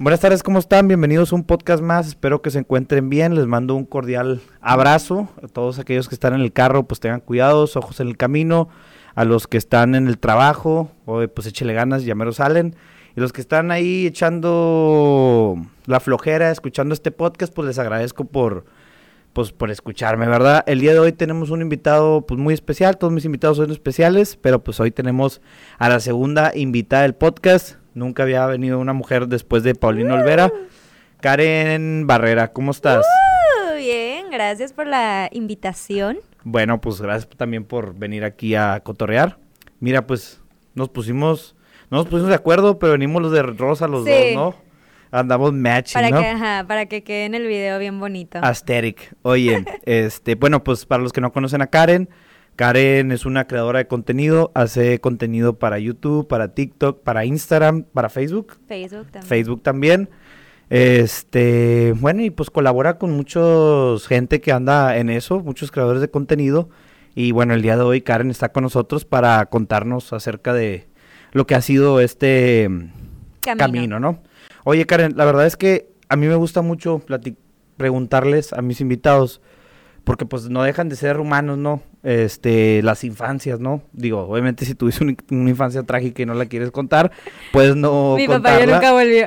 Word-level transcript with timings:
Buenas 0.00 0.18
tardes, 0.18 0.42
¿cómo 0.42 0.58
están? 0.58 0.88
Bienvenidos 0.88 1.32
a 1.32 1.36
un 1.36 1.44
podcast 1.44 1.80
más. 1.80 2.08
Espero 2.08 2.42
que 2.42 2.50
se 2.50 2.58
encuentren 2.58 3.08
bien. 3.08 3.36
Les 3.36 3.46
mando 3.46 3.76
un 3.76 3.84
cordial 3.84 4.40
abrazo. 4.60 5.28
A 5.40 5.46
todos 5.46 5.78
aquellos 5.78 6.08
que 6.08 6.16
están 6.16 6.34
en 6.34 6.40
el 6.40 6.52
carro, 6.52 6.82
pues 6.82 6.98
tengan 6.98 7.20
cuidados, 7.20 7.76
ojos 7.76 8.00
en 8.00 8.08
el 8.08 8.16
camino. 8.16 8.68
A 9.14 9.24
los 9.24 9.46
que 9.46 9.56
están 9.56 9.94
en 9.94 10.08
el 10.08 10.18
trabajo, 10.18 10.90
pues 11.04 11.46
échele 11.46 11.74
ganas, 11.74 12.04
ya 12.04 12.16
me 12.16 12.24
lo 12.24 12.32
salen. 12.32 12.74
Y 13.16 13.20
los 13.20 13.32
que 13.32 13.40
están 13.40 13.70
ahí 13.70 14.06
echando 14.06 15.56
la 15.86 16.00
flojera, 16.00 16.50
escuchando 16.50 16.92
este 16.92 17.12
podcast, 17.12 17.54
pues 17.54 17.68
les 17.68 17.78
agradezco 17.78 18.24
por, 18.24 18.64
pues, 19.32 19.52
por 19.52 19.70
escucharme, 19.70 20.26
¿verdad? 20.26 20.64
El 20.66 20.80
día 20.80 20.92
de 20.92 20.98
hoy 20.98 21.12
tenemos 21.12 21.50
un 21.50 21.62
invitado 21.62 22.26
pues 22.26 22.40
muy 22.40 22.52
especial, 22.52 22.98
todos 22.98 23.12
mis 23.12 23.24
invitados 23.24 23.58
son 23.58 23.70
especiales, 23.70 24.36
pero 24.42 24.64
pues 24.64 24.80
hoy 24.80 24.90
tenemos 24.90 25.40
a 25.78 25.88
la 25.88 26.00
segunda 26.00 26.50
invitada 26.56 27.02
del 27.02 27.14
podcast, 27.14 27.76
Nunca 27.94 28.24
había 28.24 28.44
venido 28.46 28.80
una 28.80 28.92
mujer 28.92 29.28
después 29.28 29.62
de 29.62 29.74
Paulina 29.74 30.14
Olvera. 30.14 30.52
Karen 31.20 32.06
Barrera, 32.06 32.52
¿cómo 32.52 32.72
estás? 32.72 33.06
Uh, 33.06 33.76
bien, 33.76 34.30
gracias 34.30 34.72
por 34.72 34.86
la 34.86 35.28
invitación. 35.32 36.18
Bueno, 36.42 36.80
pues 36.80 37.00
gracias 37.00 37.28
también 37.36 37.64
por 37.64 37.94
venir 37.94 38.24
aquí 38.24 38.54
a 38.54 38.80
cotorrear. 38.80 39.38
Mira, 39.80 40.06
pues 40.06 40.42
nos 40.74 40.88
pusimos, 40.88 41.56
no 41.90 41.98
nos 41.98 42.06
pusimos 42.06 42.28
de 42.28 42.34
acuerdo, 42.34 42.78
pero 42.78 42.92
venimos 42.92 43.22
los 43.22 43.32
de 43.32 43.42
rosa 43.42 43.86
los 43.86 44.04
dos, 44.04 44.34
¿no? 44.34 44.54
Andamos 45.10 45.52
matching, 45.52 45.94
para 45.94 46.10
¿no? 46.10 46.20
Que, 46.20 46.26
ajá, 46.26 46.64
para 46.66 46.86
que 46.86 47.04
quede 47.04 47.26
en 47.26 47.34
el 47.34 47.46
video 47.46 47.78
bien 47.78 48.00
bonito. 48.00 48.40
Aesthetic. 48.42 49.14
Oye, 49.22 49.64
este, 49.84 50.34
bueno, 50.34 50.64
pues 50.64 50.84
para 50.84 51.02
los 51.02 51.12
que 51.12 51.20
no 51.20 51.32
conocen 51.32 51.62
a 51.62 51.68
Karen, 51.68 52.08
Karen 52.56 53.10
es 53.10 53.26
una 53.26 53.46
creadora 53.46 53.80
de 53.80 53.86
contenido, 53.86 54.52
hace 54.54 55.00
contenido 55.00 55.58
para 55.58 55.78
YouTube, 55.78 56.28
para 56.28 56.54
TikTok, 56.54 57.02
para 57.02 57.24
Instagram, 57.24 57.84
para 57.92 58.08
Facebook. 58.08 58.56
Facebook 58.68 59.06
también. 59.10 59.24
Facebook 59.24 59.62
también. 59.62 60.10
Este, 60.70 61.94
bueno, 61.98 62.22
y 62.22 62.30
pues 62.30 62.50
colabora 62.50 62.98
con 62.98 63.12
muchos 63.12 64.06
gente 64.06 64.40
que 64.40 64.52
anda 64.52 64.96
en 64.96 65.10
eso, 65.10 65.40
muchos 65.40 65.70
creadores 65.70 66.00
de 66.00 66.10
contenido. 66.10 66.68
Y 67.14 67.32
bueno, 67.32 67.54
el 67.54 67.62
día 67.62 67.76
de 67.76 67.82
hoy 67.82 68.00
Karen 68.00 68.30
está 68.30 68.50
con 68.50 68.62
nosotros 68.62 69.04
para 69.04 69.46
contarnos 69.46 70.12
acerca 70.12 70.52
de 70.52 70.86
lo 71.32 71.46
que 71.46 71.54
ha 71.54 71.60
sido 71.60 72.00
este 72.00 72.68
camino, 73.40 73.58
camino 73.58 74.00
¿no? 74.00 74.22
Oye, 74.64 74.86
Karen, 74.86 75.14
la 75.16 75.24
verdad 75.24 75.46
es 75.46 75.56
que 75.56 75.88
a 76.08 76.16
mí 76.16 76.26
me 76.26 76.34
gusta 76.36 76.62
mucho 76.62 77.02
preguntarles 77.76 78.52
a 78.52 78.62
mis 78.62 78.80
invitados 78.80 79.40
porque 80.04 80.26
pues 80.26 80.50
no 80.50 80.62
dejan 80.62 80.88
de 80.88 80.96
ser 80.96 81.18
humanos, 81.18 81.58
¿no? 81.58 81.82
Este, 82.02 82.82
las 82.82 83.04
infancias, 83.04 83.58
¿no? 83.58 83.82
Digo, 83.92 84.20
obviamente 84.20 84.66
si 84.66 84.74
tuviste 84.74 85.02
una, 85.02 85.50
infancia 85.50 85.82
trágica 85.82 86.22
y 86.22 86.26
no 86.26 86.34
la 86.34 86.46
quieres 86.46 86.70
contar, 86.70 87.10
pues 87.52 87.74
no 87.74 88.14
Mi 88.16 88.28
papá 88.28 88.58
ya 88.58 88.66
nunca 88.66 88.92
volvió. 88.92 89.26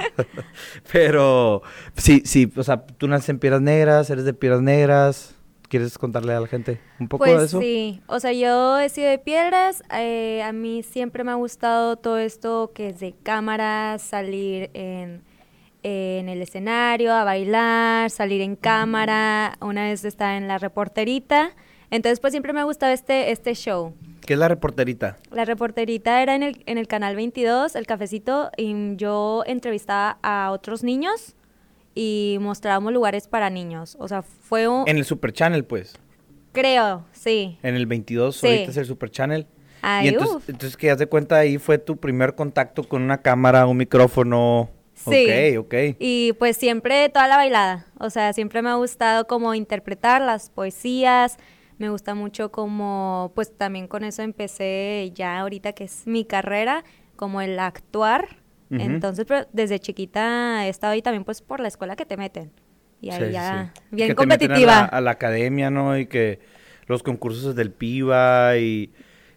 Pero 0.92 1.62
sí, 1.96 2.22
sí, 2.26 2.52
o 2.54 2.62
sea, 2.62 2.84
tú 2.84 3.08
naces 3.08 3.30
en 3.30 3.38
Piedras 3.38 3.62
Negras, 3.62 4.10
eres 4.10 4.24
de 4.24 4.34
Piedras 4.34 4.62
Negras. 4.62 5.34
¿Quieres 5.68 5.98
contarle 5.98 6.32
a 6.32 6.40
la 6.40 6.46
gente 6.46 6.80
un 6.98 7.08
poco 7.08 7.24
pues 7.24 7.38
de 7.38 7.44
eso? 7.44 7.60
Sí, 7.60 8.00
o 8.06 8.20
sea, 8.20 8.32
yo 8.32 8.78
he 8.78 8.88
sido 8.88 9.10
de 9.10 9.18
piedras, 9.18 9.82
eh, 9.94 10.42
a 10.42 10.50
mí 10.50 10.82
siempre 10.82 11.24
me 11.24 11.30
ha 11.30 11.34
gustado 11.34 11.96
todo 11.96 12.16
esto 12.16 12.72
que 12.74 12.88
es 12.88 13.00
de 13.00 13.14
cámaras, 13.22 14.00
salir 14.00 14.70
en 14.72 15.27
en 15.82 16.28
el 16.28 16.42
escenario, 16.42 17.12
a 17.12 17.24
bailar, 17.24 18.10
salir 18.10 18.40
en 18.40 18.56
cámara, 18.56 19.56
una 19.60 19.84
vez 19.84 20.04
estaba 20.04 20.36
en 20.36 20.48
la 20.48 20.58
reporterita. 20.58 21.52
Entonces, 21.90 22.20
pues 22.20 22.32
siempre 22.32 22.52
me 22.52 22.60
ha 22.60 22.64
gustado 22.64 22.92
este, 22.92 23.30
este 23.30 23.54
show. 23.54 23.94
¿Qué 24.26 24.34
es 24.34 24.38
la 24.38 24.48
reporterita? 24.48 25.16
La 25.30 25.44
reporterita 25.44 26.22
era 26.22 26.34
en 26.34 26.42
el, 26.42 26.62
en 26.66 26.76
el 26.76 26.86
canal 26.86 27.16
22, 27.16 27.76
el 27.76 27.86
cafecito, 27.86 28.50
y 28.58 28.96
yo 28.96 29.42
entrevistaba 29.46 30.18
a 30.22 30.50
otros 30.52 30.84
niños 30.84 31.34
y 31.94 32.36
mostrábamos 32.40 32.92
lugares 32.92 33.26
para 33.26 33.48
niños. 33.48 33.96
O 33.98 34.06
sea, 34.06 34.22
fue 34.22 34.68
un... 34.68 34.86
En 34.86 34.98
el 34.98 35.04
Super 35.04 35.32
Channel, 35.32 35.64
pues. 35.64 35.94
Creo, 36.52 37.04
sí. 37.12 37.58
En 37.62 37.74
el 37.74 37.86
22, 37.86 38.36
sí. 38.36 38.46
ahorita 38.46 38.70
es 38.70 38.76
el 38.76 38.84
Super 38.84 39.10
Channel. 39.10 39.46
y 40.02 40.08
entonces, 40.08 40.48
entonces, 40.48 40.76
que 40.76 40.88
das 40.88 40.98
de 40.98 41.06
cuenta, 41.06 41.38
ahí 41.38 41.56
fue 41.58 41.78
tu 41.78 41.96
primer 41.96 42.34
contacto 42.34 42.84
con 42.84 43.02
una 43.02 43.22
cámara, 43.22 43.66
un 43.66 43.78
micrófono, 43.78 44.68
Sí. 44.98 45.56
Ok, 45.56 45.66
ok. 45.66 45.96
Y 45.98 46.32
pues 46.34 46.56
siempre 46.56 47.08
toda 47.08 47.28
la 47.28 47.36
bailada. 47.36 47.86
O 47.98 48.10
sea, 48.10 48.32
siempre 48.32 48.62
me 48.62 48.70
ha 48.70 48.74
gustado 48.74 49.26
como 49.26 49.54
interpretar 49.54 50.20
las 50.20 50.50
poesías. 50.50 51.36
Me 51.78 51.88
gusta 51.90 52.14
mucho 52.14 52.50
como, 52.50 53.30
pues 53.34 53.56
también 53.56 53.86
con 53.86 54.02
eso 54.02 54.22
empecé 54.22 55.12
ya 55.14 55.38
ahorita 55.38 55.72
que 55.72 55.84
es 55.84 56.06
mi 56.06 56.24
carrera, 56.24 56.84
como 57.16 57.40
el 57.40 57.58
actuar. 57.58 58.38
Entonces, 58.70 59.24
pero 59.26 59.46
desde 59.52 59.78
chiquita 59.78 60.66
he 60.66 60.68
estado 60.68 60.92
ahí 60.92 61.00
también 61.00 61.24
pues 61.24 61.40
por 61.40 61.60
la 61.60 61.68
escuela 61.68 61.96
que 61.96 62.04
te 62.04 62.18
meten. 62.18 62.50
Y 63.00 63.10
ahí 63.10 63.32
ya, 63.32 63.72
bien 63.90 64.14
competitiva. 64.14 64.80
a, 64.80 65.00
la, 65.00 65.12
academia, 65.12 65.70
¿no? 65.70 65.96
Y 65.96 66.06
que 66.06 66.40
los 66.86 67.02
concursos 67.02 67.54
del 67.54 67.70
PIBA 67.70 68.58
y 68.58 68.92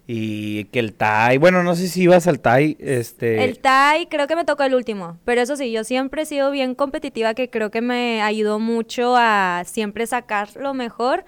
y 0.07 0.66
que 0.66 0.79
el 0.79 0.94
TAI, 0.94 1.38
bueno, 1.38 1.63
no 1.63 1.75
sé 1.75 1.88
si 1.88 2.03
ibas 2.03 2.28
al 2.28 2.39
TAI, 2.39 2.78
este... 2.79 3.44
El 3.44 3.59
TAI 3.59 4.07
creo 4.07 4.28
que 4.28 4.35
me 4.35 4.45
tocó 4.45 4.63
el 4.63 4.75
último, 4.75 5.17
pero 5.25 5.41
eso 5.41 5.56
sí, 5.56 5.72
yo 5.72 5.84
siempre 5.84 6.23
he 6.23 6.25
sido 6.25 6.51
bien 6.51 6.75
competitiva, 6.75 7.34
que 7.34 7.50
creo 7.50 7.72
que 7.72 7.81
me 7.81 8.22
ayudó 8.22 8.59
mucho 8.59 9.16
a 9.17 9.63
siempre 9.66 10.06
sacar 10.07 10.50
lo 10.56 10.73
mejor 10.73 11.23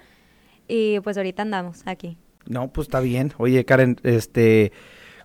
y 0.68 1.00
pues 1.00 1.16
ahorita 1.16 1.42
andamos 1.42 1.82
aquí. 1.86 2.18
No, 2.46 2.72
pues 2.72 2.88
está 2.88 3.00
bien. 3.00 3.32
Oye, 3.38 3.64
Karen, 3.64 3.96
este... 4.02 4.72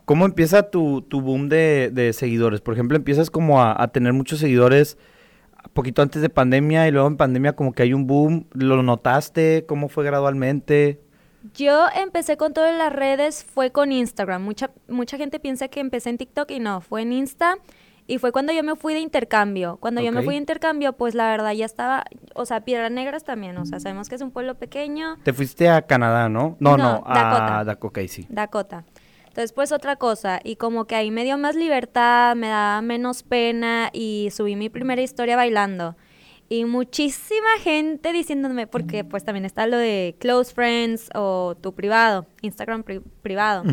¿Cómo 0.05 0.25
empieza 0.25 0.71
tu, 0.71 1.03
tu 1.03 1.21
boom 1.21 1.49
de, 1.49 1.91
de, 1.93 2.13
seguidores? 2.13 2.61
Por 2.61 2.73
ejemplo, 2.73 2.97
empiezas 2.97 3.29
como 3.29 3.61
a, 3.61 3.79
a 3.79 3.89
tener 3.89 4.11
muchos 4.11 4.39
seguidores 4.39 4.97
poquito 5.73 6.01
antes 6.01 6.21
de 6.21 6.29
pandemia 6.29 6.87
y 6.87 6.91
luego 6.91 7.07
en 7.07 7.17
pandemia 7.17 7.55
como 7.55 7.73
que 7.73 7.83
hay 7.83 7.93
un 7.93 8.07
boom. 8.07 8.47
¿Lo 8.53 8.81
notaste? 8.81 9.65
¿Cómo 9.67 9.87
fue 9.87 10.03
gradualmente? 10.03 10.99
Yo 11.55 11.87
empecé 11.95 12.37
con 12.37 12.53
todas 12.53 12.77
las 12.77 12.91
redes, 12.93 13.43
fue 13.43 13.71
con 13.71 13.91
Instagram. 13.91 14.43
Mucha, 14.43 14.71
mucha 14.87 15.17
gente 15.17 15.39
piensa 15.39 15.67
que 15.67 15.79
empecé 15.79 16.09
en 16.09 16.17
TikTok 16.17 16.51
y 16.51 16.59
no, 16.59 16.81
fue 16.81 17.01
en 17.01 17.13
Insta. 17.13 17.57
Y 18.07 18.17
fue 18.17 18.31
cuando 18.31 18.51
yo 18.51 18.63
me 18.63 18.75
fui 18.75 18.95
de 18.95 19.01
intercambio. 19.01 19.77
Cuando 19.77 20.01
yo 20.01 20.11
me 20.11 20.23
fui 20.23 20.33
de 20.33 20.39
intercambio, 20.39 20.93
pues 20.93 21.13
la 21.13 21.29
verdad 21.29 21.51
ya 21.51 21.65
estaba, 21.65 22.05
o 22.33 22.43
sea, 22.47 22.61
Piedras 22.61 22.89
Negras 22.91 23.23
también, 23.23 23.55
o 23.59 23.67
sea, 23.67 23.79
sabemos 23.79 24.09
que 24.09 24.15
es 24.15 24.21
un 24.21 24.31
pueblo 24.31 24.55
pequeño. 24.55 25.17
Te 25.23 25.31
fuiste 25.31 25.69
a 25.69 25.83
Canadá, 25.83 26.27
¿no? 26.27 26.57
No, 26.59 26.75
no, 26.75 27.03
a 27.05 27.63
Dakota, 27.63 28.07
sí. 28.07 28.25
Dakota. 28.29 28.83
Entonces, 29.27 29.53
pues 29.53 29.71
otra 29.71 29.95
cosa, 29.95 30.39
y 30.43 30.55
como 30.55 30.85
que 30.85 30.95
ahí 30.95 31.11
me 31.11 31.23
dio 31.23 31.37
más 31.37 31.55
libertad, 31.55 32.35
me 32.35 32.47
daba 32.47 32.81
menos 32.81 33.21
pena 33.21 33.91
y 33.93 34.29
subí 34.31 34.55
mi 34.55 34.69
primera 34.69 35.03
historia 35.03 35.35
bailando 35.35 35.95
y 36.49 36.65
muchísima 36.65 37.59
gente 37.61 38.11
diciéndome, 38.11 38.65
porque 38.65 39.03
pues 39.03 39.23
también 39.23 39.45
está 39.45 39.67
lo 39.67 39.77
de 39.77 40.15
close 40.19 40.51
friends 40.51 41.09
o 41.13 41.55
tu 41.61 41.73
privado, 41.75 42.25
Instagram 42.41 42.83
privado. 43.21 43.63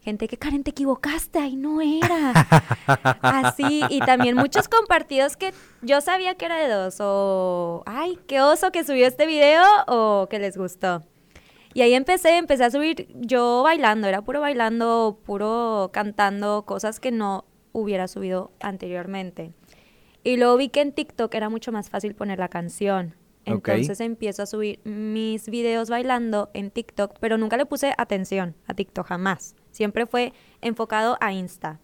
Gente 0.00 0.28
que, 0.28 0.38
Karen, 0.38 0.62
te 0.62 0.70
equivocaste, 0.70 1.40
ahí 1.40 1.56
no 1.56 1.80
era. 1.80 2.32
Así, 3.20 3.82
y 3.90 3.98
también 3.98 4.36
muchos 4.36 4.68
compartidos 4.68 5.36
que 5.36 5.52
yo 5.82 6.00
sabía 6.00 6.36
que 6.36 6.46
era 6.46 6.56
de 6.56 6.68
dos, 6.68 6.96
o, 7.00 7.82
ay, 7.84 8.16
qué 8.28 8.40
oso 8.40 8.70
que 8.70 8.84
subió 8.84 9.06
este 9.06 9.26
video, 9.26 9.64
o 9.88 10.28
que 10.30 10.38
les 10.38 10.56
gustó. 10.56 11.02
Y 11.74 11.82
ahí 11.82 11.94
empecé, 11.94 12.38
empecé 12.38 12.64
a 12.64 12.70
subir 12.70 13.08
yo 13.14 13.62
bailando, 13.64 14.06
era 14.06 14.22
puro 14.22 14.40
bailando, 14.40 15.20
puro 15.26 15.90
cantando, 15.92 16.64
cosas 16.64 17.00
que 17.00 17.10
no 17.10 17.44
hubiera 17.72 18.08
subido 18.08 18.52
anteriormente. 18.60 19.52
Y 20.28 20.36
luego 20.36 20.58
vi 20.58 20.68
que 20.68 20.82
en 20.82 20.92
TikTok 20.92 21.34
era 21.34 21.48
mucho 21.48 21.72
más 21.72 21.88
fácil 21.88 22.14
poner 22.14 22.38
la 22.38 22.48
canción. 22.48 23.14
Entonces 23.46 23.98
empiezo 24.00 24.42
a 24.42 24.46
subir 24.46 24.78
mis 24.84 25.48
videos 25.48 25.88
bailando 25.88 26.50
en 26.52 26.70
TikTok, 26.70 27.14
pero 27.18 27.38
nunca 27.38 27.56
le 27.56 27.64
puse 27.64 27.94
atención 27.96 28.54
a 28.66 28.74
TikTok 28.74 29.06
jamás. 29.06 29.56
Siempre 29.70 30.04
fue 30.04 30.34
enfocado 30.60 31.16
a 31.22 31.32
Insta. 31.32 31.80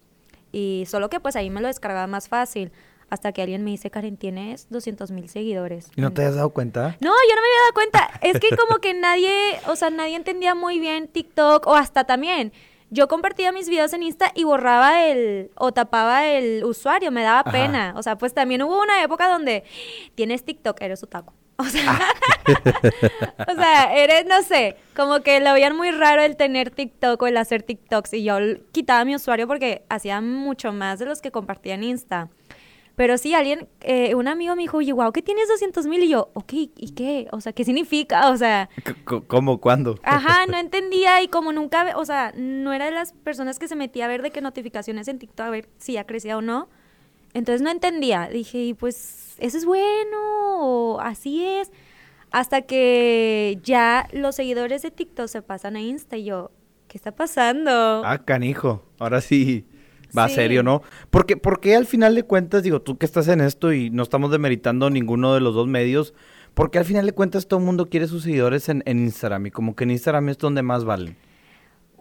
Y 0.51 0.83
solo 0.85 1.09
que 1.09 1.19
pues 1.19 1.35
ahí 1.35 1.49
me 1.49 1.59
lo 1.59 1.65
descargaba 1.65 2.05
más 2.05 2.27
fácil. 2.27 2.71
Hasta 3.09 3.31
que 3.31 3.41
alguien 3.41 3.63
me 3.63 3.71
dice, 3.71 3.89
Karen, 3.89 4.15
tienes 4.15 4.69
200 4.69 5.09
mil 5.09 5.27
seguidores. 5.27 5.89
¿Y 5.95 6.01
no 6.01 6.13
te 6.13 6.23
has 6.23 6.35
dado 6.35 6.51
cuenta? 6.51 6.97
No, 7.01 7.09
yo 7.09 7.35
no 7.35 7.41
me 7.41 7.47
había 7.47 7.61
dado 7.63 7.73
cuenta. 7.73 8.19
Es 8.21 8.39
que 8.39 8.55
como 8.55 8.79
que 8.79 8.93
nadie, 8.93 9.31
o 9.67 9.75
sea, 9.75 9.89
nadie 9.89 10.15
entendía 10.15 10.53
muy 10.53 10.79
bien 10.79 11.07
TikTok 11.07 11.65
o 11.65 11.73
hasta 11.73 12.03
también 12.03 12.53
yo 12.89 13.07
compartía 13.07 13.51
mis 13.51 13.69
videos 13.69 13.93
en 13.93 14.03
Insta 14.03 14.31
y 14.35 14.43
borraba 14.43 15.05
el 15.05 15.51
o 15.55 15.71
tapaba 15.71 16.27
el 16.27 16.63
usuario, 16.63 17.11
me 17.11 17.23
daba 17.23 17.43
pena. 17.51 17.93
O 17.97 18.03
sea, 18.03 18.17
pues 18.17 18.33
también 18.33 18.61
hubo 18.61 18.81
una 18.81 19.01
época 19.03 19.27
donde 19.27 19.63
tienes 20.15 20.43
TikTok, 20.43 20.81
eres 20.81 21.03
otaku. 21.03 21.33
O 21.57 21.63
sea, 21.63 21.83
ah. 21.87 23.45
o 23.47 23.55
sea, 23.55 23.95
eres, 23.95 24.25
no 24.25 24.41
sé, 24.43 24.75
como 24.93 25.21
que 25.21 25.39
lo 25.39 25.53
veían 25.53 25.75
muy 25.77 25.91
raro 25.91 26.21
el 26.21 26.35
tener 26.35 26.69
TikTok 26.69 27.21
o 27.21 27.27
el 27.27 27.37
hacer 27.37 27.63
TikToks 27.63 28.13
y 28.13 28.25
yo 28.25 28.37
quitaba 28.73 29.05
mi 29.05 29.15
usuario 29.15 29.47
porque 29.47 29.85
hacía 29.87 30.19
mucho 30.19 30.73
más 30.73 30.99
de 30.99 31.05
los 31.05 31.21
que 31.21 31.31
compartía 31.31 31.75
en 31.75 31.83
Insta. 31.83 32.27
Pero 32.95 33.17
sí, 33.17 33.33
alguien, 33.33 33.67
eh, 33.81 34.15
un 34.15 34.27
amigo 34.27 34.55
me 34.55 34.61
dijo, 34.61 34.77
oye, 34.77 34.93
wow, 34.93 35.11
¿qué 35.11 35.21
tienes 35.21 35.49
200 35.49 35.85
mil? 35.87 36.03
Y 36.03 36.09
yo, 36.09 36.29
ok, 36.33 36.53
¿y 36.53 36.93
qué? 36.95 37.27
O 37.31 37.41
sea, 37.41 37.51
¿qué 37.51 37.65
significa? 37.65 38.29
O 38.29 38.37
sea... 38.37 38.69
¿Cómo? 39.27 39.59
¿Cuándo? 39.59 39.99
Ajá, 40.03 40.45
no 40.49 40.57
entendía 40.57 41.21
y 41.21 41.27
como 41.27 41.51
nunca, 41.51 41.97
o 41.97 42.05
sea, 42.05 42.33
no 42.37 42.71
era 42.71 42.85
de 42.85 42.91
las 42.91 43.11
personas 43.11 43.59
que 43.59 43.67
se 43.67 43.75
metía 43.75 44.05
a 44.05 44.07
ver 44.07 44.21
de 44.21 44.31
qué 44.31 44.39
notificaciones 44.39 45.09
en 45.09 45.19
TikTok, 45.19 45.45
a 45.45 45.49
ver 45.49 45.67
si 45.77 45.97
ha 45.97 46.05
crecido 46.05 46.37
o 46.37 46.41
no. 46.41 46.69
Entonces 47.33 47.61
no 47.61 47.69
entendía. 47.69 48.29
Dije, 48.29 48.59
y 48.59 48.73
pues, 48.73 49.35
¿eso 49.39 49.57
es 49.57 49.65
bueno? 49.65 50.17
¿O 50.59 50.99
así 51.01 51.45
es? 51.45 51.71
Hasta 52.31 52.61
que 52.61 53.59
ya 53.61 54.07
los 54.13 54.35
seguidores 54.35 54.81
de 54.83 54.91
TikTok 54.91 55.27
se 55.27 55.41
pasan 55.41 55.75
a 55.75 55.81
Insta 55.81 56.15
y 56.15 56.23
yo, 56.23 56.51
¿qué 56.87 56.97
está 56.97 57.11
pasando? 57.11 58.03
Ah, 58.05 58.23
canijo. 58.23 58.83
Ahora 58.99 59.19
sí 59.19 59.65
va 60.17 60.27
Sí. 60.29 60.35
serio, 60.35 60.63
¿no? 60.63 60.81
Porque, 61.09 61.37
porque 61.37 61.75
al 61.75 61.85
final 61.85 62.15
de 62.15 62.23
cuentas, 62.23 62.63
digo, 62.63 62.81
tú 62.81 62.97
que 62.97 63.05
estás 63.05 63.27
en 63.27 63.41
esto 63.41 63.73
y 63.73 63.89
no 63.89 64.03
estamos 64.03 64.31
demeritando 64.31 64.89
ninguno 64.89 65.33
de 65.33 65.41
los 65.41 65.55
dos 65.55 65.67
medios, 65.67 66.13
porque 66.53 66.77
al 66.79 66.85
final 66.85 67.05
de 67.05 67.11
cuentas 67.13 67.47
todo 67.47 67.59
el 67.59 67.65
mundo 67.65 67.89
quiere 67.89 68.07
sus 68.07 68.23
seguidores 68.23 68.69
en, 68.69 68.81
en 68.85 68.99
Instagram 68.99 69.47
y 69.47 69.51
como 69.51 69.75
que 69.75 69.83
en 69.83 69.91
Instagram 69.91 70.29
es 70.29 70.37
donde 70.37 70.61
más 70.61 70.85
valen. 70.85 71.17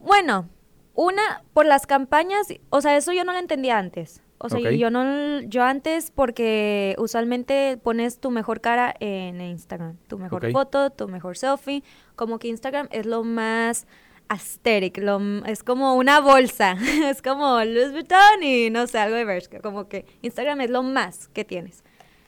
Bueno, 0.01 0.49
una, 0.95 1.43
por 1.53 1.67
las 1.67 1.87
campañas, 1.87 2.49
o 2.71 2.81
sea, 2.81 2.97
eso 2.97 3.13
yo 3.13 3.25
no 3.25 3.33
lo 3.33 3.39
entendía 3.39 3.79
antes. 3.79 4.23
O 4.39 4.51
sea, 4.51 4.73
yo 4.73 4.91
no, 4.91 5.41
yo 5.43 5.63
antes 5.63 6.11
porque 6.11 6.95
usualmente 6.99 7.79
pones 7.83 8.19
tu 8.19 8.31
mejor 8.31 8.61
cara 8.61 8.95
en 9.01 9.41
Instagram, 9.41 9.97
tu 10.07 10.19
mejor 10.19 10.51
foto, 10.53 10.91
tu 10.91 11.09
mejor 11.09 11.39
selfie, 11.39 11.83
como 12.15 12.39
que 12.39 12.49
Instagram 12.49 12.89
es 12.91 13.07
lo 13.07 13.25
más 13.25 13.87
aesthetic, 14.29 14.99
lo, 14.99 15.21
es 15.47 15.63
como 15.63 15.95
una 15.95 16.21
bolsa, 16.21 16.77
es 17.05 17.23
como 17.23 17.63
Louis 17.65 17.93
Vuitton 17.93 18.43
y 18.43 18.71
no 18.71 18.87
sé, 18.87 18.99
algo 18.99 19.17
de 19.17 19.25
Bershka, 19.25 19.61
como 19.61 19.89
que 19.89 20.07
Instagram 20.23 20.61
es 20.63 20.71
lo 20.71 20.83
más 20.83 21.29
que 21.29 21.45
tienes. 21.45 21.85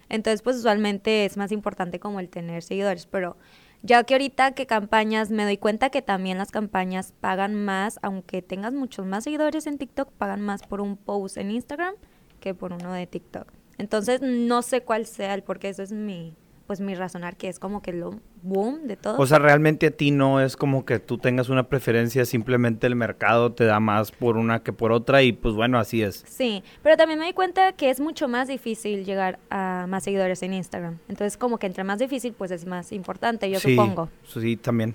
Entonces, 0.08 0.42
pues 0.42 0.56
usualmente 0.56 1.24
es 1.24 1.36
más 1.36 1.50
importante 1.50 1.98
como 1.98 2.20
el 2.20 2.28
tener 2.28 2.62
seguidores, 2.62 3.06
pero 3.06 3.36
ya 3.82 4.04
que 4.04 4.14
ahorita 4.14 4.52
que 4.52 4.66
campañas, 4.66 5.30
me 5.30 5.44
doy 5.44 5.58
cuenta 5.58 5.90
que 5.90 6.02
también 6.02 6.38
las 6.38 6.50
campañas 6.50 7.12
pagan 7.20 7.54
más, 7.54 7.98
aunque 8.02 8.42
tengas 8.42 8.72
muchos 8.72 9.06
más 9.06 9.24
seguidores 9.24 9.66
en 9.66 9.78
TikTok, 9.78 10.12
pagan 10.12 10.42
más 10.42 10.62
por 10.62 10.80
un 10.80 10.96
post 10.96 11.36
en 11.36 11.50
Instagram 11.50 11.94
que 12.40 12.54
por 12.54 12.72
uno 12.72 12.92
de 12.92 13.06
TikTok. 13.06 13.52
Entonces, 13.78 14.20
no 14.22 14.62
sé 14.62 14.82
cuál 14.82 15.06
sea 15.06 15.34
el 15.34 15.42
porque 15.42 15.68
eso 15.68 15.82
es 15.82 15.92
mi, 15.92 16.34
pues 16.66 16.80
mi 16.80 16.94
razonar, 16.94 17.36
que 17.36 17.48
es 17.48 17.58
como 17.58 17.80
que 17.80 17.92
lo 17.92 18.20
boom 18.42 18.86
de 18.86 18.96
todo. 18.96 19.16
O 19.18 19.26
sea, 19.26 19.38
realmente 19.38 19.86
a 19.86 19.90
ti 19.90 20.10
no 20.10 20.40
es 20.40 20.56
como 20.56 20.84
que 20.84 20.98
tú 20.98 21.18
tengas 21.18 21.48
una 21.48 21.68
preferencia, 21.68 22.24
simplemente 22.24 22.86
el 22.86 22.96
mercado 22.96 23.52
te 23.52 23.64
da 23.64 23.80
más 23.80 24.12
por 24.12 24.36
una 24.36 24.62
que 24.62 24.72
por 24.72 24.92
otra 24.92 25.22
y 25.22 25.32
pues 25.32 25.54
bueno, 25.54 25.78
así 25.78 26.02
es. 26.02 26.24
Sí, 26.28 26.62
pero 26.82 26.96
también 26.96 27.20
me 27.20 27.26
di 27.26 27.32
cuenta 27.32 27.72
que 27.72 27.90
es 27.90 28.00
mucho 28.00 28.28
más 28.28 28.48
difícil 28.48 29.04
llegar 29.04 29.38
a 29.50 29.86
más 29.88 30.04
seguidores 30.04 30.42
en 30.42 30.54
Instagram. 30.54 30.98
Entonces, 31.08 31.36
como 31.36 31.58
que 31.58 31.66
entre 31.66 31.84
más 31.84 31.98
difícil, 31.98 32.32
pues 32.32 32.50
es 32.50 32.66
más 32.66 32.92
importante, 32.92 33.50
yo 33.50 33.60
sí, 33.60 33.74
supongo. 33.74 34.08
Sí, 34.26 34.56
también. 34.56 34.94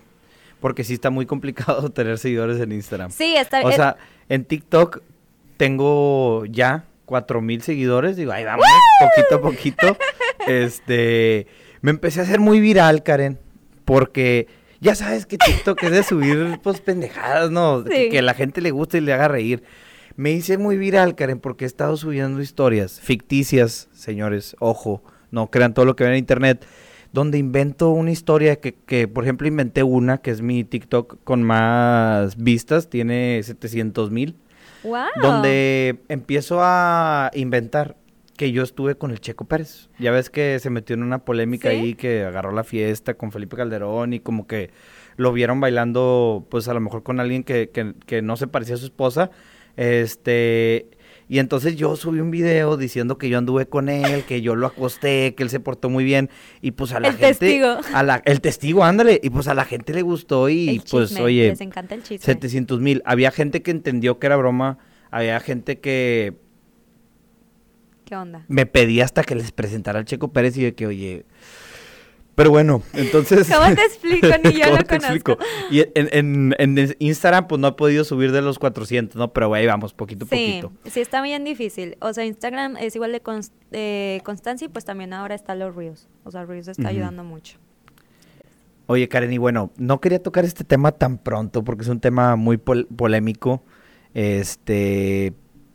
Porque 0.59 0.83
sí 0.83 0.93
está 0.93 1.09
muy 1.09 1.25
complicado 1.25 1.89
tener 1.91 2.17
seguidores 2.17 2.59
en 2.59 2.71
Instagram. 2.71 3.11
Sí, 3.11 3.35
está 3.35 3.61
O 3.61 3.69
eh, 3.69 3.73
sea, 3.73 3.97
en 4.29 4.45
TikTok 4.45 5.01
tengo 5.57 6.45
ya 6.45 6.85
cuatro 7.05 7.41
mil 7.41 7.61
seguidores. 7.61 8.15
Digo, 8.15 8.31
ahí 8.31 8.45
vamos, 8.45 8.65
poquito 8.99 9.35
a 9.35 9.41
poquito. 9.41 9.97
Este, 10.47 11.47
me 11.81 11.91
empecé 11.91 12.19
a 12.19 12.23
hacer 12.23 12.39
muy 12.39 12.59
viral, 12.59 13.03
Karen, 13.03 13.39
porque 13.85 14.47
ya 14.79 14.95
sabes 14.95 15.25
que 15.25 15.37
TikTok 15.37 15.81
es 15.83 15.91
de 15.91 16.03
subir, 16.03 16.59
pues, 16.63 16.81
pendejadas, 16.81 17.51
¿no? 17.51 17.83
Que, 17.83 18.21
la 18.21 18.33
gente 18.33 18.61
le 18.61 18.71
guste 18.71 18.97
y 18.97 19.01
le 19.01 19.13
haga 19.13 19.27
reír. 19.27 19.63
Me 20.15 20.31
hice 20.31 20.57
muy 20.57 20.77
viral, 20.77 21.15
Karen, 21.15 21.39
porque 21.39 21.65
he 21.65 21.67
estado 21.67 21.95
subiendo 21.97 22.41
historias 22.41 22.99
ficticias, 22.99 23.89
señores, 23.93 24.55
ojo, 24.59 25.03
no 25.29 25.49
crean 25.49 25.73
todo 25.73 25.85
lo 25.85 25.95
que 25.95 26.03
ven 26.03 26.13
en 26.13 26.19
internet, 26.19 26.65
donde 27.13 27.37
invento 27.37 27.89
una 27.89 28.11
historia 28.11 28.57
que, 28.57 28.73
que, 28.73 29.07
por 29.07 29.23
ejemplo, 29.23 29.47
inventé 29.47 29.83
una, 29.83 30.17
que 30.19 30.31
es 30.31 30.41
mi 30.41 30.63
TikTok 30.63 31.23
con 31.23 31.43
más 31.43 32.35
vistas, 32.37 32.89
tiene 32.89 33.41
700 33.43 34.11
mil, 34.11 34.35
wow. 34.83 35.05
donde 35.21 36.01
empiezo 36.09 36.59
a 36.61 37.31
inventar 37.33 37.97
que 38.41 38.51
yo 38.51 38.63
estuve 38.63 38.95
con 38.95 39.11
el 39.11 39.21
Checo 39.21 39.45
Pérez. 39.45 39.91
Ya 39.99 40.09
ves 40.09 40.31
que 40.31 40.57
se 40.57 40.71
metió 40.71 40.95
en 40.95 41.03
una 41.03 41.19
polémica 41.19 41.69
¿Sí? 41.69 41.75
ahí, 41.75 41.93
que 41.93 42.23
agarró 42.23 42.51
la 42.51 42.63
fiesta 42.63 43.13
con 43.13 43.31
Felipe 43.31 43.55
Calderón 43.55 44.13
y 44.13 44.19
como 44.19 44.47
que 44.47 44.71
lo 45.15 45.31
vieron 45.31 45.59
bailando, 45.59 46.47
pues 46.49 46.67
a 46.67 46.73
lo 46.73 46.79
mejor 46.79 47.03
con 47.03 47.19
alguien 47.19 47.43
que, 47.43 47.69
que, 47.69 47.93
que 48.07 48.23
no 48.23 48.37
se 48.37 48.47
parecía 48.47 48.73
a 48.73 48.77
su 48.79 48.85
esposa. 48.85 49.29
Este, 49.77 50.87
y 51.29 51.37
entonces 51.37 51.75
yo 51.75 51.95
subí 51.95 52.19
un 52.19 52.31
video 52.31 52.77
diciendo 52.77 53.19
que 53.19 53.29
yo 53.29 53.37
anduve 53.37 53.67
con 53.67 53.89
él, 53.89 54.23
que 54.23 54.41
yo 54.41 54.55
lo 54.55 54.65
acosté, 54.65 55.35
que 55.35 55.43
él 55.43 55.51
se 55.51 55.59
portó 55.59 55.91
muy 55.91 56.03
bien. 56.03 56.31
Y 56.61 56.71
pues 56.71 56.93
a 56.93 56.99
la 56.99 57.09
El 57.09 57.17
gente. 57.17 57.27
testigo. 57.27 57.77
A 57.93 58.01
la, 58.01 58.23
el 58.25 58.41
testigo, 58.41 58.83
ándale. 58.83 59.19
Y 59.21 59.29
pues 59.29 59.47
a 59.49 59.53
la 59.53 59.65
gente 59.65 59.93
le 59.93 60.01
gustó 60.01 60.49
y 60.49 60.67
El 60.67 60.81
pues, 60.89 61.09
chisme, 61.09 61.21
oye. 61.25 61.49
Les 61.49 61.61
encanta 61.61 61.93
el 61.93 62.01
chisme. 62.01 62.25
700 62.25 62.79
mil. 62.79 63.03
Había 63.05 63.29
gente 63.29 63.61
que 63.61 63.69
entendió 63.69 64.17
que 64.17 64.25
era 64.25 64.35
broma. 64.35 64.79
Había 65.11 65.39
gente 65.41 65.79
que 65.79 66.49
¿Qué 68.11 68.17
onda? 68.17 68.43
me 68.49 68.65
pedía 68.65 69.05
hasta 69.05 69.23
que 69.23 69.35
les 69.35 69.53
presentara 69.53 69.97
al 69.99 70.03
Checo 70.03 70.33
Pérez 70.33 70.57
y 70.57 70.63
de 70.63 70.75
que, 70.75 70.85
oye. 70.85 71.25
Pero 72.35 72.49
bueno, 72.49 72.83
entonces. 72.91 73.49
¿Cómo 73.53 73.73
te 73.73 73.81
explico? 73.85 74.27
Ni 74.43 74.51
yo 74.59 74.65
¿Cómo 74.65 74.75
lo 74.79 74.83
te 74.83 74.97
conozco. 74.99 75.31
explico? 75.31 75.37
Y 75.71 75.79
en, 75.95 76.09
en- 76.11 76.55
en 76.77 76.95
Instagram, 76.99 77.47
pues 77.47 77.61
no 77.61 77.69
he 77.69 77.71
podido 77.71 78.03
subir 78.03 78.33
de 78.33 78.41
los 78.41 78.59
400, 78.59 79.15
¿no? 79.15 79.31
Pero 79.31 79.53
ahí 79.53 79.65
vamos, 79.65 79.93
poquito 79.93 80.25
a 80.25 80.27
Sí, 80.27 80.59
poquito. 80.61 80.89
sí 80.91 80.99
está 80.99 81.21
bien 81.21 81.45
difícil. 81.45 81.95
O 82.01 82.11
sea, 82.11 82.25
Instagram 82.25 82.75
es 82.75 82.93
igual 82.97 83.13
de 83.13 83.23
cons- 83.23 83.53
de 83.69 84.21
constancia 84.25 84.65
y 84.65 84.67
pues 84.67 84.83
también 84.83 85.13
ahora 85.13 85.33
está 85.33 85.55
los 85.55 85.73
Reels. 85.73 86.09
O 86.25 86.31
sea, 86.31 86.43
Reels 86.43 86.67
está 86.67 86.89
ayudando 86.89 87.23
mucho. 87.23 87.59
Oye, 88.87 89.07
Karen, 89.07 89.31
y 89.31 89.37
bueno, 89.37 89.71
no 89.77 90.01
quería 90.01 90.21
tocar 90.21 90.43
este 90.43 90.65
tema 90.65 90.91
tan 90.91 91.17
pronto 91.17 91.63
porque 91.63 91.83
es 91.83 91.87
un 91.87 92.01
tema 92.01 92.35
muy 92.35 92.57
pol- 92.57 92.89
polémico. 92.93 93.63
Este, 94.13 95.31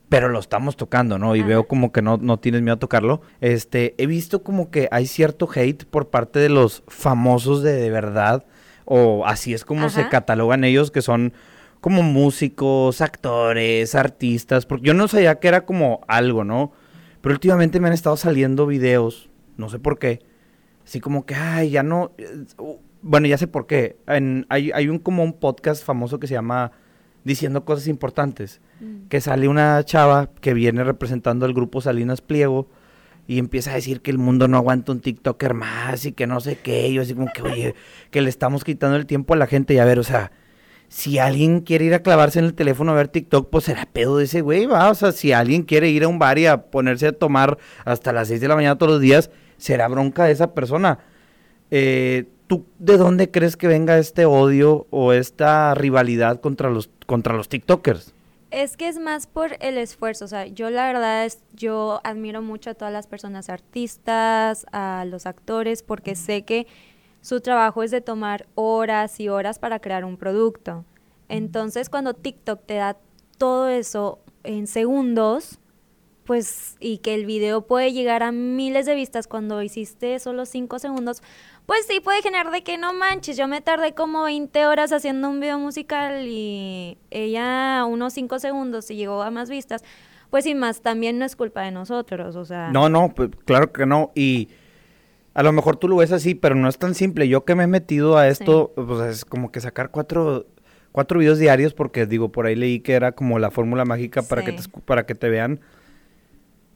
pero 0.08 0.28
lo 0.28 0.38
estamos 0.38 0.76
tocando, 0.76 1.18
¿no? 1.18 1.34
Y 1.34 1.40
Ajá. 1.40 1.48
veo 1.48 1.66
como 1.66 1.90
que 1.92 2.00
no, 2.02 2.16
no 2.16 2.38
tienes 2.38 2.62
miedo 2.62 2.74
a 2.76 2.78
tocarlo. 2.78 3.22
Este, 3.40 3.94
he 3.98 4.06
visto 4.06 4.42
como 4.42 4.70
que 4.70 4.88
hay 4.92 5.06
cierto 5.06 5.48
hate 5.52 5.84
por 5.84 6.10
parte 6.10 6.38
de 6.38 6.48
los 6.48 6.84
famosos 6.86 7.62
de 7.62 7.72
de 7.72 7.90
verdad, 7.90 8.44
o 8.84 9.26
así 9.26 9.52
es 9.52 9.64
como 9.64 9.90
se 9.90 10.08
catalogan 10.08 10.62
ellos, 10.64 10.90
que 10.92 11.02
son 11.02 11.32
como 11.80 12.02
músicos, 12.02 13.00
actores, 13.00 13.94
artistas, 13.94 14.64
porque 14.66 14.86
yo 14.86 14.94
no 14.94 15.08
sabía 15.08 15.38
que 15.40 15.48
era 15.48 15.64
como 15.66 16.00
algo, 16.08 16.44
¿no? 16.44 16.72
Pero 17.20 17.34
últimamente 17.34 17.80
me 17.80 17.88
han 17.88 17.94
estado 17.94 18.16
saliendo 18.16 18.66
videos, 18.66 19.28
no 19.56 19.68
sé 19.68 19.78
por 19.80 19.98
qué, 19.98 20.20
así 20.84 21.00
como 21.00 21.26
que, 21.26 21.34
ay, 21.34 21.70
ya 21.70 21.82
no, 21.82 22.12
eh, 22.18 22.44
bueno, 23.02 23.26
ya 23.26 23.38
sé 23.38 23.46
por 23.48 23.66
qué. 23.66 23.96
En- 24.06 24.46
hay, 24.48 24.70
hay 24.72 24.88
un 24.88 24.98
como 25.00 25.24
un 25.24 25.32
podcast 25.32 25.84
famoso 25.84 26.18
que 26.20 26.26
se 26.28 26.34
llama 26.34 26.70
Diciendo 27.26 27.64
Cosas 27.64 27.88
Importantes, 27.88 28.60
Mm. 28.80 29.08
que 29.08 29.20
sale 29.20 29.48
una 29.48 29.82
chava 29.84 30.30
que 30.40 30.54
viene 30.54 30.84
representando 30.84 31.44
al 31.46 31.54
grupo 31.54 31.80
Salinas 31.80 32.20
Pliego 32.20 32.68
y 33.26 33.38
empieza 33.38 33.72
a 33.72 33.74
decir 33.74 34.00
que 34.02 34.10
el 34.10 34.18
mundo 34.18 34.48
no 34.48 34.56
aguanta 34.58 34.92
un 34.92 35.00
TikToker 35.00 35.54
más 35.54 36.04
y 36.06 36.12
que 36.12 36.26
no 36.26 36.40
sé 36.40 36.58
qué. 36.62 36.88
Y 36.88 36.94
yo 36.94 37.02
así 37.02 37.14
como 37.14 37.26
que, 37.32 37.42
oye, 37.42 37.74
que 38.10 38.20
le 38.20 38.28
estamos 38.28 38.62
quitando 38.64 38.96
el 38.96 39.06
tiempo 39.06 39.34
a 39.34 39.36
la 39.36 39.46
gente 39.46 39.74
y 39.74 39.78
a 39.78 39.84
ver, 39.84 39.98
o 39.98 40.04
sea, 40.04 40.30
si 40.88 41.18
alguien 41.18 41.60
quiere 41.62 41.86
ir 41.86 41.94
a 41.94 42.02
clavarse 42.02 42.38
en 42.38 42.44
el 42.44 42.54
teléfono 42.54 42.92
a 42.92 42.94
ver 42.94 43.08
TikTok, 43.08 43.50
pues 43.50 43.64
será 43.64 43.86
pedo 43.86 44.18
de 44.18 44.24
ese 44.26 44.42
güey, 44.42 44.66
va. 44.66 44.88
O 44.90 44.94
sea, 44.94 45.10
si 45.10 45.32
alguien 45.32 45.62
quiere 45.64 45.88
ir 45.90 46.04
a 46.04 46.08
un 46.08 46.18
bar 46.20 46.38
y 46.38 46.46
a 46.46 46.62
ponerse 46.70 47.08
a 47.08 47.12
tomar 47.12 47.58
hasta 47.84 48.12
las 48.12 48.28
6 48.28 48.40
de 48.40 48.46
la 48.48 48.54
mañana 48.54 48.78
todos 48.78 48.92
los 48.92 49.00
días, 49.00 49.30
será 49.56 49.88
bronca 49.88 50.24
de 50.26 50.32
esa 50.32 50.54
persona. 50.54 51.00
Eh, 51.72 52.26
¿Tú 52.46 52.64
de 52.78 52.96
dónde 52.96 53.30
crees 53.30 53.56
que 53.56 53.66
venga 53.66 53.98
este 53.98 54.24
odio 54.24 54.86
o 54.90 55.12
esta 55.12 55.74
rivalidad 55.74 56.40
contra 56.40 56.70
los, 56.70 56.90
contra 57.06 57.34
los 57.34 57.48
TikTokers? 57.48 58.14
Es 58.50 58.76
que 58.76 58.88
es 58.88 58.98
más 58.98 59.26
por 59.26 59.56
el 59.60 59.76
esfuerzo, 59.76 60.24
o 60.24 60.28
sea, 60.28 60.46
yo 60.46 60.70
la 60.70 60.86
verdad 60.86 61.24
es, 61.24 61.40
yo 61.54 62.00
admiro 62.04 62.42
mucho 62.42 62.70
a 62.70 62.74
todas 62.74 62.92
las 62.92 63.08
personas 63.08 63.50
artistas, 63.50 64.64
a 64.70 65.04
los 65.06 65.26
actores, 65.26 65.82
porque 65.82 66.14
sé 66.14 66.42
que 66.42 66.68
su 67.20 67.40
trabajo 67.40 67.82
es 67.82 67.90
de 67.90 68.00
tomar 68.00 68.46
horas 68.54 69.18
y 69.18 69.28
horas 69.28 69.58
para 69.58 69.80
crear 69.80 70.04
un 70.04 70.16
producto. 70.16 70.84
Entonces, 71.28 71.90
cuando 71.90 72.14
TikTok 72.14 72.64
te 72.64 72.74
da 72.74 72.96
todo 73.36 73.68
eso 73.68 74.20
en 74.44 74.68
segundos, 74.68 75.58
pues, 76.24 76.76
y 76.80 76.98
que 76.98 77.14
el 77.14 77.24
video 77.24 77.62
puede 77.62 77.92
llegar 77.92 78.22
a 78.22 78.32
miles 78.32 78.86
de 78.86 78.94
vistas 78.94 79.26
cuando 79.28 79.62
hiciste 79.62 80.18
solo 80.18 80.44
cinco 80.44 80.78
segundos, 80.78 81.22
pues 81.66 81.84
sí 81.86 82.00
puede 82.00 82.22
generar 82.22 82.52
de 82.52 82.62
que 82.62 82.78
no 82.78 82.92
manches, 82.92 83.36
yo 83.36 83.48
me 83.48 83.60
tardé 83.60 83.92
como 83.92 84.22
20 84.22 84.66
horas 84.66 84.92
haciendo 84.92 85.28
un 85.28 85.40
video 85.40 85.58
musical 85.58 86.26
y 86.26 86.96
ella 87.10 87.84
unos 87.84 88.12
cinco 88.12 88.38
segundos 88.38 88.90
y 88.90 88.96
llegó 88.96 89.22
a 89.22 89.30
más 89.32 89.50
vistas, 89.50 89.82
pues 90.30 90.44
sin 90.44 90.58
más, 90.58 90.80
también 90.80 91.18
no 91.18 91.24
es 91.24 91.34
culpa 91.34 91.62
de 91.62 91.72
nosotros, 91.72 92.36
o 92.36 92.44
sea... 92.44 92.70
No, 92.70 92.88
no, 92.88 93.12
pues, 93.14 93.30
claro 93.44 93.72
que 93.72 93.84
no. 93.84 94.12
Y 94.14 94.48
a 95.34 95.42
lo 95.42 95.52
mejor 95.52 95.76
tú 95.76 95.88
lo 95.88 95.96
ves 95.96 96.12
así, 96.12 96.34
pero 96.34 96.54
no 96.54 96.68
es 96.68 96.78
tan 96.78 96.94
simple. 96.94 97.28
Yo 97.28 97.44
que 97.44 97.54
me 97.54 97.64
he 97.64 97.68
metido 97.68 98.16
a 98.16 98.28
esto, 98.28 98.72
pues 98.74 99.00
es 99.08 99.24
como 99.24 99.50
que 99.50 99.60
sacar 99.60 99.90
cuatro, 99.90 100.46
cuatro 100.92 101.18
videos 101.18 101.38
diarios, 101.38 101.74
porque 101.74 102.06
digo, 102.06 102.30
por 102.30 102.46
ahí 102.46 102.54
leí 102.54 102.80
que 102.80 102.94
era 102.94 103.12
como 103.12 103.38
la 103.38 103.50
fórmula 103.50 103.84
mágica 103.84 104.22
para, 104.22 104.44
que 104.44 104.52
te, 104.52 104.62
para 104.84 105.04
que 105.04 105.14
te 105.14 105.28
vean. 105.28 105.60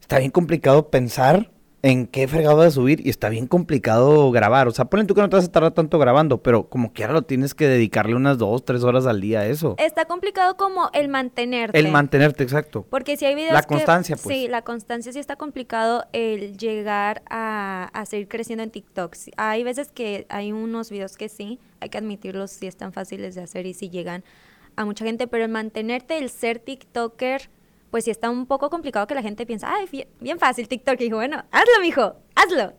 Está 0.01 0.19
bien 0.19 0.31
complicado 0.31 0.91
pensar 0.91 1.51
en 1.83 2.07
qué 2.07 2.29
fregado 2.29 2.61
de 2.61 2.71
subir 2.71 3.07
y 3.07 3.09
está 3.11 3.29
bien 3.31 3.47
complicado 3.47 4.31
grabar. 4.31 4.69
O 4.69 4.71
sea, 4.71 4.85
ponen 4.85 5.07
tú 5.07 5.15
que 5.15 5.23
no 5.23 5.31
te 5.31 5.37
vas 5.37 5.47
a 5.47 5.51
tardar 5.53 5.73
tanto 5.73 5.99
grabando, 5.99 6.43
pero 6.43 6.69
como 6.69 6.93
quiera 6.93 7.13
lo 7.15 7.23
tienes 7.23 7.55
que 7.55 7.67
dedicarle 7.67 8.15
unas 8.15 8.37
dos, 8.37 8.65
tres 8.65 8.83
horas 8.85 9.07
al 9.07 9.21
día 9.21 9.41
a 9.41 9.47
eso. 9.47 9.77
Está 9.79 10.05
complicado 10.05 10.57
como 10.59 10.91
el 10.93 11.09
mantenerte. 11.09 11.79
El 11.79 11.89
mantenerte, 11.91 12.43
exacto. 12.45 12.85
Porque 12.91 13.17
si 13.17 13.25
hay 13.25 13.35
videos 13.35 13.55
La 13.55 13.63
que- 13.63 13.69
constancia, 13.69 14.17
pues. 14.17 14.37
Sí, 14.37 14.47
la 14.49 14.63
constancia 14.63 15.13
sí 15.13 15.19
está 15.19 15.37
complicado 15.37 16.05
el 16.13 16.59
llegar 16.59 17.23
a, 17.31 17.89
a 17.95 18.05
seguir 18.05 18.29
creciendo 18.29 18.63
en 18.63 18.71
TikTok. 18.71 19.17
Hay 19.39 19.65
veces 19.65 19.91
que 19.91 20.27
hay 20.29 20.53
unos 20.53 20.91
videos 20.91 21.17
que 21.17 21.29
sí, 21.31 21.59
hay 21.81 21.89
que 21.89 21.97
admitirlos, 21.99 22.51
sí 22.51 22.67
están 22.67 22.93
fáciles 22.93 23.35
de 23.35 23.43
hacer 23.43 23.65
y 23.65 23.73
sí 23.75 23.89
llegan 23.89 24.23
a 24.77 24.85
mucha 24.85 25.05
gente, 25.05 25.27
pero 25.27 25.45
el 25.45 25.51
mantenerte, 25.51 26.19
el 26.19 26.29
ser 26.31 26.59
TikToker, 26.59 27.49
pues 27.91 28.05
sí 28.05 28.11
está 28.11 28.31
un 28.31 28.47
poco 28.47 28.71
complicado 28.71 29.07
que 29.07 29.15
la 29.15 29.23
gente 29.23 29.47
piensa, 29.47 29.73
ay, 29.75 29.87
bien, 29.91 30.09
bien 30.21 30.39
fácil 30.39 30.69
TikTok. 30.69 31.01
Y 31.01 31.05
dijo, 31.05 31.17
bueno, 31.17 31.45
hazlo, 31.51 31.73
mijo, 31.83 32.15
hazlo. 32.35 32.73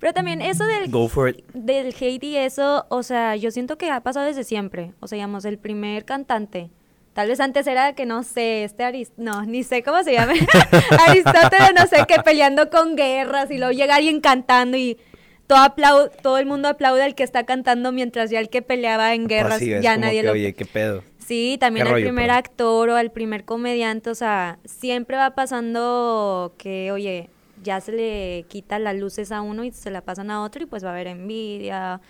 Pero 0.00 0.12
también 0.12 0.40
eso 0.42 0.64
del 0.64 0.90
Go 0.90 1.08
for 1.08 1.30
it. 1.30 1.44
del 1.54 1.88
hate 1.98 2.22
y 2.24 2.36
eso, 2.36 2.86
o 2.88 3.02
sea, 3.02 3.34
yo 3.36 3.50
siento 3.50 3.78
que 3.78 3.90
ha 3.90 4.00
pasado 4.00 4.26
desde 4.26 4.44
siempre. 4.44 4.92
O 5.00 5.08
sea, 5.08 5.16
digamos, 5.16 5.44
el 5.44 5.58
primer 5.58 6.04
cantante. 6.04 6.70
Tal 7.14 7.26
vez 7.28 7.40
antes 7.40 7.66
era 7.66 7.94
que 7.94 8.06
no 8.06 8.22
sé, 8.22 8.62
este 8.62 8.84
Arist 8.84 9.12
no, 9.16 9.44
ni 9.44 9.64
sé 9.64 9.82
cómo 9.82 10.02
se 10.04 10.12
llama. 10.12 10.34
Aristóteles, 11.08 11.72
no 11.76 11.86
sé, 11.86 12.04
que 12.06 12.20
peleando 12.22 12.70
con 12.70 12.96
guerras 12.96 13.50
y 13.50 13.58
luego 13.58 13.72
llega 13.72 13.96
alguien 13.96 14.20
cantando 14.20 14.76
y 14.76 14.98
todo 15.46 15.58
aplau- 15.58 16.10
todo 16.22 16.38
el 16.38 16.46
mundo 16.46 16.68
aplaude 16.68 17.02
al 17.02 17.14
que 17.14 17.22
está 17.24 17.44
cantando 17.44 17.90
mientras 17.90 18.30
ya 18.30 18.38
el 18.38 18.48
que 18.50 18.62
peleaba 18.62 19.14
en 19.14 19.26
guerras 19.26 19.54
Así 19.56 19.72
es, 19.72 19.82
ya 19.82 19.96
nadie 19.96 20.20
que, 20.20 20.26
lo 20.26 20.32
Oye, 20.32 20.52
qué 20.54 20.64
pedo. 20.64 21.02
Sí, 21.28 21.58
también 21.60 21.84
¿Qué 21.84 21.90
al 21.90 21.94
rollo, 21.96 22.06
primer 22.06 22.28
perdón? 22.28 22.38
actor 22.38 22.88
o 22.88 22.96
al 22.96 23.12
primer 23.12 23.44
comediante, 23.44 24.08
o 24.08 24.14
sea, 24.14 24.58
siempre 24.64 25.18
va 25.18 25.34
pasando 25.34 26.54
que, 26.56 26.90
oye, 26.90 27.28
ya 27.62 27.82
se 27.82 27.92
le 27.92 28.46
quita 28.48 28.78
las 28.78 28.96
luces 28.96 29.30
a 29.30 29.42
uno 29.42 29.62
y 29.62 29.70
se 29.72 29.90
la 29.90 30.00
pasan 30.00 30.30
a 30.30 30.42
otro 30.42 30.62
y 30.62 30.66
pues 30.66 30.82
va 30.82 30.88
a 30.88 30.92
haber 30.92 31.06
envidia. 31.06 32.00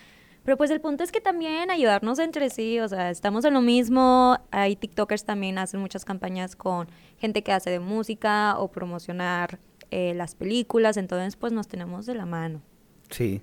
Pero 0.45 0.55
pues 0.55 0.71
el 0.71 0.79
punto 0.79 1.03
es 1.03 1.11
que 1.11 1.19
también 1.19 1.69
ayudarnos 1.69 2.17
entre 2.17 2.49
sí, 2.49 2.79
o 2.79 2.87
sea, 2.87 3.09
estamos 3.09 3.43
en 3.43 3.55
lo 3.55 3.61
mismo. 3.61 4.37
Hay 4.51 4.77
TikTokers 4.77 5.25
también 5.25 5.57
hacen 5.57 5.81
muchas 5.81 6.05
campañas 6.05 6.55
con 6.55 6.87
gente 7.17 7.43
que 7.43 7.51
hace 7.51 7.71
de 7.71 7.81
música 7.81 8.57
o 8.57 8.71
promocionar 8.71 9.59
eh, 9.91 10.13
las 10.15 10.33
películas, 10.33 10.95
entonces 10.95 11.35
pues 11.35 11.51
nos 11.51 11.67
tenemos 11.67 12.05
de 12.05 12.15
la 12.15 12.25
mano. 12.25 12.61
Sí. 13.09 13.41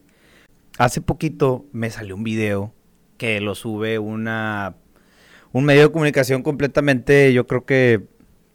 Hace 0.79 1.03
poquito 1.03 1.67
me 1.73 1.91
salió 1.91 2.15
un 2.15 2.25
video 2.25 2.73
que 3.19 3.43
lo 3.43 3.55
sube 3.55 3.99
una 3.99 4.77
un 5.57 5.65
medio 5.65 5.85
de 5.85 5.91
comunicación 5.91 6.43
completamente, 6.43 7.33
yo 7.33 7.47
creo 7.47 7.65
que 7.65 8.07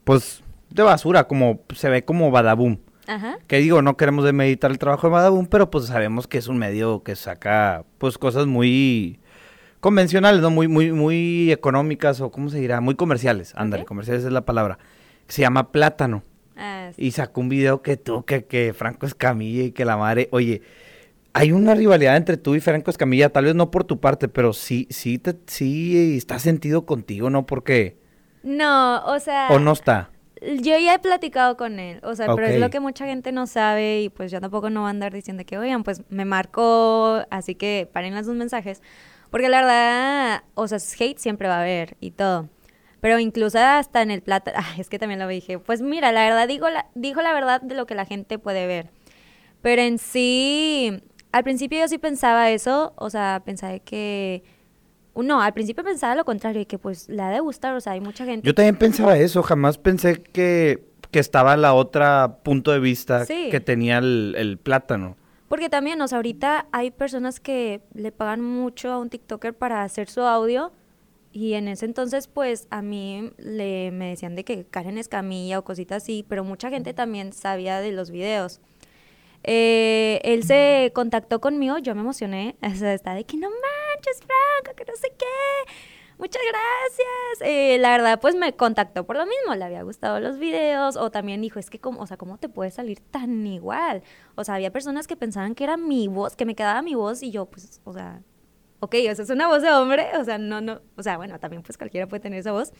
pues 0.03 0.43
de 0.69 0.83
basura, 0.83 1.27
como 1.27 1.61
se 1.75 1.89
ve 1.89 2.05
como 2.05 2.29
Badaboom. 2.29 2.77
Ajá. 3.07 3.39
Que 3.47 3.57
digo, 3.57 3.81
no 3.81 3.97
queremos 3.97 4.23
demeditar 4.23 4.69
el 4.69 4.77
trabajo 4.77 5.07
de 5.07 5.13
Badaboom, 5.13 5.47
pero 5.47 5.71
pues 5.71 5.85
sabemos 5.85 6.27
que 6.27 6.37
es 6.37 6.47
un 6.47 6.59
medio 6.59 7.01
que 7.01 7.15
saca 7.15 7.85
pues 7.97 8.19
cosas 8.19 8.45
muy 8.45 9.19
convencionales, 9.79 10.41
¿no? 10.41 10.51
Muy 10.51 10.67
muy 10.67 10.91
muy 10.91 11.51
económicas 11.51 12.21
o 12.21 12.29
cómo 12.29 12.49
se 12.49 12.59
dirá, 12.59 12.81
muy 12.81 12.93
comerciales. 12.93 13.53
Ándale, 13.55 13.83
comerciales 13.85 14.23
es 14.23 14.31
la 14.31 14.45
palabra. 14.45 14.77
Se 15.27 15.41
llama 15.41 15.71
Plátano. 15.71 16.21
Ah, 16.55 16.91
sí. 16.95 17.05
Y 17.07 17.11
sacó 17.11 17.41
un 17.41 17.49
video 17.49 17.81
que 17.81 17.97
tú, 17.97 18.25
que, 18.25 18.45
que 18.45 18.75
Franco 18.75 19.07
Escamilla 19.07 19.63
y 19.63 19.71
que 19.71 19.85
la 19.85 19.97
madre, 19.97 20.29
oye, 20.31 20.61
hay 21.33 21.51
una 21.51 21.75
rivalidad 21.75 22.17
entre 22.17 22.37
tú 22.37 22.55
y 22.55 22.59
Franco 22.59 22.91
Escamilla, 22.91 23.29
tal 23.29 23.45
vez 23.45 23.55
no 23.55 23.71
por 23.71 23.83
tu 23.83 23.99
parte, 23.99 24.27
pero 24.27 24.53
sí, 24.53 24.87
sí, 24.89 25.17
te, 25.17 25.35
sí 25.47 26.17
está 26.17 26.39
sentido 26.39 26.85
contigo, 26.85 27.29
¿no? 27.29 27.45
Porque, 27.45 27.97
No, 28.43 29.03
o 29.05 29.19
sea... 29.19 29.47
o 29.51 29.59
no 29.59 29.71
está. 29.71 30.09
Yo 30.41 30.75
ya 30.79 30.95
he 30.95 30.99
platicado 30.99 31.55
con 31.55 31.79
él, 31.79 31.99
o 32.03 32.15
sea, 32.15 32.33
pero 32.33 32.47
es 32.47 32.59
lo 32.59 32.71
que 32.71 32.79
mucha 32.79 33.05
gente 33.05 33.31
no 33.31 33.45
sabe 33.45 34.01
y 34.01 34.09
pues 34.09 34.31
yo 34.31 34.41
tampoco 34.41 34.71
no 34.71 34.81
voy 34.81 34.87
a 34.87 34.89
andar 34.89 35.13
diciendo 35.13 35.43
que, 35.45 35.59
oigan, 35.59 35.83
pues 35.83 36.01
me 36.09 36.25
marcó, 36.25 37.21
así 37.29 37.53
que 37.53 37.87
paren 37.93 38.15
las 38.15 38.25
dos 38.25 38.35
mensajes, 38.35 38.81
porque 39.29 39.49
la 39.49 39.61
verdad, 39.61 40.43
o 40.55 40.67
sea, 40.67 40.79
hate 40.79 41.19
siempre 41.19 41.47
va 41.47 41.57
a 41.57 41.61
haber 41.61 41.95
y 41.99 42.09
todo, 42.09 42.49
pero 43.01 43.19
incluso 43.19 43.59
hasta 43.59 44.01
en 44.01 44.09
el 44.09 44.23
plata, 44.23 44.51
ah, 44.55 44.73
es 44.79 44.89
que 44.89 44.97
también 44.97 45.19
lo 45.19 45.27
dije, 45.27 45.59
pues 45.59 45.83
mira, 45.83 46.11
la 46.11 46.23
verdad 46.23 46.47
digo 46.47 46.67
la, 46.71 46.87
dijo 46.95 47.21
la 47.21 47.33
verdad 47.33 47.61
de 47.61 47.75
lo 47.75 47.85
que 47.85 47.93
la 47.93 48.05
gente 48.05 48.39
puede 48.39 48.65
ver, 48.65 48.89
pero 49.61 49.83
en 49.83 49.99
sí, 49.99 51.03
al 51.31 51.43
principio 51.43 51.79
yo 51.79 51.87
sí 51.87 51.97
pensaba 51.97 52.49
eso, 52.51 52.93
o 52.97 53.09
sea, 53.09 53.41
pensaba 53.45 53.79
que, 53.79 54.43
no, 55.15 55.41
al 55.41 55.53
principio 55.53 55.83
pensaba 55.83 56.15
lo 56.15 56.25
contrario, 56.25 56.65
que 56.67 56.77
pues 56.77 57.09
le 57.09 57.21
ha 57.21 57.29
de 57.29 57.39
gustar, 57.39 57.73
o 57.75 57.81
sea, 57.81 57.93
hay 57.93 58.01
mucha 58.01 58.25
gente 58.25 58.45
Yo 58.45 58.53
también 58.53 58.75
pensaba 58.77 59.17
eso, 59.17 59.43
jamás 59.43 59.77
pensé 59.77 60.21
que, 60.21 60.83
que 61.11 61.19
estaba 61.19 61.55
la 61.57 61.73
otra 61.73 62.39
punto 62.43 62.71
de 62.71 62.79
vista 62.79 63.25
Sí. 63.25 63.49
que 63.51 63.59
tenía 63.59 63.97
el, 63.99 64.35
el 64.37 64.57
plátano. 64.57 65.15
Porque 65.47 65.69
también, 65.69 66.01
o 66.01 66.07
sea, 66.07 66.17
ahorita 66.17 66.67
hay 66.71 66.91
personas 66.91 67.41
que 67.41 67.81
le 67.93 68.11
pagan 68.13 68.41
mucho 68.41 68.91
a 68.91 68.97
un 68.99 69.09
TikToker 69.09 69.53
para 69.53 69.83
hacer 69.83 70.09
su 70.09 70.21
audio 70.21 70.71
y 71.33 71.53
en 71.53 71.67
ese 71.67 71.85
entonces, 71.85 72.27
pues, 72.27 72.67
a 72.71 72.81
mí 72.81 73.31
le, 73.37 73.91
me 73.91 74.09
decían 74.09 74.35
de 74.35 74.43
que 74.43 74.65
Karen 74.65 74.97
Escamilla 74.97 75.59
o 75.59 75.63
cositas 75.63 76.03
así, 76.03 76.25
pero 76.27 76.43
mucha 76.43 76.69
gente 76.69 76.93
también 76.93 77.31
sabía 77.33 77.79
de 77.79 77.91
los 77.93 78.11
videos. 78.11 78.59
Eh, 79.43 80.21
él 80.23 80.43
se 80.43 80.91
contactó 80.93 81.41
conmigo, 81.41 81.77
yo 81.79 81.95
me 81.95 82.01
emocioné, 82.01 82.55
o 82.61 82.75
sea, 82.75 82.93
estaba 82.93 83.15
de 83.15 83.23
que 83.23 83.37
no 83.37 83.49
manches, 83.49 84.19
Franco, 84.19 84.75
que 84.75 84.85
no 84.85 84.95
sé 84.95 85.11
qué, 85.17 85.71
muchas 86.19 86.41
gracias. 86.43 87.49
Eh, 87.49 87.77
la 87.79 87.89
verdad, 87.89 88.19
pues 88.19 88.35
me 88.35 88.53
contactó 88.53 89.05
por 89.05 89.17
lo 89.17 89.25
mismo, 89.25 89.55
le 89.55 89.65
había 89.65 89.81
gustado 89.81 90.19
los 90.19 90.37
videos, 90.37 90.95
o 90.95 91.09
también 91.09 91.41
dijo, 91.41 91.59
es 91.59 91.69
que, 91.69 91.79
como, 91.79 92.01
o 92.01 92.07
sea, 92.07 92.17
¿cómo 92.17 92.37
te 92.37 92.49
puede 92.49 92.69
salir 92.69 92.99
tan 92.99 93.47
igual? 93.47 94.03
O 94.35 94.43
sea, 94.43 94.55
había 94.55 94.71
personas 94.71 95.07
que 95.07 95.15
pensaban 95.15 95.55
que 95.55 95.63
era 95.63 95.75
mi 95.75 96.07
voz, 96.07 96.35
que 96.35 96.45
me 96.45 96.55
quedaba 96.55 96.81
mi 96.83 96.93
voz, 96.93 97.23
y 97.23 97.31
yo, 97.31 97.47
pues, 97.47 97.81
o 97.83 97.93
sea, 97.93 98.21
ok, 98.79 98.95
o 99.09 99.15
sea, 99.15 99.23
es 99.23 99.29
una 99.31 99.47
voz 99.47 99.63
de 99.63 99.71
hombre, 99.71 100.07
o 100.19 100.23
sea, 100.23 100.37
no, 100.37 100.61
no, 100.61 100.81
o 100.97 101.03
sea, 101.03 101.17
bueno, 101.17 101.39
también 101.39 101.63
pues 101.63 101.77
cualquiera 101.77 102.07
puede 102.07 102.19
tener 102.19 102.39
esa 102.39 102.51
voz, 102.51 102.73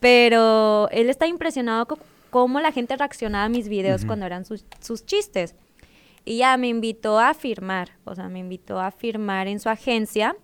pero 0.00 0.88
él 0.90 1.08
está 1.10 1.26
impresionado 1.26 1.86
con 1.86 1.98
cómo 2.30 2.60
la 2.60 2.72
gente 2.72 2.96
reaccionaba 2.96 3.44
a 3.44 3.48
mis 3.48 3.68
videos 3.68 4.04
cuando 4.04 4.26
eran 4.26 4.44
sus, 4.44 4.64
sus 4.80 5.04
chistes. 5.06 5.54
Y 6.28 6.36
ya 6.36 6.54
me 6.58 6.68
invitó 6.68 7.18
a 7.18 7.32
firmar, 7.32 7.92
o 8.04 8.14
sea, 8.14 8.28
me 8.28 8.40
invitó 8.40 8.78
a 8.78 8.90
firmar 8.90 9.48
en 9.48 9.60
su 9.60 9.70
agencia, 9.70 10.36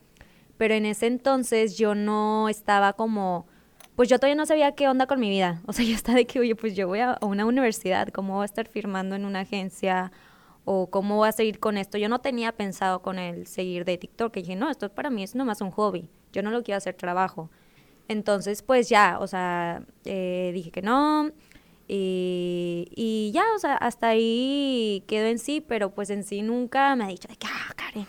pero 0.56 0.72
en 0.72 0.86
ese 0.86 1.06
entonces 1.06 1.76
yo 1.76 1.94
no 1.94 2.48
estaba 2.48 2.94
como, 2.94 3.46
pues 3.94 4.08
yo 4.08 4.18
todavía 4.18 4.34
no 4.34 4.46
sabía 4.46 4.74
qué 4.74 4.88
onda 4.88 5.06
con 5.06 5.20
mi 5.20 5.28
vida. 5.28 5.60
O 5.66 5.74
sea, 5.74 5.84
yo 5.84 5.94
estaba 5.94 6.16
de 6.16 6.24
que, 6.26 6.40
oye, 6.40 6.56
pues 6.56 6.74
yo 6.74 6.88
voy 6.88 7.00
a, 7.00 7.18
una 7.20 7.44
universidad, 7.44 8.08
¿cómo 8.08 8.36
voy 8.36 8.44
a 8.44 8.46
estar 8.46 8.66
firmando 8.66 9.14
en 9.14 9.26
una 9.26 9.40
agencia? 9.40 10.10
¿O 10.64 10.88
cómo 10.88 11.16
voy 11.16 11.28
a 11.28 11.32
seguir 11.32 11.60
con 11.60 11.76
esto? 11.76 11.98
Yo 11.98 12.08
no 12.08 12.20
tenía 12.20 12.52
pensado 12.52 13.02
con 13.02 13.18
el 13.18 13.46
seguir 13.46 13.84
de 13.84 13.98
TikTok, 13.98 14.32
que 14.32 14.40
dije, 14.40 14.56
no, 14.56 14.70
esto 14.70 14.88
para 14.88 15.10
mí 15.10 15.22
es 15.22 15.34
nomás 15.34 15.60
un 15.60 15.70
hobby, 15.70 16.08
yo 16.32 16.42
no 16.42 16.50
lo 16.50 16.62
quiero 16.62 16.78
hacer 16.78 16.94
trabajo. 16.94 17.50
Entonces, 18.08 18.62
pues 18.62 18.88
ya, 18.88 19.18
o 19.20 19.26
sea, 19.26 19.82
eh, 20.06 20.50
dije 20.54 20.70
que 20.70 20.80
no. 20.80 21.30
Y, 21.86 22.88
y 22.96 23.30
ya, 23.32 23.42
o 23.54 23.58
sea, 23.58 23.74
hasta 23.76 24.08
ahí 24.08 25.04
quedó 25.06 25.26
en 25.26 25.38
sí, 25.38 25.62
pero 25.66 25.90
pues 25.90 26.10
en 26.10 26.24
sí 26.24 26.42
nunca 26.42 26.96
me 26.96 27.04
ha 27.04 27.08
dicho 27.08 27.28
de 27.28 27.36
que, 27.36 27.46
ah, 27.46 27.72
Karen. 27.76 28.06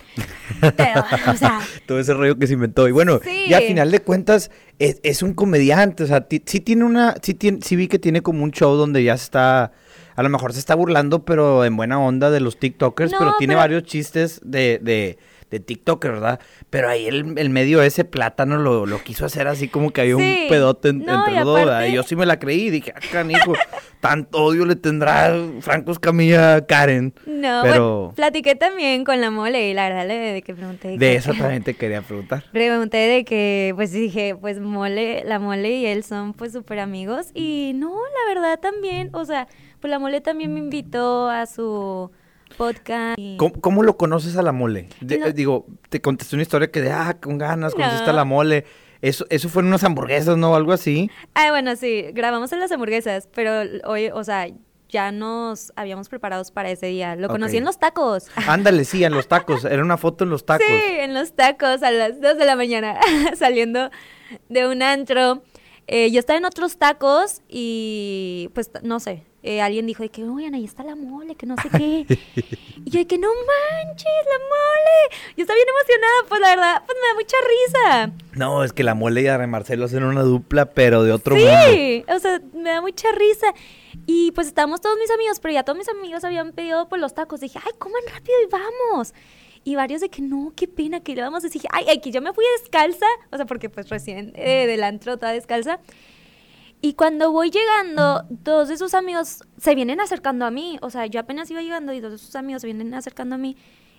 Pero, 0.77 1.03
o 1.31 1.35
sea, 1.35 1.59
Todo 1.85 1.99
ese 1.99 2.13
rollo 2.13 2.37
que 2.37 2.47
se 2.47 2.53
inventó. 2.53 2.87
Y 2.87 2.91
bueno, 2.91 3.19
Sí. 3.23 3.45
y 3.49 3.53
al 3.53 3.63
final 3.63 3.91
de 3.91 3.99
cuentas, 3.99 4.49
es, 4.79 4.99
es 5.03 5.21
un 5.21 5.33
comediante. 5.33 6.03
O 6.03 6.07
sea, 6.07 6.25
sí 6.45 6.59
tiene 6.61 6.85
una. 6.85 7.15
Sí, 7.21 7.33
tiene, 7.33 7.59
sí 7.61 7.75
vi 7.75 7.87
que 7.87 7.99
tiene 7.99 8.21
como 8.21 8.43
un 8.43 8.51
show 8.51 8.75
donde 8.75 9.03
ya 9.03 9.13
está. 9.13 9.73
A 10.15 10.23
lo 10.23 10.29
mejor 10.29 10.53
se 10.53 10.59
está 10.59 10.75
burlando, 10.75 11.25
pero 11.25 11.65
en 11.65 11.75
buena 11.75 11.99
onda 11.99 12.31
de 12.31 12.39
los 12.39 12.57
TikTokers. 12.57 13.11
No, 13.11 13.19
pero 13.19 13.33
tiene 13.37 13.51
pero- 13.53 13.59
varios 13.59 13.83
chistes 13.83 14.39
de, 14.43 14.79
de, 14.81 15.17
de 15.51 15.59
TikToker, 15.59 16.11
¿verdad? 16.11 16.39
Pero 16.69 16.89
ahí 16.89 17.05
el, 17.07 17.37
el 17.37 17.49
medio 17.49 17.81
ese 17.81 18.03
plátano 18.03 18.57
lo, 18.57 18.85
lo 18.85 19.03
quiso 19.03 19.25
hacer 19.25 19.47
así 19.47 19.67
como 19.67 19.91
que 19.91 20.01
había 20.01 20.15
Sí. 20.17 20.39
un 20.43 20.49
pedote 20.49 20.89
en- 20.89 21.05
No, 21.05 21.25
entre 21.27 21.43
dos. 21.43 21.59
aparte- 21.61 21.89
Y 21.89 21.93
yo 21.93 22.03
sí 22.03 22.15
me 22.15 22.25
la 22.25 22.39
creí 22.39 22.63
y 22.67 22.69
dije, 22.71 22.93
ah, 22.95 22.99
canijo, 23.11 23.53
tanto 23.99 24.43
odio 24.43 24.65
le 24.65 24.75
tendrá 24.75 25.33
Franco 25.61 25.91
Escamilla 25.91 26.55
a 26.55 26.65
Karen. 26.65 27.13
no, 27.25 27.61
Pero- 27.63 27.99
bueno, 27.99 28.13
platiqué 28.15 28.55
también 28.55 29.03
con 29.05 29.21
la 29.21 29.31
mole 29.31 29.69
y 29.69 29.73
la 29.73 29.87
verdad 29.89 30.07
le 30.07 30.15
de 30.17 30.41
que 30.41 30.55
pregunté. 30.55 30.89
De 30.89 30.97
que- 30.97 31.15
eso 31.15 31.31
también 31.37 31.63
te 31.63 31.73
quería 31.75 32.01
preguntar. 32.01 32.43
Pregunté 32.51 32.97
de 32.97 33.23
que, 33.23 33.73
pues 33.75 33.91
dije, 33.91 34.35
pues 34.39 34.59
mole, 34.59 35.23
la 35.25 35.39
mole 35.39 35.71
y 35.77 35.85
él 35.85 36.03
son 36.03 36.33
pues 36.33 36.51
súper 36.53 36.79
amigos 36.79 37.27
y 37.33 37.73
no, 37.75 37.89
la 37.95 38.33
verdad 38.33 38.59
también, 38.59 39.09
o 39.13 39.25
sea, 39.25 39.47
pues 39.79 39.91
la 39.91 39.99
mole 39.99 40.21
también 40.21 40.53
me 40.53 40.59
invitó 40.59 41.29
a 41.29 41.45
su 41.45 42.11
podcast. 42.57 43.19
¿Cómo, 43.37 43.53
cómo 43.61 43.83
lo 43.83 43.97
conoces 43.97 44.35
a 44.37 44.41
la 44.41 44.51
mole? 44.51 44.89
De- 45.01 45.17
No. 45.19 45.31
Digo, 45.31 45.65
te 45.89 46.01
contesté 46.01 46.35
una 46.35 46.43
historia 46.43 46.71
que 46.71 46.81
de, 46.81 46.91
ah, 46.91 47.17
con 47.21 47.37
ganas, 47.37 47.73
No. 47.73 47.77
conociste 47.83 48.09
a 48.09 48.13
la 48.13 48.25
mole. 48.25 48.65
Eso, 49.01 49.25
eso 49.29 49.49
fueron 49.49 49.67
unas 49.69 49.83
hamburguesas, 49.83 50.37
¿no? 50.37 50.55
Algo 50.55 50.71
así. 50.71 51.11
Ah, 51.35 51.49
bueno, 51.51 51.75
sí, 51.75 52.05
grabamos 52.13 52.51
en 52.53 52.59
las 52.59 52.71
hamburguesas, 52.71 53.27
pero 53.33 53.51
hoy, 53.85 54.07
o 54.11 54.23
sea, 54.23 54.47
ya 54.89 55.11
nos 55.11 55.73
habíamos 55.75 56.09
preparados 56.09 56.51
para 56.51 56.69
ese 56.71 56.87
día. 56.87 57.15
Lo 57.15 57.27
conocí 57.27 57.57
en 57.57 57.65
los 57.65 57.77
tacos. 57.79 58.27
Ándale, 58.47 58.85
sí, 58.85 59.03
en 59.03 59.13
los 59.13 59.27
tacos. 59.27 59.65
Era 59.65 59.83
una 59.83 59.97
foto 59.97 60.23
en 60.23 60.29
los 60.29 60.45
tacos. 60.45 60.65
Sí, 60.67 60.95
en 60.99 61.13
los 61.13 61.33
tacos 61.33 61.83
a 61.83 61.91
las 61.91 62.21
2 62.21 62.37
de 62.37 62.45
la 62.45 62.55
mañana, 62.55 62.97
saliendo 63.35 63.89
de 64.49 64.67
un 64.67 64.81
antro. 64.81 65.43
Eh, 65.87 66.09
yo 66.11 66.19
estaba 66.19 66.37
en 66.37 66.45
otros 66.45 66.77
tacos 66.77 67.41
y 67.47 68.49
pues 68.55 68.71
no 68.81 68.99
sé, 68.99 69.23
eh, 69.47 69.61
alguien 69.61 69.85
dijo 69.85 70.01
de 70.01 70.09
que, 70.09 70.23
oigan, 70.23 70.55
ahí 70.55 70.65
está 70.65 70.83
la 70.83 70.95
mole, 70.95 71.35
que 71.35 71.45
no 71.45 71.55
sé 71.61 71.69
qué. 71.69 72.07
y 72.83 72.89
yo 72.89 72.97
de 72.97 73.05
que, 73.05 73.19
no 73.19 73.27
manches, 73.27 74.05
la 74.05 74.39
mole. 74.39 75.15
Yo 75.37 75.43
estaba 75.43 75.55
bien 75.55 75.67
emocionada, 75.69 76.13
pues 76.27 76.41
la 76.41 76.49
verdad, 76.49 76.83
pues 76.83 76.97
me 76.99 77.07
da 77.07 77.13
mucha 77.13 77.37
risa. 77.47 78.23
No, 78.33 78.63
es 78.63 78.73
que 78.73 78.83
la 78.83 78.95
mole 78.95 79.21
y 79.21 79.27
Ana 79.27 79.45
Marcelo 79.45 79.85
hacen 79.85 80.03
una 80.03 80.23
dupla, 80.23 80.65
pero 80.73 81.03
de 81.03 81.11
otro 81.11 81.35
sí, 81.35 81.43
mundo. 81.43 81.59
Sí, 81.69 82.03
o 82.11 82.17
sea, 82.17 82.41
me 82.55 82.71
da 82.71 82.81
mucha 82.81 83.11
risa. 83.11 83.53
Y 84.07 84.31
pues 84.31 84.47
estábamos 84.47 84.81
todos 84.81 84.97
mis 84.97 85.11
amigos, 85.11 85.39
pero 85.39 85.53
ya 85.53 85.61
todos 85.61 85.77
mis 85.77 85.89
amigos 85.89 86.23
habían 86.23 86.51
pedido 86.51 86.89
por 86.89 86.97
los 86.97 87.13
tacos. 87.13 87.39
Dije, 87.39 87.59
ay, 87.63 87.73
coman 87.77 88.01
rápido 88.11 88.35
y 88.43 88.49
vamos. 88.49 89.13
Y 89.63 89.75
varios 89.75 90.01
de 90.01 90.09
que 90.09 90.23
no, 90.23 90.53
qué 90.55 90.67
pena 90.67 91.01
que 91.01 91.13
le 91.13 91.21
vamos 91.21 91.43
a 91.43 91.47
decir. 91.47 91.61
Ay, 91.71 91.85
aquí 91.95 92.11
yo 92.11 92.19
me 92.19 92.33
fui 92.33 92.45
descalza, 92.59 93.05
o 93.31 93.37
sea, 93.37 93.45
porque 93.45 93.69
pues 93.69 93.89
recién 93.89 94.33
eh, 94.35 94.65
del 94.65 94.83
antro 94.83 95.17
toda 95.17 95.33
descalza. 95.33 95.79
Y 96.85 96.93
cuando 96.93 97.31
voy 97.31 97.49
llegando, 97.49 98.25
dos 98.29 98.69
de 98.69 98.77
sus 98.77 98.93
amigos 98.93 99.39
se 99.57 99.73
vienen 99.73 99.99
acercando 99.99 100.45
a 100.45 100.51
mí. 100.51 100.77
O 100.83 100.91
sea, 100.91 101.07
yo 101.07 101.19
apenas 101.19 101.49
iba 101.49 101.59
llegando 101.63 101.93
y 101.93 101.99
dos 101.99 102.11
de 102.11 102.19
sus 102.19 102.35
amigos 102.35 102.61
se 102.61 102.67
vienen 102.67 102.93
acercando 102.93 103.33
a 103.33 103.37
mí. 103.39 103.57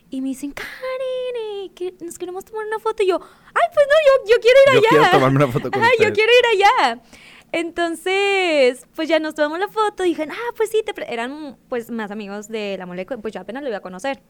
Y 0.08 0.20
me 0.20 0.28
dicen, 0.28 0.52
Karen, 0.52 1.64
eh, 1.64 1.72
que 1.74 1.94
nos 2.04 2.16
queremos 2.16 2.44
tomar 2.44 2.64
una 2.64 2.78
foto. 2.78 3.02
Y 3.02 3.08
yo, 3.08 3.16
ay, 3.20 3.68
pues 3.74 3.86
no, 3.88 3.94
yo, 4.06 4.34
yo 4.36 4.40
quiero 4.40 4.58
ir 4.60 4.72
Yo 4.74 4.78
allá. 4.78 4.88
quiero 4.88 5.10
tomarme 5.10 5.36
una 5.44 5.52
foto 5.52 5.68
con 5.72 5.82
Ay, 5.82 5.96
yo 5.98 6.12
quiero 6.12 6.30
ir 6.30 6.62
allá. 6.62 7.02
Entonces, 7.50 8.86
pues 8.94 9.08
ya 9.08 9.18
nos 9.18 9.34
tomamos 9.34 9.58
la 9.58 9.68
foto. 9.68 10.04
Y 10.04 10.10
dijeron, 10.10 10.32
ah, 10.32 10.52
pues 10.56 10.70
sí, 10.70 10.84
te 10.86 10.94
pre-". 10.94 11.12
eran 11.12 11.58
pues 11.68 11.90
más 11.90 12.12
amigos 12.12 12.46
de 12.46 12.76
la 12.78 12.86
molécula. 12.86 13.20
Pues 13.20 13.34
yo 13.34 13.40
apenas 13.40 13.64
lo 13.64 13.68
iba 13.68 13.78
a 13.78 13.82
conocer. 13.82 14.22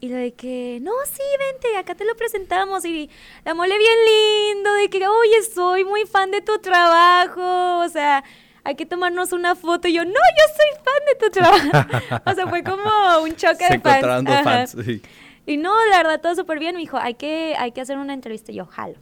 Y 0.00 0.08
lo 0.08 0.16
de 0.16 0.34
que, 0.34 0.78
no, 0.82 0.92
sí, 1.10 1.22
vente, 1.38 1.76
acá 1.78 1.94
te 1.94 2.04
lo 2.04 2.14
presentamos. 2.16 2.84
Y 2.84 3.08
la 3.44 3.54
mole 3.54 3.78
bien 3.78 3.96
lindo, 4.54 4.74
de 4.74 4.88
que, 4.90 5.06
oye, 5.06 5.42
soy 5.42 5.84
muy 5.84 6.04
fan 6.04 6.30
de 6.30 6.42
tu 6.42 6.58
trabajo. 6.58 7.78
O 7.84 7.88
sea, 7.88 8.22
hay 8.64 8.74
que 8.74 8.84
tomarnos 8.84 9.32
una 9.32 9.54
foto. 9.54 9.88
Y 9.88 9.94
yo, 9.94 10.04
no, 10.04 10.10
yo 10.10 10.54
soy 10.56 10.84
fan 10.84 11.02
de 11.06 11.24
tu 11.24 11.30
trabajo. 11.30 12.20
o 12.30 12.34
sea, 12.34 12.46
fue 12.48 12.62
como 12.62 12.82
un 13.22 13.34
choque 13.36 13.66
Se 13.66 13.78
de 13.78 14.42
fans. 14.42 14.76
sí. 14.84 15.02
Y 15.46 15.56
no, 15.58 15.72
la 15.86 15.98
verdad, 15.98 16.20
todo 16.20 16.34
súper 16.34 16.58
bien. 16.58 16.74
Me 16.74 16.80
dijo, 16.80 16.98
hay 16.98 17.14
que, 17.14 17.54
hay 17.56 17.70
que 17.70 17.80
hacer 17.80 17.96
una 17.98 18.12
entrevista. 18.12 18.50
Y 18.50 18.56
yo, 18.56 18.66
jalo. 18.66 18.98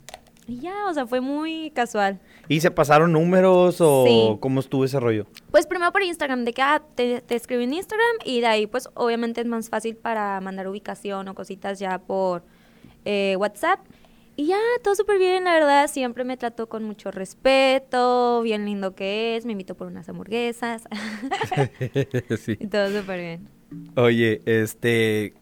Y 0.46 0.60
ya, 0.60 0.86
o 0.86 0.92
sea, 0.94 1.06
fue 1.06 1.20
muy 1.20 1.70
casual. 1.74 2.20
¿Y 2.48 2.60
se 2.60 2.70
pasaron 2.70 3.12
números 3.12 3.76
o 3.80 4.04
Sí. 4.06 4.36
cómo 4.40 4.60
estuvo 4.60 4.84
ese 4.84 5.00
rollo? 5.00 5.26
Pues 5.50 5.66
primero 5.66 5.90
por 5.92 6.02
Instagram, 6.02 6.44
de 6.44 6.52
que 6.52 6.62
ah, 6.62 6.82
te, 6.94 7.20
te 7.20 7.34
escribí 7.34 7.64
en 7.64 7.72
Instagram 7.74 8.16
y 8.24 8.40
de 8.40 8.46
ahí 8.46 8.66
pues 8.66 8.88
obviamente 8.94 9.40
es 9.40 9.46
más 9.46 9.68
fácil 9.68 9.96
para 9.96 10.40
mandar 10.40 10.68
ubicación 10.68 11.26
o 11.28 11.34
cositas 11.34 11.78
ya 11.78 11.98
por 11.98 12.42
eh, 13.04 13.36
WhatsApp. 13.38 13.80
Y 14.36 14.46
ya, 14.48 14.58
todo 14.82 14.96
súper 14.96 15.18
bien, 15.18 15.44
la 15.44 15.52
verdad, 15.54 15.86
siempre 15.88 16.24
me 16.24 16.36
trató 16.36 16.68
con 16.68 16.82
mucho 16.82 17.12
respeto, 17.12 18.42
bien 18.42 18.64
lindo 18.64 18.94
que 18.96 19.36
es, 19.36 19.46
me 19.46 19.52
invitó 19.52 19.76
por 19.76 19.86
unas 19.86 20.08
hamburguesas 20.08 20.82
sí. 22.40 22.56
y 22.58 22.66
todo 22.66 22.88
súper 23.00 23.20
bien. 23.20 23.48
Oye, 23.96 24.40
este. 24.46 25.34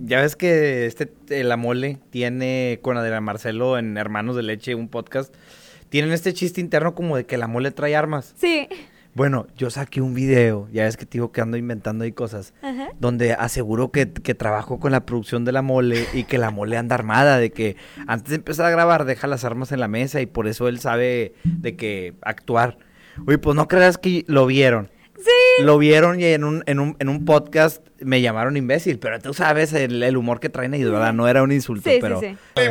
Ya 0.00 0.20
ves 0.20 0.34
que 0.34 0.86
este 0.86 1.12
la 1.44 1.56
mole 1.56 1.98
tiene 2.10 2.80
con 2.82 2.96
Adrián 2.96 3.22
Marcelo 3.22 3.78
en 3.78 3.96
Hermanos 3.96 4.34
de 4.34 4.42
Leche 4.42 4.74
un 4.74 4.88
podcast. 4.88 5.32
Tienen 5.94 6.10
este 6.10 6.34
chiste 6.34 6.60
interno 6.60 6.92
como 6.96 7.16
de 7.16 7.24
que 7.24 7.38
la 7.38 7.46
mole 7.46 7.70
trae 7.70 7.94
armas. 7.94 8.34
Sí. 8.36 8.66
Bueno, 9.14 9.46
yo 9.56 9.70
saqué 9.70 10.00
un 10.00 10.12
video, 10.12 10.66
ya 10.72 10.82
ves 10.82 10.96
que 10.96 11.06
te 11.06 11.18
digo 11.18 11.30
que 11.30 11.40
ando 11.40 11.56
inventando 11.56 12.02
ahí 12.02 12.10
cosas, 12.10 12.52
Ajá. 12.62 12.88
donde 12.98 13.32
aseguro 13.34 13.92
que, 13.92 14.10
que 14.12 14.34
trabajo 14.34 14.80
con 14.80 14.90
la 14.90 15.06
producción 15.06 15.44
de 15.44 15.52
la 15.52 15.62
mole 15.62 16.04
y 16.12 16.24
que 16.24 16.36
la 16.36 16.50
mole 16.50 16.78
anda 16.78 16.96
armada, 16.96 17.38
de 17.38 17.52
que 17.52 17.76
antes 18.08 18.30
de 18.30 18.34
empezar 18.34 18.66
a 18.66 18.70
grabar 18.70 19.04
deja 19.04 19.28
las 19.28 19.44
armas 19.44 19.70
en 19.70 19.78
la 19.78 19.86
mesa 19.86 20.20
y 20.20 20.26
por 20.26 20.48
eso 20.48 20.66
él 20.66 20.80
sabe 20.80 21.34
de 21.44 21.76
que 21.76 22.14
actuar. 22.22 22.76
Oye, 23.28 23.38
pues 23.38 23.54
no 23.54 23.68
creas 23.68 23.96
que 23.96 24.24
lo 24.26 24.46
vieron. 24.46 24.90
Sí. 25.16 25.62
Lo 25.64 25.78
vieron 25.78 26.18
y 26.20 26.24
en 26.24 26.44
un, 26.44 26.62
en 26.66 26.80
un, 26.80 26.96
en 26.98 27.08
un 27.08 27.24
podcast 27.24 27.80
me 28.00 28.20
llamaron 28.20 28.56
imbécil, 28.56 28.98
pero 28.98 29.18
tú 29.20 29.32
sabes 29.32 29.72
el, 29.72 30.02
el 30.02 30.16
humor 30.16 30.40
que 30.40 30.48
traen 30.48 30.74
ellos, 30.74 30.90
¿verdad? 30.90 31.12
No 31.14 31.28
era 31.28 31.42
un 31.42 31.52
insulto, 31.52 31.88
Sí, 31.88 31.98
pero... 32.00 32.20
sí, 32.20 32.36
sí. 32.56 32.62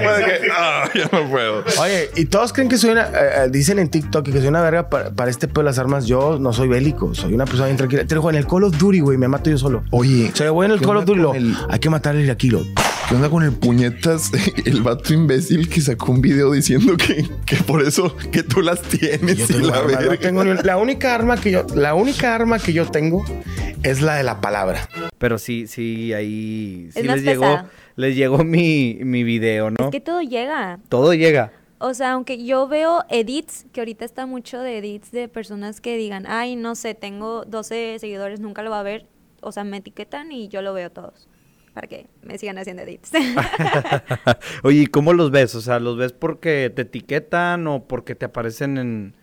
Ah, 0.52 0.88
ya 0.94 1.10
no 1.12 1.30
puedo. 1.30 1.64
Oye, 1.80 2.10
y 2.16 2.26
todos 2.26 2.52
creen 2.54 2.70
que 2.70 2.78
soy 2.78 2.92
una. 2.92 3.06
eh, 3.06 3.46
eh, 3.46 3.50
dicen 3.50 3.80
en 3.80 3.90
TikTok 3.90 4.26
que 4.26 4.34
soy 4.34 4.48
una 4.48 4.62
verga 4.62 4.90
para, 4.90 5.12
para 5.12 5.32
este 5.32 5.48
pedo 5.48 5.62
de 5.62 5.66
las 5.66 5.80
armas. 5.80 6.06
Yo 6.06 6.38
no 6.40 6.52
soy 6.54 6.68
bélico, 6.68 7.16
soy 7.16 7.34
una 7.34 7.46
persona 7.46 7.66
bien 7.68 7.78
tranquila. 7.78 8.06
Te 8.06 8.14
digo, 8.16 8.30
en 8.30 8.36
el 8.36 8.46
Call 8.46 8.66
of 8.66 8.78
Duty, 8.78 9.00
güey, 9.00 9.18
me 9.18 9.28
mato 9.30 9.50
yo 9.50 9.58
solo. 9.58 9.84
Oye, 9.92 10.30
O 10.32 10.36
sea, 10.36 10.52
voy 10.52 10.66
en 10.66 10.74
el 10.74 10.80
¿qué 10.80 10.86
Call 10.86 10.98
of 10.98 11.06
Duty, 11.06 11.38
el- 11.38 11.56
hay 11.70 11.80
que 11.80 11.90
matar 11.90 12.16
el 12.16 12.30
Aquilo. 12.30 12.62
¿Qué 13.10 13.16
onda 13.16 13.30
con 13.30 13.44
el 13.44 13.52
puñetas? 13.54 14.32
El 14.66 14.82
vato 14.82 15.14
imbécil 15.14 15.70
que 15.70 15.82
sacó 15.82 16.12
un 16.12 16.22
video 16.22 16.52
diciendo 16.52 16.96
que, 16.98 17.28
que 17.46 17.58
por 17.58 17.82
eso 17.82 18.16
que 18.32 18.44
tú 18.44 18.62
las 18.62 18.82
tienes 18.82 19.38
Yo 19.38 19.44
y 19.44 19.48
tengo 19.48 19.68
la 19.68 19.78
arma, 19.78 19.92
no 19.92 19.98
verga. 19.98 20.18
tengo 20.18 20.44
ni 20.44 20.52
un- 20.52 20.60
la 20.64 20.78
única 20.78 21.14
arma 21.14 21.38
que 21.40 21.52
yo, 21.52 21.66
la 21.76 21.94
única 21.96 22.34
arma 22.34 22.60
que 22.60 22.74
yo 22.74 22.86
tengo 22.90 23.24
es 23.84 24.02
la 24.02 24.16
de 24.16 24.24
la 24.24 24.40
palabra. 24.42 24.88
Pero 25.18 25.38
sí, 25.38 25.68
sí, 25.68 26.14
ahí 26.14 26.90
sí 26.94 27.04
les 27.04 27.24
llegó, 27.24 27.64
les 27.98 28.16
llegó 28.16 28.44
mi, 28.44 28.98
mi 29.04 29.24
video, 29.24 29.70
¿no? 29.70 29.86
Es 29.86 29.92
que 29.92 30.02
todo 30.02 30.22
llega. 30.22 30.80
Todo 30.90 31.14
llega. 31.14 31.52
O 31.80 31.94
sea, 31.94 32.14
aunque 32.14 32.44
yo 32.46 32.68
veo 32.70 33.04
edits, 33.10 33.66
que 33.74 33.82
ahorita 33.82 34.06
está 34.06 34.26
mucho 34.26 34.60
de 34.62 34.78
edits 34.78 35.12
de 35.12 35.28
personas 35.28 35.82
que 35.82 35.98
digan, 35.98 36.26
ay, 36.28 36.56
no 36.56 36.76
sé, 36.76 36.96
tengo 36.96 37.44
12 37.46 37.98
seguidores, 38.00 38.40
nunca 38.40 38.64
lo 38.64 38.72
va 38.72 38.80
a 38.80 38.84
ver. 38.84 39.06
O 39.42 39.52
sea, 39.52 39.66
me 39.66 39.78
etiquetan 39.78 40.32
y 40.32 40.48
yo 40.48 40.62
lo 40.62 40.74
veo 40.74 40.90
todos. 40.90 41.28
Para 41.74 41.88
que 41.88 42.08
me 42.22 42.38
sigan 42.38 42.58
haciendo 42.60 42.84
edits. 42.84 43.12
Oye, 44.64 44.82
¿y 44.82 44.88
cómo 44.88 45.14
los 45.14 45.32
ves? 45.32 45.56
O 45.56 45.62
sea, 45.62 45.80
¿los 45.80 45.98
ves 45.98 46.14
porque 46.14 46.72
te 46.74 46.84
etiquetan 46.84 47.66
o 47.68 47.86
porque 47.88 48.14
te 48.16 48.26
aparecen 48.26 48.78
en, 48.78 49.16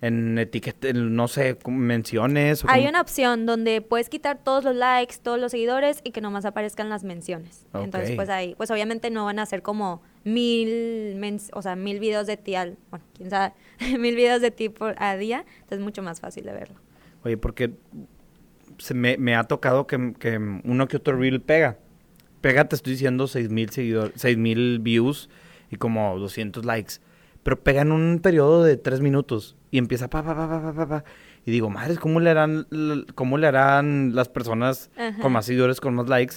en 0.00 0.38
etiqueta, 0.38 0.88
en, 0.88 1.14
no 1.14 1.28
sé, 1.28 1.58
menciones? 1.66 2.64
o 2.64 2.68
Hay 2.70 2.80
como- 2.80 2.90
una 2.90 3.00
opción 3.00 3.44
donde 3.46 3.82
puedes 3.82 4.08
quitar 4.08 4.38
todos 4.42 4.64
los 4.64 4.74
likes, 4.74 5.16
todos 5.22 5.38
los 5.38 5.50
seguidores 5.52 6.00
y 6.04 6.12
que 6.12 6.20
nomás 6.20 6.44
aparezcan 6.46 6.88
las 6.88 7.04
menciones. 7.04 7.66
Entonces, 7.74 8.10
Ok. 8.10 8.16
pues 8.16 8.28
ahí, 8.30 8.54
pues 8.56 8.70
obviamente 8.70 9.10
no 9.10 9.26
van 9.26 9.38
a 9.38 9.46
ser 9.46 9.60
como 9.62 10.02
mil, 10.24 11.16
mens- 11.18 11.50
o 11.52 11.60
sea, 11.62 11.76
mil 11.76 12.00
videos 12.00 12.26
de 12.26 12.36
ti 12.38 12.54
al, 12.54 12.78
bueno, 12.90 13.04
quién 13.14 13.28
sabe, 13.28 13.52
mil 13.98 14.16
videos 14.16 14.40
de 14.40 14.50
ti 14.50 14.70
por 14.70 14.94
a 14.98 15.16
día. 15.16 15.40
Entonces, 15.56 15.78
es 15.78 15.84
mucho 15.84 16.02
más 16.02 16.20
fácil 16.20 16.44
de 16.44 16.52
verlo. 16.52 16.76
Oye, 17.24 17.36
porque 17.36 17.72
se 18.78 18.94
me, 18.94 19.16
me 19.18 19.34
ha 19.34 19.44
tocado 19.44 19.86
que, 19.86 20.14
que 20.18 20.38
uno 20.38 20.88
que 20.88 20.96
otro 20.96 21.16
reel 21.16 21.40
pega. 21.40 21.78
Pega, 22.40 22.68
te 22.68 22.76
estoy 22.76 22.92
diciendo, 22.92 23.26
seis 23.26 23.50
mil 23.50 23.70
seguidores, 23.70 24.12
seis 24.16 24.36
mil 24.36 24.78
views 24.80 25.30
y 25.70 25.76
como 25.76 26.18
200 26.18 26.64
likes. 26.64 26.94
Pero 27.42 27.62
pega 27.62 27.82
en 27.82 27.92
un 27.92 28.20
periodo 28.22 28.64
de 28.64 28.76
tres 28.76 29.00
minutos 29.00 29.56
y 29.70 29.78
empieza 29.78 30.08
pa, 30.08 30.22
pa, 30.22 30.34
pa, 30.34 30.48
pa, 30.48 30.72
pa, 30.72 30.88
pa. 30.88 31.04
Y 31.46 31.50
digo, 31.50 31.68
madres, 31.68 31.98
¿cómo 31.98 32.20
le 32.20 32.30
harán, 32.30 32.66
cómo 33.14 33.38
le 33.38 33.46
harán 33.46 34.14
las 34.14 34.28
personas 34.28 34.90
Ajá. 34.96 35.20
con 35.20 35.32
más 35.32 35.46
seguidores, 35.46 35.80
con 35.80 35.94
más 35.94 36.08
likes 36.08 36.36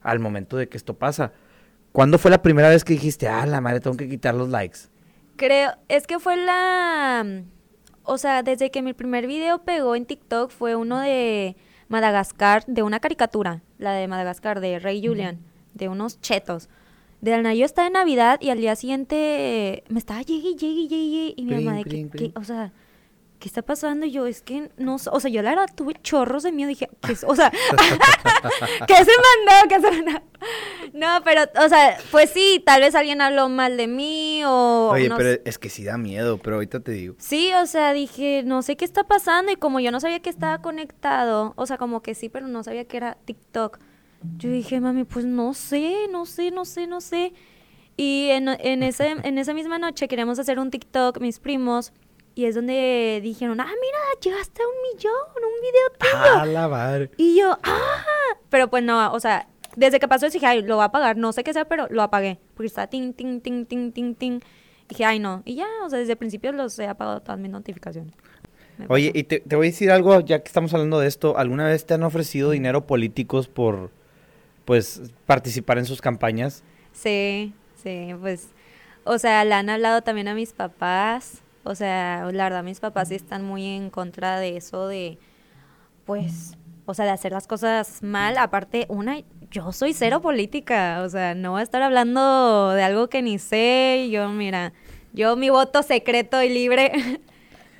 al 0.00 0.20
momento 0.20 0.56
de 0.56 0.68
que 0.68 0.76
esto 0.76 0.94
pasa? 0.94 1.32
¿Cuándo 1.92 2.18
fue 2.18 2.30
la 2.30 2.42
primera 2.42 2.68
vez 2.68 2.84
que 2.84 2.92
dijiste, 2.92 3.28
ah, 3.28 3.46
la 3.46 3.60
madre, 3.60 3.80
tengo 3.80 3.96
que 3.96 4.08
quitar 4.08 4.34
los 4.34 4.48
likes? 4.48 4.80
Creo, 5.36 5.72
es 5.88 6.06
que 6.06 6.18
fue 6.20 6.36
la, 6.36 7.24
o 8.04 8.18
sea, 8.18 8.42
desde 8.42 8.70
que 8.70 8.82
mi 8.82 8.92
primer 8.92 9.26
video 9.26 9.62
pegó 9.64 9.96
en 9.96 10.06
TikTok 10.06 10.50
fue 10.50 10.76
uno 10.76 11.00
de 11.00 11.56
Madagascar, 11.88 12.64
de 12.66 12.82
una 12.82 13.00
caricatura, 13.00 13.62
la 13.78 13.92
de 13.92 14.08
Madagascar, 14.08 14.60
de 14.60 14.78
Rey 14.78 15.04
Julian, 15.04 15.38
de 15.74 15.88
unos 15.88 16.20
chetos. 16.20 16.68
De 17.20 17.30
la 17.40 17.54
yo 17.54 17.64
estaba 17.64 17.86
en 17.86 17.94
Navidad 17.94 18.38
y 18.40 18.50
al 18.50 18.58
día 18.58 18.76
siguiente 18.76 19.16
eh, 19.16 19.84
me 19.88 19.98
estaba 19.98 20.22
llegue, 20.22 20.50
y 20.50 20.56
llegue, 20.88 21.34
y 21.36 21.42
mi 21.44 21.54
Prin, 21.54 21.64
mamá 21.64 21.78
de 21.78 22.10
que, 22.10 22.32
o 22.34 22.44
sea, 22.44 22.72
¿qué 23.44 23.48
está 23.48 23.60
pasando? 23.60 24.06
Y 24.06 24.10
yo, 24.10 24.26
es 24.26 24.40
que 24.40 24.70
no, 24.78 24.98
sé, 24.98 25.10
o 25.12 25.20
sea, 25.20 25.30
yo 25.30 25.42
la 25.42 25.50
verdad 25.50 25.66
tuve 25.74 25.92
chorros 26.02 26.44
de 26.44 26.50
miedo, 26.50 26.66
dije, 26.66 26.88
¿qué 27.02 27.12
es? 27.12 27.24
O 27.24 27.36
sea, 27.36 27.50
¿qué 28.86 28.94
se 28.94 29.12
mandó? 29.26 29.68
¿Qué 29.68 29.80
se 29.82 29.90
mandó? 29.90 30.22
No, 30.94 31.22
pero, 31.22 31.42
o 31.62 31.68
sea, 31.68 31.98
pues 32.10 32.30
sí, 32.30 32.62
tal 32.64 32.80
vez 32.80 32.94
alguien 32.94 33.20
habló 33.20 33.50
mal 33.50 33.76
de 33.76 33.86
mí 33.86 34.42
o... 34.46 34.88
Oye, 34.92 35.10
no 35.10 35.18
pero 35.18 35.32
sé. 35.32 35.42
es 35.44 35.58
que 35.58 35.68
sí 35.68 35.84
da 35.84 35.98
miedo, 35.98 36.38
pero 36.38 36.56
ahorita 36.56 36.80
te 36.80 36.92
digo. 36.92 37.16
Sí, 37.18 37.52
o 37.52 37.66
sea, 37.66 37.92
dije, 37.92 38.44
no 38.46 38.62
sé 38.62 38.78
qué 38.78 38.86
está 38.86 39.04
pasando 39.04 39.52
y 39.52 39.56
como 39.56 39.78
yo 39.78 39.90
no 39.90 40.00
sabía 40.00 40.20
que 40.20 40.30
estaba 40.30 40.62
conectado, 40.62 41.52
o 41.56 41.66
sea, 41.66 41.76
como 41.76 42.00
que 42.00 42.14
sí, 42.14 42.30
pero 42.30 42.48
no 42.48 42.64
sabía 42.64 42.86
que 42.86 42.96
era 42.96 43.18
TikTok. 43.26 43.78
Yo 44.38 44.48
dije, 44.48 44.80
mami, 44.80 45.04
pues 45.04 45.26
no 45.26 45.52
sé, 45.52 46.08
no 46.10 46.24
sé, 46.24 46.50
no 46.50 46.64
sé, 46.64 46.86
no 46.86 47.02
sé. 47.02 47.34
Y 47.98 48.28
en, 48.30 48.48
en, 48.48 48.82
ese, 48.82 49.10
en 49.22 49.36
esa 49.36 49.52
misma 49.52 49.78
noche 49.78 50.08
queríamos 50.08 50.38
hacer 50.38 50.58
un 50.58 50.70
TikTok, 50.70 51.20
mis 51.20 51.40
primos, 51.40 51.92
y 52.34 52.46
es 52.46 52.54
donde 52.54 53.20
dijeron, 53.22 53.60
ah, 53.60 53.64
mira, 53.66 53.98
llegaste 54.20 54.62
a 54.62 54.66
un 54.66 54.74
millón, 54.96 55.12
un 55.36 55.60
video 55.60 55.90
tuyo. 55.98 56.40
Ah, 56.40 56.46
la 56.46 56.68
madre. 56.68 57.10
Y 57.16 57.38
yo, 57.38 57.58
¡ah! 57.62 58.04
Pero 58.50 58.68
pues 58.68 58.82
no, 58.82 59.12
o 59.12 59.20
sea, 59.20 59.48
desde 59.76 60.00
que 60.00 60.08
pasó 60.08 60.26
eso 60.26 60.34
dije, 60.34 60.46
ay, 60.46 60.62
lo 60.62 60.76
voy 60.76 60.82
a 60.82 60.86
apagar, 60.86 61.16
no 61.16 61.32
sé 61.32 61.44
qué 61.44 61.52
sea, 61.52 61.64
pero 61.66 61.86
lo 61.90 62.02
apagué. 62.02 62.38
Porque 62.54 62.66
estaba 62.66 62.86
ting, 62.88 63.12
ting, 63.12 63.40
ting, 63.40 63.66
ting, 63.66 63.92
ting, 63.92 64.14
ting. 64.14 64.40
Dije, 64.88 65.04
ay, 65.04 65.18
no. 65.18 65.42
Y 65.44 65.56
ya, 65.56 65.66
o 65.84 65.90
sea, 65.90 65.98
desde 65.98 66.12
el 66.12 66.18
principio 66.18 66.52
los 66.52 66.78
he 66.78 66.86
apagado 66.86 67.20
todas 67.20 67.38
mis 67.38 67.50
notificaciones. 67.50 68.14
Me 68.78 68.86
Oye, 68.88 69.08
pasó. 69.08 69.18
y 69.18 69.22
te, 69.24 69.40
te 69.40 69.56
voy 69.56 69.68
a 69.68 69.70
decir 69.70 69.90
algo, 69.90 70.20
ya 70.20 70.40
que 70.42 70.48
estamos 70.48 70.74
hablando 70.74 70.98
de 70.98 71.06
esto, 71.06 71.38
¿alguna 71.38 71.66
vez 71.66 71.86
te 71.86 71.94
han 71.94 72.02
ofrecido 72.02 72.50
dinero 72.50 72.86
políticos 72.86 73.46
por, 73.46 73.90
pues, 74.64 75.12
participar 75.26 75.78
en 75.78 75.84
sus 75.86 76.00
campañas? 76.00 76.64
Sí, 76.92 77.54
sí, 77.80 78.10
pues, 78.20 78.48
o 79.04 79.18
sea, 79.18 79.44
le 79.44 79.54
han 79.54 79.70
hablado 79.70 80.02
también 80.02 80.26
a 80.28 80.34
mis 80.34 80.52
papás. 80.52 81.43
O 81.64 81.74
sea, 81.74 82.28
la 82.32 82.44
verdad, 82.44 82.62
mis 82.62 82.80
papás 82.80 83.08
sí 83.08 83.14
están 83.14 83.44
muy 83.44 83.64
en 83.64 83.90
contra 83.90 84.38
de 84.38 84.56
eso 84.56 84.86
de... 84.86 85.18
pues, 86.04 86.56
o 86.86 86.94
sea, 86.94 87.06
de 87.06 87.10
hacer 87.10 87.32
las 87.32 87.46
cosas 87.46 88.02
mal. 88.02 88.36
Aparte, 88.38 88.86
una, 88.88 89.18
yo 89.50 89.72
soy 89.72 89.94
cero 89.94 90.20
política, 90.20 91.02
o 91.02 91.08
sea, 91.08 91.34
no 91.34 91.52
voy 91.52 91.60
a 91.60 91.62
estar 91.62 91.82
hablando 91.82 92.70
de 92.70 92.82
algo 92.82 93.08
que 93.08 93.22
ni 93.22 93.38
sé. 93.38 94.08
Yo, 94.10 94.28
mira, 94.28 94.72
yo 95.12 95.36
mi 95.36 95.48
voto 95.48 95.82
secreto 95.82 96.42
y 96.42 96.50
libre. 96.50 96.92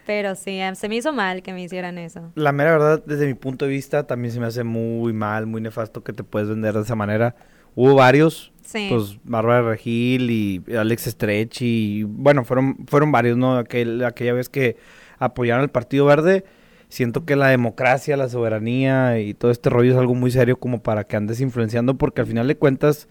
Pero 0.07 0.35
sí, 0.35 0.61
se 0.75 0.89
me 0.89 0.97
hizo 0.97 1.13
mal 1.13 1.43
que 1.43 1.53
me 1.53 1.63
hicieran 1.63 1.99
eso. 1.99 2.31
La 2.35 2.53
mera 2.53 2.73
verdad, 2.73 3.03
desde 3.07 3.27
mi 3.27 3.35
punto 3.35 3.65
de 3.65 3.71
vista, 3.71 4.07
también 4.07 4.33
se 4.33 4.41
me 4.41 4.47
hace 4.47 4.63
muy 4.63 5.13
mal, 5.13 5.47
muy 5.47 5.61
nefasto 5.61 6.05
que 6.05 6.13
te 6.13 6.23
puedes 6.23 6.49
vender 6.49 6.75
de 6.75 6.83
esa 6.83 6.95
manera. 6.95 7.35
Hubo 7.75 7.95
varios, 7.95 8.53
Sí. 8.65 8.89
pues 8.91 9.19
Bárbara 9.25 9.63
Regil 9.63 10.31
y 10.31 10.63
Alex 10.77 11.05
Stretch 11.05 11.63
y 11.63 12.03
bueno, 12.05 12.45
fueron, 12.45 12.77
fueron 12.87 13.13
varios, 13.13 13.37
¿no? 13.37 13.57
Aquel, 13.57 14.05
aquella 14.05 14.33
vez 14.33 14.49
que 14.49 14.77
apoyaron 15.19 15.63
al 15.63 15.71
Partido 15.71 16.07
Verde. 16.07 16.45
Siento 16.89 17.25
que 17.25 17.37
la 17.37 17.49
democracia, 17.49 18.17
la 18.17 18.29
soberanía 18.29 19.19
y 19.19 19.35
todo 19.35 19.51
este 19.51 19.69
rollo 19.69 19.93
es 19.93 19.99
algo 19.99 20.15
muy 20.15 20.31
serio 20.31 20.59
como 20.59 20.81
para 20.81 21.05
que 21.05 21.17
andes 21.17 21.41
influenciando 21.41 21.95
porque 21.95 22.21
al 22.21 22.27
final 22.27 22.47
de 22.47 22.57
cuentas 22.57 23.09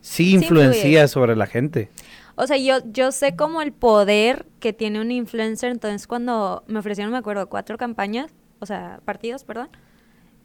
sí 0.00 0.34
influencia 0.34 1.06
sobre 1.08 1.36
la 1.36 1.46
gente. 1.46 1.90
O 2.36 2.46
sea, 2.46 2.56
yo, 2.56 2.78
yo 2.92 3.12
sé 3.12 3.36
como 3.36 3.62
el 3.62 3.72
poder 3.72 4.46
que 4.58 4.72
tiene 4.72 5.00
un 5.00 5.12
influencer, 5.12 5.70
entonces 5.70 6.06
cuando 6.06 6.64
me 6.66 6.80
ofrecieron, 6.80 7.12
me 7.12 7.18
acuerdo, 7.18 7.48
cuatro 7.48 7.78
campañas, 7.78 8.32
o 8.58 8.66
sea, 8.66 9.00
partidos, 9.04 9.44
perdón, 9.44 9.68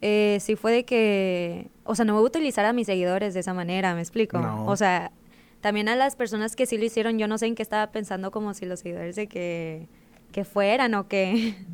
eh, 0.01 0.37
sí 0.39 0.55
fue 0.55 0.71
de 0.71 0.85
que, 0.85 1.69
o 1.83 1.95
sea, 1.95 2.05
no 2.05 2.13
voy 2.13 2.23
a 2.23 2.25
utilizar 2.25 2.65
a 2.65 2.73
mis 2.73 2.87
seguidores 2.87 3.33
de 3.33 3.41
esa 3.41 3.53
manera, 3.53 3.93
¿me 3.95 4.01
explico? 4.01 4.39
No. 4.39 4.65
O 4.65 4.75
sea, 4.75 5.11
también 5.61 5.89
a 5.89 5.95
las 5.95 6.15
personas 6.15 6.55
que 6.55 6.65
sí 6.65 6.77
lo 6.77 6.85
hicieron, 6.85 7.19
yo 7.19 7.27
no 7.27 7.37
sé 7.37 7.47
en 7.47 7.55
qué 7.55 7.63
estaba 7.63 7.91
pensando 7.91 8.31
como 8.31 8.53
si 8.53 8.65
los 8.65 8.79
seguidores 8.79 9.15
de 9.15 9.27
que, 9.27 9.87
que 10.31 10.45
fueran 10.45 10.93
o 10.93 11.07
que... 11.07 11.55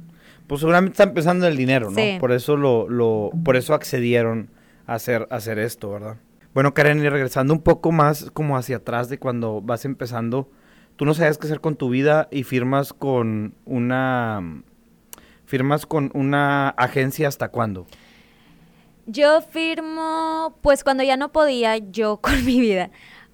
Pues 0.48 0.62
seguramente 0.62 0.92
están 0.92 1.16
pensando 1.16 1.48
en 1.48 1.54
el 1.54 1.58
dinero, 1.58 1.90
¿no? 1.90 1.96
Sí. 1.96 2.18
Por 2.20 2.32
eso 2.32 2.56
lo, 2.56 2.88
lo, 2.88 3.32
por 3.44 3.56
eso 3.56 3.74
accedieron 3.74 4.52
a 4.86 4.94
hacer, 4.94 5.28
a 5.32 5.38
hacer 5.38 5.58
esto, 5.58 5.90
¿verdad? 5.90 6.18
Bueno, 6.54 6.76
Karen, 6.76 7.00
y 7.00 7.10
regresando 7.10 7.52
un 7.52 7.62
poco 7.62 7.92
más 7.92 8.30
como 8.32 8.56
hacia 8.56 8.78
atrás 8.78 9.10
de 9.10 9.18
cuando 9.18 9.60
vas 9.62 9.86
empezando, 9.86 10.48
tú 10.98 11.06
no 11.06 11.16
sabías 11.16 11.40
qué 11.40 11.48
hacer 11.48 11.62
con 11.62 11.76
tu 11.76 11.90
vida 11.90 12.28
y 12.30 12.44
firmas 12.44 12.94
con 12.94 13.56
una 13.66 14.62
firmas 15.46 15.86
con 15.86 16.12
una 16.14 16.70
agencia 16.70 17.28
hasta 17.28 17.50
cuándo? 17.50 17.88
Yo 19.06 19.42
firmo, 19.42 20.58
pues 20.62 20.84
cuando 20.84 21.04
ya 21.04 21.18
no 21.18 21.32
podía 21.32 21.78
yo 21.78 22.18
con 22.22 22.44
mi 22.46 22.60
vida. 22.60 22.90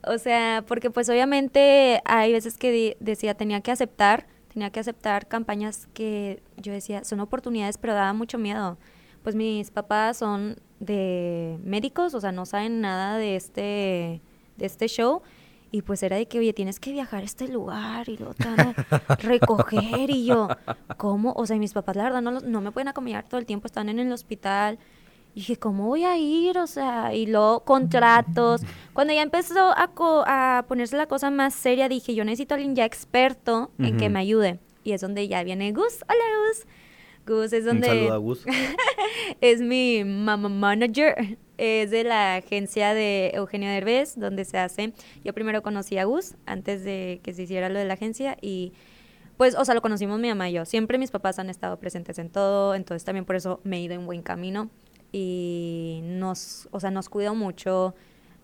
O 0.06 0.18
sea, 0.18 0.64
porque 0.68 0.90
pues 0.90 1.10
obviamente 1.10 2.02
hay 2.06 2.34
veces 2.34 2.58
que 2.58 2.72
di- 2.72 2.96
decía 3.00 3.36
tenía 3.36 3.62
que 3.62 3.72
aceptar, 3.72 4.26
tenía 4.52 4.72
que 4.72 4.80
aceptar 4.80 5.28
campañas 5.28 5.88
que 5.94 6.42
yo 6.58 6.74
decía 6.74 7.04
son 7.04 7.20
oportunidades, 7.20 7.78
pero 7.78 7.94
daba 7.94 8.14
mucho 8.14 8.38
miedo. 8.38 8.78
Pues 9.24 9.36
mis 9.36 9.70
papás 9.70 10.18
son 10.18 10.58
de 10.80 11.60
médicos, 11.64 12.16
o 12.16 12.20
sea, 12.22 12.32
no 12.32 12.46
saben 12.48 12.82
nada 12.82 13.18
de 13.18 13.36
este 13.36 14.22
de 14.58 14.66
este 14.66 14.88
show 14.88 15.22
y 15.72 15.84
pues 15.84 16.02
era 16.04 16.18
de 16.18 16.28
que, 16.28 16.40
oye, 16.40 16.52
tienes 16.54 16.80
que 16.80 16.92
viajar 16.92 17.22
a 17.22 17.26
este 17.26 17.48
lugar 17.48 18.10
y 18.10 18.18
luego 18.18 18.34
te 18.34 18.46
van 18.50 18.60
a 18.60 19.06
recoger 19.20 20.10
y 20.10 20.26
yo, 20.26 20.50
¿cómo? 20.98 21.34
O 21.34 21.46
sea, 21.46 21.56
mis 21.58 21.74
papás 21.74 21.96
la 21.96 22.04
verdad 22.04 22.22
no, 22.22 22.32
no 22.40 22.62
me 22.62 22.72
pueden 22.72 22.88
acompañar 22.88 23.26
todo 23.30 23.40
el 23.40 23.46
tiempo, 23.46 23.68
están 23.68 23.88
en 23.90 24.00
el 24.00 24.12
hospital. 24.12 24.80
Y 25.34 25.39
dije, 25.41 25.56
¿cómo 25.58 25.88
voy 25.88 26.04
a 26.04 26.17
ir? 26.17 26.58
O 26.58 26.67
sea, 26.67 27.13
y 27.13 27.26
luego 27.26 27.62
contratos. 27.63 28.62
Cuando 28.94 29.13
ya 29.13 29.22
empezó 29.22 29.72
a, 29.78 29.88
co- 29.94 30.24
a 30.28 30.65
ponerse 30.67 30.98
la 30.98 31.06
cosa 31.08 31.32
más 31.32 31.54
seria, 31.54 31.88
dije, 31.88 32.13
yo 32.15 32.26
necesito 32.26 32.54
a 32.54 32.58
alguien 32.58 32.76
ya 32.76 32.84
experto 32.86 33.72
en 33.80 33.98
que 33.98 34.06
Ujú. 34.06 34.13
me 34.13 34.20
ayude. 34.20 34.60
Y 34.84 34.91
es 34.91 35.02
donde 35.02 35.28
ya 35.28 35.44
viene 35.44 35.72
Gus. 35.72 36.04
Hola, 36.10 36.24
Gus. 36.50 36.65
Gus 37.26 37.54
es 37.54 37.63
donde 37.65 37.88
Un 37.88 37.96
saludo 37.96 38.13
a 38.13 38.17
Gus. 38.17 38.46
es 39.41 39.62
mi 39.62 40.04
mama 40.04 40.50
manager. 40.50 41.38
Es 41.58 41.91
de 41.91 42.04
la 42.04 42.36
agencia 42.36 42.94
de 42.94 43.32
Eugenio 43.36 43.70
Derbez, 43.70 44.20
donde 44.20 44.44
se 44.46 44.58
hace. 44.58 44.94
Yo 45.24 45.34
primero 45.34 45.62
conocí 45.62 45.98
a 45.98 46.06
Gus 46.06 46.36
antes 46.46 46.84
de 46.84 47.22
que 47.24 47.34
se 47.34 47.44
hiciera 47.44 47.70
lo 47.70 47.78
de 47.80 47.86
la 47.86 47.94
agencia 47.94 48.36
y 48.41 48.74
pues, 49.38 49.56
o 49.56 49.63
sea, 49.63 49.76
lo 49.76 49.82
conocimos 49.82 50.20
mi 50.20 50.28
mamá 50.28 50.50
y 50.50 50.54
yo. 50.54 50.65
Siempre 50.65 50.98
mis 50.98 51.12
papás 51.12 51.39
han 51.39 51.50
estado 51.50 51.78
presentes 51.80 52.17
en 52.20 52.30
todo, 52.30 52.74
entonces 52.76 53.04
también 53.06 53.26
por 53.26 53.36
eso 53.36 53.60
me 53.63 53.78
he 53.78 53.82
ido 53.82 53.94
en 53.94 54.06
buen 54.08 54.22
camino 54.24 54.70
y 55.12 56.02
nos, 56.04 56.67
o 56.71 56.80
sea, 56.80 56.91
nos 56.91 57.10
cuido 57.10 57.36
mucho 57.36 57.95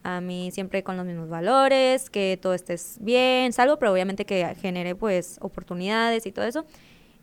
a 0.04 0.22
mí 0.22 0.52
siempre 0.52 0.84
con 0.84 0.96
los 0.98 1.06
mismos 1.06 1.30
valores, 1.30 2.10
que 2.10 2.40
todo 2.42 2.54
estés 2.54 2.98
bien, 3.02 3.52
salvo, 3.54 3.78
pero 3.78 3.92
obviamente 3.92 4.26
que 4.26 4.56
genere 4.56 4.96
pues 4.96 5.38
oportunidades 5.42 6.26
y 6.26 6.32
todo 6.32 6.46
eso. 6.46 6.66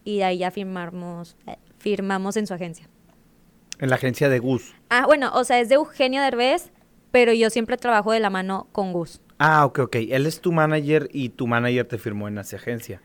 Y 0.05 0.19
de 0.19 0.25
ahí 0.25 0.39
ya 0.39 0.51
firmamos, 0.51 1.37
eh, 1.47 1.57
firmamos 1.79 2.37
en 2.37 2.47
su 2.47 2.55
agencia. 2.55 2.89
En 3.79 3.89
la 3.89 3.97
agencia 3.97 4.29
de 4.29 4.39
Gus. 4.39 4.75
Ah, 4.91 5.07
bueno, 5.07 5.31
o 5.35 5.45
sea, 5.45 5.61
es 5.61 5.69
de 5.69 5.77
Eugenio 5.77 6.23
Derbez, 6.23 6.71
pero 7.11 7.33
yo 7.33 7.51
siempre 7.51 7.77
trabajo 7.77 8.13
de 8.13 8.21
la 8.21 8.31
mano 8.31 8.69
con 8.73 8.93
Gus. 8.93 9.21
Ah, 9.39 9.65
ok, 9.65 9.79
ok. 9.81 9.97
Él 10.11 10.27
es 10.27 10.41
tu 10.41 10.53
manager 10.53 11.09
y 11.13 11.31
tu 11.31 11.47
manager 11.47 11.87
te 11.87 11.99
firmó 11.99 12.29
en 12.29 12.39
esa 12.39 12.57
agencia. 12.57 13.01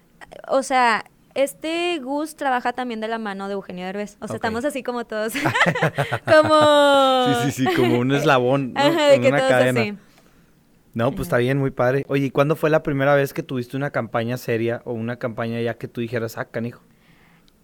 O 0.47 0.62
sea, 0.62 1.06
este 1.36 2.00
Gus 2.00 2.36
trabaja 2.36 2.74
también 2.74 3.00
de 3.02 3.08
la 3.08 3.18
mano 3.20 3.48
de 3.48 3.54
Eugenio 3.54 3.86
Derbez. 3.86 4.18
O 4.20 4.28
sea, 4.28 4.36
estamos 4.38 4.65
así 4.65 4.84
como 4.84 5.06
todos. 5.06 5.34
como. 6.26 7.26
Sí, 7.44 7.52
sí, 7.52 7.65
sí, 7.65 7.76
como 7.76 8.00
un 8.00 8.12
eslabón, 8.12 8.74
¿no? 8.74 8.80
Ajá, 8.82 9.08
de 9.08 9.22
que 9.22 9.28
una 9.30 9.38
todos 9.38 9.52
cadena. 9.52 9.82
así. 9.82 9.94
No, 10.94 11.12
pues 11.12 11.28
está 11.28 11.38
bien, 11.38 11.58
muy 11.60 11.72
padre. 11.72 12.04
Oye, 12.08 12.26
¿y 12.26 12.32
cuándo 12.32 12.56
fue 12.56 12.70
la 12.70 12.82
primera 12.84 13.13
vez 13.15 13.32
que 13.32 13.44
tuviste 13.44 13.78
una 13.78 13.92
campaña 13.92 14.38
seria 14.38 14.82
o 14.86 14.94
una 14.94 15.18
campaña 15.18 15.62
ya 15.62 15.76
que 15.76 15.88
tú 15.88 16.02
dijeras, 16.02 16.38
ah, 16.38 16.46
canijo? 16.46 16.82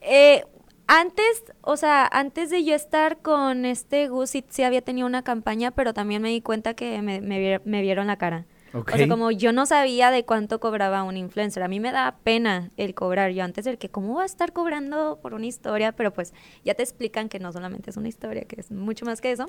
Eh, 0.01 0.43
antes, 0.87 1.43
o 1.61 1.75
sea, 1.75 2.07
antes 2.11 2.51
de 2.51 2.63
yo 2.63 2.75
estar 2.75 3.17
con 3.23 3.65
este 3.65 4.07
Gus, 4.07 4.29
sí, 4.29 4.45
sí 4.47 4.61
había 4.63 4.81
tenido 4.83 5.07
una 5.07 5.23
campaña, 5.23 5.71
pero 5.71 5.93
también 5.93 6.21
me 6.21 6.29
di 6.29 6.41
cuenta 6.41 6.75
que 6.75 7.01
me, 7.01 7.19
me, 7.21 7.39
vier- 7.39 7.61
me 7.65 7.81
vieron 7.81 8.05
la 8.07 8.17
cara. 8.17 8.45
O 8.75 8.97
sea, 8.97 9.07
como 9.07 9.31
yo 9.31 9.51
no 9.51 9.65
sabía 9.65 10.11
de 10.11 10.25
cuánto 10.25 10.59
cobraba 10.59 11.03
un 11.03 11.17
influencer. 11.17 11.63
A 11.63 11.67
mí 11.67 11.79
me 11.79 11.91
da 11.91 12.17
pena 12.23 12.71
el 12.77 12.93
cobrar. 12.93 13.31
Yo 13.31 13.43
antes 13.43 13.65
del 13.65 13.77
que, 13.77 13.89
¿cómo 13.89 14.15
va 14.15 14.23
a 14.23 14.25
estar 14.25 14.51
cobrando 14.53 15.19
por 15.21 15.33
una 15.33 15.45
historia? 15.45 15.91
Pero 15.93 16.11
pues 16.13 16.33
ya 16.63 16.73
te 16.73 16.83
explican 16.83 17.29
que 17.29 17.39
no 17.39 17.51
solamente 17.51 17.89
es 17.89 17.97
una 17.97 18.07
historia, 18.09 18.43
que 18.43 18.59
es 18.59 18.71
mucho 18.71 19.05
más 19.05 19.21
que 19.21 19.31
eso. 19.31 19.45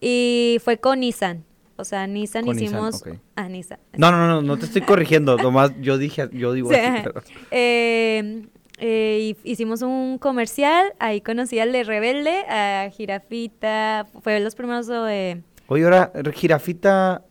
Y 0.00 0.58
fue 0.64 0.78
con 0.78 1.00
Nissan. 1.00 1.44
O 1.76 1.84
sea, 1.84 2.06
Nissan 2.06 2.44
Con 2.46 2.56
Nissan, 2.56 2.88
hicimos... 2.88 3.04
Ah, 3.34 3.48
Nissan. 3.48 3.78
No, 3.96 4.10
no, 4.10 4.26
no, 4.26 4.40
no 4.42 4.56
te 4.56 4.64
estoy 4.64 4.82
corrigiendo. 4.82 5.36
Nomás 5.42 5.72
yo 5.80 5.98
dije, 5.98 6.28
yo 6.32 6.52
digo 6.52 6.70
Sí, 6.70 6.76
así, 6.76 7.02
pero- 7.04 7.22
Eh, 7.50 8.46
eh, 8.78 9.36
hicimos 9.44 9.82
un 9.82 10.18
comercial, 10.18 10.92
ahí 10.98 11.20
conocí 11.20 11.58
al 11.58 11.72
de 11.72 11.84
Rebelde, 11.84 12.40
a 12.48 12.90
Jirafita, 12.90 14.06
fue 14.22 14.38
los 14.40 14.54
primeros 14.54 14.86
de... 14.86 15.42
Oye, 15.68 15.84
ahora, 15.84 16.12
Jirafita, 16.34 17.22
eh, 17.24 17.28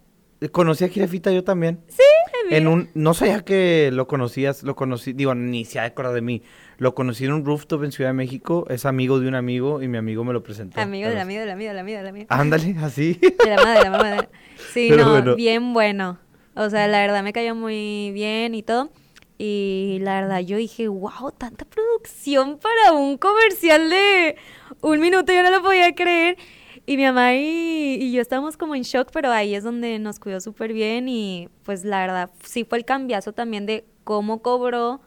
conocí 0.52 0.84
a 0.84 0.90
Jirafita 0.90 1.32
yo 1.32 1.44
también. 1.44 1.80
Sí, 1.88 2.04
En 2.52 2.68
un, 2.68 2.90
no 2.94 3.14
sabía 3.14 3.44
que 3.44 3.90
lo 3.92 4.08
conocías, 4.08 4.62
lo 4.64 4.76
conocí, 4.76 5.14
digo, 5.14 5.34
ni 5.36 5.66
se 5.66 5.80
acuerda 5.80 6.14
de 6.14 6.22
mí. 6.22 6.44
Lo 6.78 6.94
conocí 6.94 7.26
en 7.26 7.34
un 7.34 7.46
rooftop 7.46 7.84
en 7.84 7.92
Ciudad 7.92 8.10
de 8.10 8.14
México, 8.14 8.66
es 8.70 8.86
amigo 8.86 9.20
de 9.20 9.28
un 9.28 9.36
amigo 9.36 9.82
y 9.82 9.88
mi 9.88 9.98
amigo 9.98 10.24
me 10.24 10.34
lo 10.34 10.44
presentó. 10.44 10.80
amigo 10.80 11.06
del 11.08 11.14
Pero- 11.14 11.22
amigo 11.24 11.40
del 11.42 11.50
amigo 11.50 11.70
del 11.70 11.80
amigo 11.80 11.98
del 12.00 12.08
amigo. 12.08 12.26
Ándale, 12.30 12.76
así. 12.82 13.14
De 13.44 13.50
la 13.50 13.56
madre, 13.64 13.84
de 13.84 13.90
la 13.90 13.98
madre. 13.98 14.30
Sí, 14.74 14.88
Pero 14.90 15.06
no, 15.06 15.12
bueno. 15.12 15.36
bien 15.36 15.74
bueno. 15.74 16.20
O 16.56 16.70
sea, 16.70 16.88
la 16.88 17.00
verdad 17.00 17.24
me 17.24 17.34
cayó 17.34 17.56
muy 17.56 18.12
bien 18.14 18.54
y 18.56 18.62
todo. 18.64 18.92
Y 19.38 19.98
la 20.02 20.22
verdad 20.22 20.40
yo 20.40 20.56
dije, 20.58 20.88
wow, 20.88 21.32
tanta 21.38 21.66
producción 21.66 22.58
para 22.60 22.94
un 22.94 23.18
comercial 23.18 23.90
de 23.90 24.36
un 24.82 25.00
minuto, 25.02 25.34
yo 25.34 25.44
no 25.44 25.50
lo 25.52 25.62
podía 25.62 25.94
creer. 25.96 26.38
Y 26.86 26.98
mi 26.98 27.04
mamá 27.04 27.34
y, 27.34 27.98
y 28.00 28.12
yo 28.12 28.22
estábamos 28.22 28.58
como 28.58 28.76
en 28.76 28.84
shock, 28.84 29.10
pero 29.12 29.32
ahí 29.32 29.56
es 29.56 29.64
donde 29.64 29.98
nos 30.00 30.20
cuidó 30.20 30.40
súper 30.40 30.72
bien 30.72 31.08
y 31.08 31.50
pues 31.64 31.84
la 31.84 32.00
verdad 32.02 32.30
sí 32.44 32.64
fue 32.64 32.78
el 32.78 32.86
cambiazo 32.86 33.34
también 33.34 33.66
de 33.66 33.86
cómo 34.04 34.42
cobró 34.42 35.02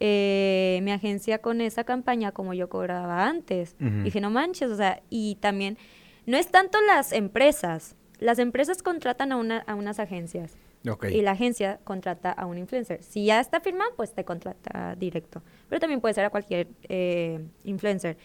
eh, 0.00 0.80
mi 0.82 0.92
agencia 0.92 1.38
con 1.38 1.60
esa 1.60 1.84
campaña 1.84 2.32
como 2.32 2.54
yo 2.54 2.68
cobraba 2.68 3.26
antes. 3.26 3.76
Dije, 3.78 4.20
no 4.20 4.30
manches, 4.30 4.70
o 4.70 4.76
sea, 4.76 5.02
y 5.10 5.36
también 5.36 5.76
no 6.26 6.36
es 6.36 6.50
tanto 6.50 6.80
las 6.82 7.12
empresas. 7.12 7.96
Las 8.18 8.38
empresas 8.38 8.82
contratan 8.82 9.32
a, 9.32 9.36
una, 9.36 9.58
a 9.58 9.74
unas 9.74 9.98
agencias 9.98 10.56
y 11.10 11.22
la 11.22 11.32
agencia 11.32 11.80
contrata 11.84 12.30
a 12.30 12.46
un 12.46 12.58
influencer. 12.58 13.02
Si 13.02 13.24
ya 13.24 13.40
está 13.40 13.60
firmado, 13.60 13.90
pues 13.96 14.12
te 14.12 14.24
contrata 14.24 14.94
directo. 14.96 15.42
Pero 15.68 15.80
también 15.80 16.00
puede 16.00 16.14
ser 16.14 16.24
a 16.24 16.30
cualquier 16.30 16.68
eh, 16.88 17.44
influencer. 17.64 18.16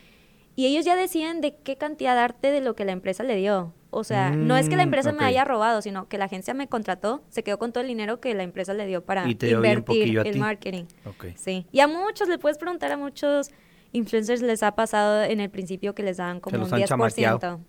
Y 0.55 0.67
ellos 0.67 0.85
ya 0.85 0.95
deciden 0.95 1.41
de 1.41 1.55
qué 1.55 1.77
cantidad 1.77 2.15
darte 2.15 2.51
de 2.51 2.61
lo 2.61 2.75
que 2.75 2.85
la 2.85 2.91
empresa 2.91 3.23
le 3.23 3.35
dio. 3.35 3.73
O 3.89 4.03
sea, 4.03 4.31
no 4.31 4.57
es 4.57 4.69
que 4.69 4.75
la 4.75 4.83
Mm, 4.83 4.87
empresa 4.87 5.11
me 5.11 5.23
haya 5.23 5.45
robado, 5.45 5.81
sino 5.83 6.07
que 6.07 6.17
la 6.17 6.25
agencia 6.25 6.53
me 6.55 6.67
contrató, 6.67 7.23
se 7.29 7.43
quedó 7.43 7.59
con 7.59 7.71
todo 7.71 7.81
el 7.81 7.87
dinero 7.87 8.19
que 8.19 8.33
la 8.33 8.41
empresa 8.43 8.73
le 8.73 8.87
dio 8.87 9.03
para 9.03 9.27
invertir 9.29 10.17
el 10.19 10.33
ti. 10.33 10.39
marketing. 10.39 10.85
Ok. 11.05 11.25
Sí. 11.35 11.67
Y 11.71 11.79
a 11.79 11.87
muchos, 11.87 12.27
le 12.27 12.39
puedes 12.39 12.57
preguntar 12.57 12.91
a 12.91 12.97
muchos 12.97 13.51
influencers, 13.91 14.41
les 14.41 14.63
ha 14.63 14.73
pasado 14.75 15.23
en 15.23 15.39
el 15.39 15.49
principio 15.51 15.93
que 15.93 16.01
les 16.01 16.17
daban 16.17 16.39
como 16.39 16.57
un 16.57 16.63
han 16.73 16.79
10%. 16.81 16.85
chamaqueado. 16.87 17.59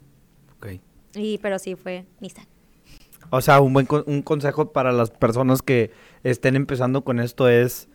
Ok. 0.57 0.81
Y, 1.15 1.39
pero 1.39 1.59
sí 1.59 1.75
fue 1.75 2.07
Nissan. 2.21 2.47
O 3.31 3.41
sea, 3.43 3.61
un 3.61 3.73
buen 3.75 3.85
con- 3.87 4.05
un 4.07 4.23
consejo 4.23 4.73
para 4.73 4.93
las 4.93 5.11
personas 5.11 5.61
que 5.63 5.91
estén 6.23 6.57
empezando 6.57 7.05
con 7.05 7.21
esto 7.21 7.49
es 7.49 7.89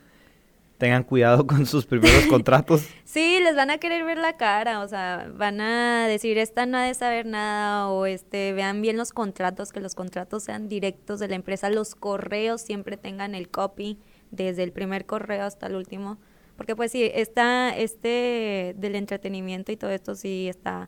tengan 0.79 1.03
cuidado 1.03 1.45
con 1.45 1.67
sus 1.67 1.85
primeros 1.85 2.25
contratos. 2.25 2.87
Sí, 3.09 3.39
les 3.41 3.55
van 3.55 3.71
a 3.71 3.79
querer 3.79 4.05
ver 4.05 4.19
la 4.19 4.37
cara, 4.37 4.81
o 4.81 4.87
sea, 4.87 5.31
van 5.35 5.59
a 5.61 6.07
decir, 6.07 6.37
esta 6.37 6.67
no 6.67 6.77
ha 6.77 6.83
de 6.83 6.93
saber 6.93 7.25
nada, 7.25 7.89
o 7.89 8.05
este, 8.05 8.53
vean 8.53 8.83
bien 8.83 8.97
los 8.97 9.13
contratos, 9.13 9.71
que 9.71 9.79
los 9.79 9.95
contratos 9.95 10.43
sean 10.43 10.69
directos 10.69 11.19
de 11.19 11.27
la 11.27 11.33
empresa, 11.33 11.71
los 11.71 11.95
correos 11.95 12.61
siempre 12.61 12.97
tengan 12.97 13.33
el 13.33 13.49
copy, 13.49 13.97
desde 14.29 14.61
el 14.61 14.71
primer 14.71 15.07
correo 15.07 15.43
hasta 15.43 15.65
el 15.65 15.75
último, 15.75 16.19
porque 16.55 16.75
pues 16.75 16.91
sí, 16.91 17.09
está, 17.11 17.75
este 17.75 18.75
del 18.77 18.93
entretenimiento 18.93 19.71
y 19.71 19.77
todo 19.77 19.89
esto 19.89 20.13
sí 20.13 20.47
está, 20.47 20.87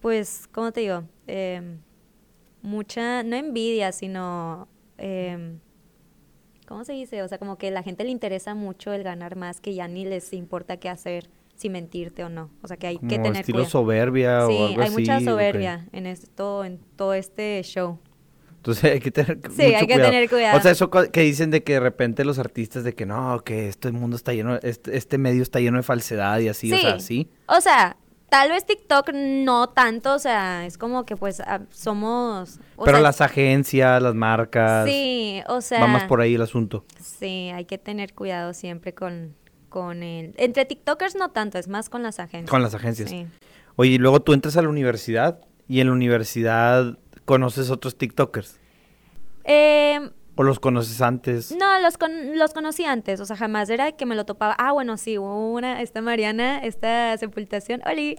pues, 0.00 0.48
¿cómo 0.52 0.70
te 0.70 0.82
digo? 0.82 1.02
Em, 1.26 1.80
mucha, 2.62 3.24
no 3.24 3.34
envidia, 3.34 3.90
sino... 3.90 4.68
em, 4.96 5.58
¿cómo 6.72 6.84
se 6.86 6.94
dice? 6.94 7.22
O 7.22 7.28
sea, 7.28 7.36
como 7.36 7.58
que 7.58 7.68
a 7.68 7.70
la 7.70 7.82
gente 7.82 8.02
le 8.02 8.10
interesa 8.10 8.54
mucho 8.54 8.94
el 8.94 9.02
ganar 9.02 9.36
más, 9.36 9.60
que 9.60 9.74
ya 9.74 9.88
ni 9.88 10.06
les 10.06 10.32
importa 10.32 10.78
qué 10.78 10.88
hacer, 10.88 11.28
si 11.54 11.68
mentirte 11.68 12.24
o 12.24 12.30
no. 12.30 12.48
O 12.62 12.68
sea, 12.68 12.78
que 12.78 12.86
hay 12.86 12.96
que 12.98 13.18
tener 13.18 13.36
estilo 13.36 13.58
cuidado. 13.58 13.70
soberbia 13.70 14.46
o 14.46 14.48
Sí, 14.48 14.56
algo 14.56 14.80
hay 14.80 14.88
así. 14.88 14.98
mucha 14.98 15.20
soberbia 15.20 15.86
en 15.92 16.06
esto, 16.06 16.64
en 16.64 16.78
todo 16.96 17.12
este 17.12 17.60
show. 17.62 17.98
Entonces 18.56 18.84
hay 18.92 19.00
que 19.00 19.10
tener 19.10 19.38
Sí, 19.50 19.62
mucho 19.64 19.76
hay 19.76 19.86
que 19.86 19.94
cuidado. 19.94 20.10
tener 20.10 20.30
cuidado. 20.30 20.58
O 20.58 20.62
sea, 20.62 20.70
eso 20.70 20.88
que 20.90 21.20
dicen 21.20 21.50
de 21.50 21.62
que 21.62 21.74
de 21.74 21.80
repente 21.80 22.24
los 22.24 22.38
artistas 22.38 22.84
de 22.84 22.94
que 22.94 23.04
no, 23.04 23.40
que 23.44 23.68
este 23.68 23.92
mundo 23.92 24.16
está 24.16 24.32
lleno, 24.32 24.56
este, 24.62 24.96
este 24.96 25.18
medio 25.18 25.42
está 25.42 25.60
lleno 25.60 25.76
de 25.76 25.82
falsedad 25.82 26.38
y 26.40 26.48
así, 26.48 26.72
o 26.72 26.78
sea, 26.78 26.98
sí. 27.00 27.28
O 27.48 27.60
sea, 27.60 27.98
tal 28.32 28.48
vez 28.48 28.64
TikTok 28.64 29.10
no 29.12 29.68
tanto, 29.68 30.14
o 30.14 30.18
sea, 30.18 30.64
es 30.64 30.78
como 30.78 31.04
que 31.04 31.16
pues 31.16 31.40
ah, 31.40 31.60
somos... 31.68 32.60
o 32.76 32.84
Pero 32.86 32.96
sea, 32.96 33.02
las 33.02 33.20
agencias, 33.20 34.02
las 34.02 34.14
marcas, 34.14 34.88
Sí, 34.88 35.42
o 35.48 35.60
sea... 35.60 35.80
va 35.80 35.86
más 35.86 36.04
por 36.04 36.22
ahí 36.22 36.36
el 36.36 36.40
asunto. 36.40 36.86
Sí, 36.98 37.50
hay 37.54 37.66
que 37.66 37.76
tener 37.76 38.14
cuidado 38.14 38.54
siempre 38.54 38.94
con, 38.94 39.36
con 39.68 40.02
el... 40.02 40.32
Entre 40.38 40.64
TikTokers 40.64 41.14
no 41.14 41.28
tanto, 41.30 41.58
es 41.58 41.68
más 41.68 41.90
con 41.90 42.02
las 42.02 42.20
agencias. 42.20 42.48
Con 42.48 42.62
las 42.62 42.74
agencias. 42.74 43.10
Sí. 43.10 43.26
Oye, 43.76 43.90
y 43.90 43.98
luego 43.98 44.20
tú 44.20 44.32
entras 44.32 44.56
a 44.56 44.62
la 44.62 44.70
universidad 44.70 45.38
y 45.68 45.80
en 45.80 45.88
la 45.88 45.92
universidad 45.92 46.98
conoces 47.26 47.68
otros 47.68 47.98
TikTokers. 47.98 48.58
Eh, 49.44 50.10
¿O 50.34 50.42
los 50.44 50.58
conoces 50.60 51.00
antes? 51.02 51.54
no, 51.58 51.78
los, 51.80 51.98
con- 51.98 52.38
los 52.38 52.54
conocí 52.54 52.84
antes, 52.84 53.20
o 53.20 53.26
sea, 53.26 53.36
jamás 53.36 53.68
era 53.68 53.92
que 53.92 54.06
me 54.06 54.14
lo 54.14 54.24
topaba. 54.24 54.54
Ah, 54.58 54.72
bueno, 54.72 54.96
sí, 54.96 55.18
una, 55.18 55.82
esta 55.82 56.00
Mariana, 56.00 56.58
esta 56.64 57.16
sepultación, 57.18 57.82
Oli, 57.86 58.18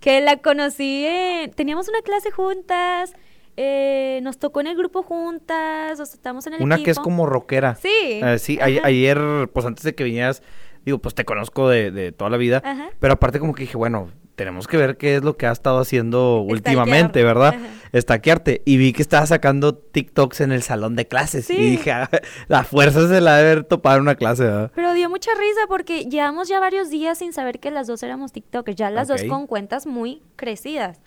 que 0.00 0.20
la 0.20 0.38
conocí, 0.38 1.04
en- 1.06 1.50
teníamos 1.52 1.88
una 1.88 2.02
clase 2.02 2.30
juntas, 2.32 3.14
eh, 3.56 4.18
nos 4.24 4.38
tocó 4.38 4.60
en 4.60 4.66
el 4.66 4.76
grupo 4.76 5.04
juntas, 5.04 6.00
o 6.00 6.06
sea, 6.06 6.14
estamos 6.14 6.46
en 6.48 6.54
el 6.54 6.62
Una 6.62 6.74
equipo. 6.74 6.84
que 6.86 6.90
es 6.90 6.98
como 6.98 7.24
rockera. 7.26 7.76
Sí. 7.76 7.88
Eh, 7.92 8.36
sí, 8.40 8.58
a- 8.60 8.64
ayer, 8.86 9.48
pues 9.52 9.64
antes 9.64 9.84
de 9.84 9.94
que 9.94 10.02
vinieras, 10.02 10.42
digo, 10.84 10.98
pues 10.98 11.14
te 11.14 11.24
conozco 11.24 11.68
de, 11.68 11.92
de 11.92 12.10
toda 12.10 12.30
la 12.30 12.36
vida. 12.36 12.60
Ajá. 12.64 12.90
Pero 12.98 13.12
aparte 13.14 13.38
como 13.38 13.54
que 13.54 13.62
dije, 13.62 13.76
bueno, 13.76 14.10
tenemos 14.36 14.66
que 14.66 14.76
ver 14.76 14.96
qué 14.96 15.16
es 15.16 15.22
lo 15.22 15.36
que 15.36 15.46
ha 15.46 15.52
estado 15.52 15.78
haciendo 15.78 16.40
últimamente, 16.40 17.22
¿verdad? 17.22 17.54
Ajá. 17.54 17.66
Estaquearte. 17.92 18.62
Y 18.64 18.76
vi 18.76 18.92
que 18.92 19.02
estaba 19.02 19.24
sacando 19.26 19.74
TikToks 19.76 20.40
en 20.40 20.50
el 20.50 20.62
salón 20.62 20.96
de 20.96 21.06
clases. 21.06 21.46
Sí. 21.46 21.54
Y 21.56 21.70
dije, 21.70 21.92
ah, 21.92 22.10
la 22.48 22.64
fuerza 22.64 23.06
se 23.08 23.20
la 23.20 23.34
ha 23.36 23.38
de 23.38 23.42
haber 23.52 23.64
topado 23.64 23.96
en 23.96 24.02
una 24.02 24.16
clase, 24.16 24.42
¿verdad? 24.44 24.72
Pero 24.74 24.92
dio 24.94 25.08
mucha 25.08 25.30
risa 25.38 25.60
porque 25.68 26.04
llevamos 26.06 26.48
ya 26.48 26.58
varios 26.58 26.90
días 26.90 27.18
sin 27.18 27.32
saber 27.32 27.60
que 27.60 27.70
las 27.70 27.86
dos 27.86 28.02
éramos 28.02 28.32
TikTokers, 28.32 28.76
ya 28.76 28.90
las 28.90 29.06
dos 29.08 29.22
con 29.24 29.46
cuentas 29.46 29.86
muy 29.86 30.20
crecidas. 30.36 31.00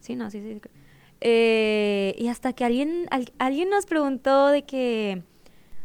Sí, 0.00 0.14
no, 0.16 0.30
sí, 0.30 0.40
sí. 0.42 0.60
Eh, 1.20 2.14
y 2.18 2.28
hasta 2.28 2.52
que 2.52 2.64
alguien, 2.64 3.06
al- 3.10 3.32
alguien 3.38 3.70
nos 3.70 3.86
preguntó 3.86 4.48
de 4.48 4.64
que, 4.64 5.22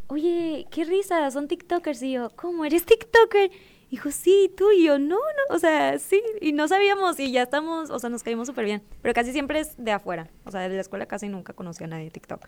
oye, 0.08 0.68
qué 0.70 0.84
risa, 0.84 1.30
son 1.32 1.48
TikTokers. 1.48 2.04
Y 2.04 2.12
yo, 2.14 2.30
¿cómo 2.36 2.66
eres 2.66 2.86
TikToker? 2.86 3.50
Dijo, 3.94 4.10
sí, 4.10 4.52
tú 4.58 4.72
y 4.72 4.86
yo, 4.86 4.98
no, 4.98 5.18
no, 5.18 5.56
o 5.56 5.60
sea, 5.60 6.00
sí, 6.00 6.20
y 6.42 6.52
no 6.52 6.68
sabíamos 6.68 7.20
y 7.20 7.32
ya 7.32 7.44
estamos, 7.44 7.92
o 7.92 8.00
sea, 8.00 8.10
nos 8.10 8.24
caímos 8.24 8.48
súper 8.48 8.66
bien, 8.66 8.82
pero 9.04 9.14
casi 9.14 9.32
siempre 9.32 9.60
es 9.60 9.76
de 9.78 9.92
afuera, 9.92 10.32
o 10.46 10.50
sea, 10.50 10.62
de 10.62 10.70
la 10.70 10.82
escuela 10.82 11.06
casi 11.06 11.30
nunca 11.30 11.54
conocí 11.54 11.84
a 11.84 11.88
nadie 11.88 12.06
de 12.06 12.10
TikTok. 12.10 12.44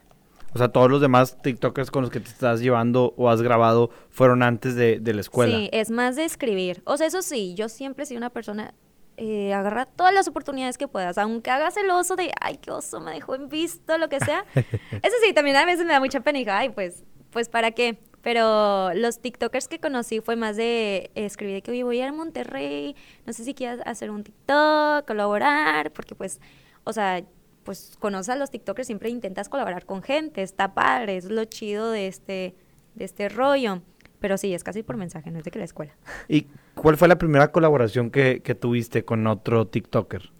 O 0.55 0.58
sea, 0.58 0.69
todos 0.69 0.89
los 0.89 1.01
demás 1.01 1.39
TikTokers 1.43 1.91
con 1.91 2.01
los 2.01 2.10
que 2.10 2.19
te 2.19 2.29
estás 2.29 2.62
llevando 2.62 3.13
o 3.15 3.29
has 3.29 3.43
grabado 3.43 3.91
fueron 4.10 4.41
antes 4.41 4.73
de, 4.73 4.99
de 4.99 5.13
la 5.13 5.21
escuela. 5.21 5.55
Sí, 5.55 5.69
es 5.71 5.91
más 5.91 6.15
de 6.15 6.25
escribir. 6.25 6.81
O 6.86 6.97
sea, 6.97 7.05
eso 7.05 7.21
sí, 7.21 7.53
yo 7.53 7.69
siempre 7.69 8.08
sido 8.08 8.17
una 8.17 8.31
persona, 8.31 8.73
eh, 9.17 9.53
agarra 9.53 9.86
todas 9.86 10.15
las 10.15 10.27
oportunidades 10.27 10.79
que 10.79 10.88
puedas, 10.88 11.19
aunque 11.19 11.51
hagas 11.51 11.77
el 11.77 11.91
oso 11.91 12.15
de, 12.15 12.31
ay, 12.41 12.58
qué 12.58 12.71
oso, 12.71 13.01
me 13.01 13.12
dejó 13.12 13.36
en 13.36 13.49
visto, 13.49 13.99
lo 13.99 14.10
que 14.10 14.19
sea. 14.19 14.45
eso 14.55 15.15
sí, 15.23 15.31
también 15.36 15.58
a 15.58 15.65
veces 15.65 15.86
me 15.86 15.93
da 15.93 15.99
mucha 15.99 16.21
pena 16.21 16.39
y 16.39 16.41
digo, 16.41 16.53
ay, 16.55 16.69
pues, 16.69 17.03
pues, 17.29 17.49
¿para 17.49 17.69
qué? 17.69 17.99
Pero 18.25 18.91
los 18.95 19.19
TikTokers 19.19 19.67
que 19.67 19.77
conocí 19.77 20.19
fue 20.19 20.35
más 20.35 20.57
de 20.57 21.11
escribir 21.13 21.53
de 21.53 21.61
que, 21.61 21.69
oye, 21.69 21.83
voy 21.83 21.99
a 21.99 22.05
ir 22.05 22.09
a 22.09 22.11
Monterrey, 22.11 22.95
no 23.27 23.33
sé 23.33 23.43
si 23.43 23.53
quieres 23.53 23.81
hacer 23.85 24.09
un 24.09 24.23
TikTok, 24.23 25.05
colaborar, 25.05 25.91
porque 25.91 26.15
pues, 26.15 26.41
o 26.85 26.91
sea, 26.91 27.23
pues 27.63 27.95
conoces 27.99 28.29
a 28.29 28.35
los 28.35 28.49
TikTokers, 28.49 28.88
siempre 28.88 29.11
intentas 29.11 29.47
colaborar 29.47 29.85
con 29.85 30.01
gente, 30.01 30.41
está 30.41 30.73
padre, 30.73 31.17
es 31.17 31.25
lo 31.25 31.45
chido 31.45 31.91
de 31.91 32.07
este, 32.07 32.55
de 32.95 33.05
este 33.05 33.29
rollo. 33.29 33.83
Pero 34.19 34.39
sí, 34.39 34.55
es 34.55 34.63
casi 34.63 34.81
por 34.81 34.97
mensaje, 34.97 35.29
no 35.29 35.38
es 35.38 35.43
de 35.43 35.51
que 35.51 35.59
la 35.59 35.65
escuela. 35.65 35.95
¿Y 36.27 36.47
cuál 36.73 36.97
fue 36.97 37.07
la 37.07 37.19
primera 37.19 37.51
colaboración 37.51 38.09
que, 38.09 38.41
que 38.41 38.55
tuviste 38.55 39.05
con 39.05 39.27
otro 39.27 39.67
TikToker? 39.67 40.31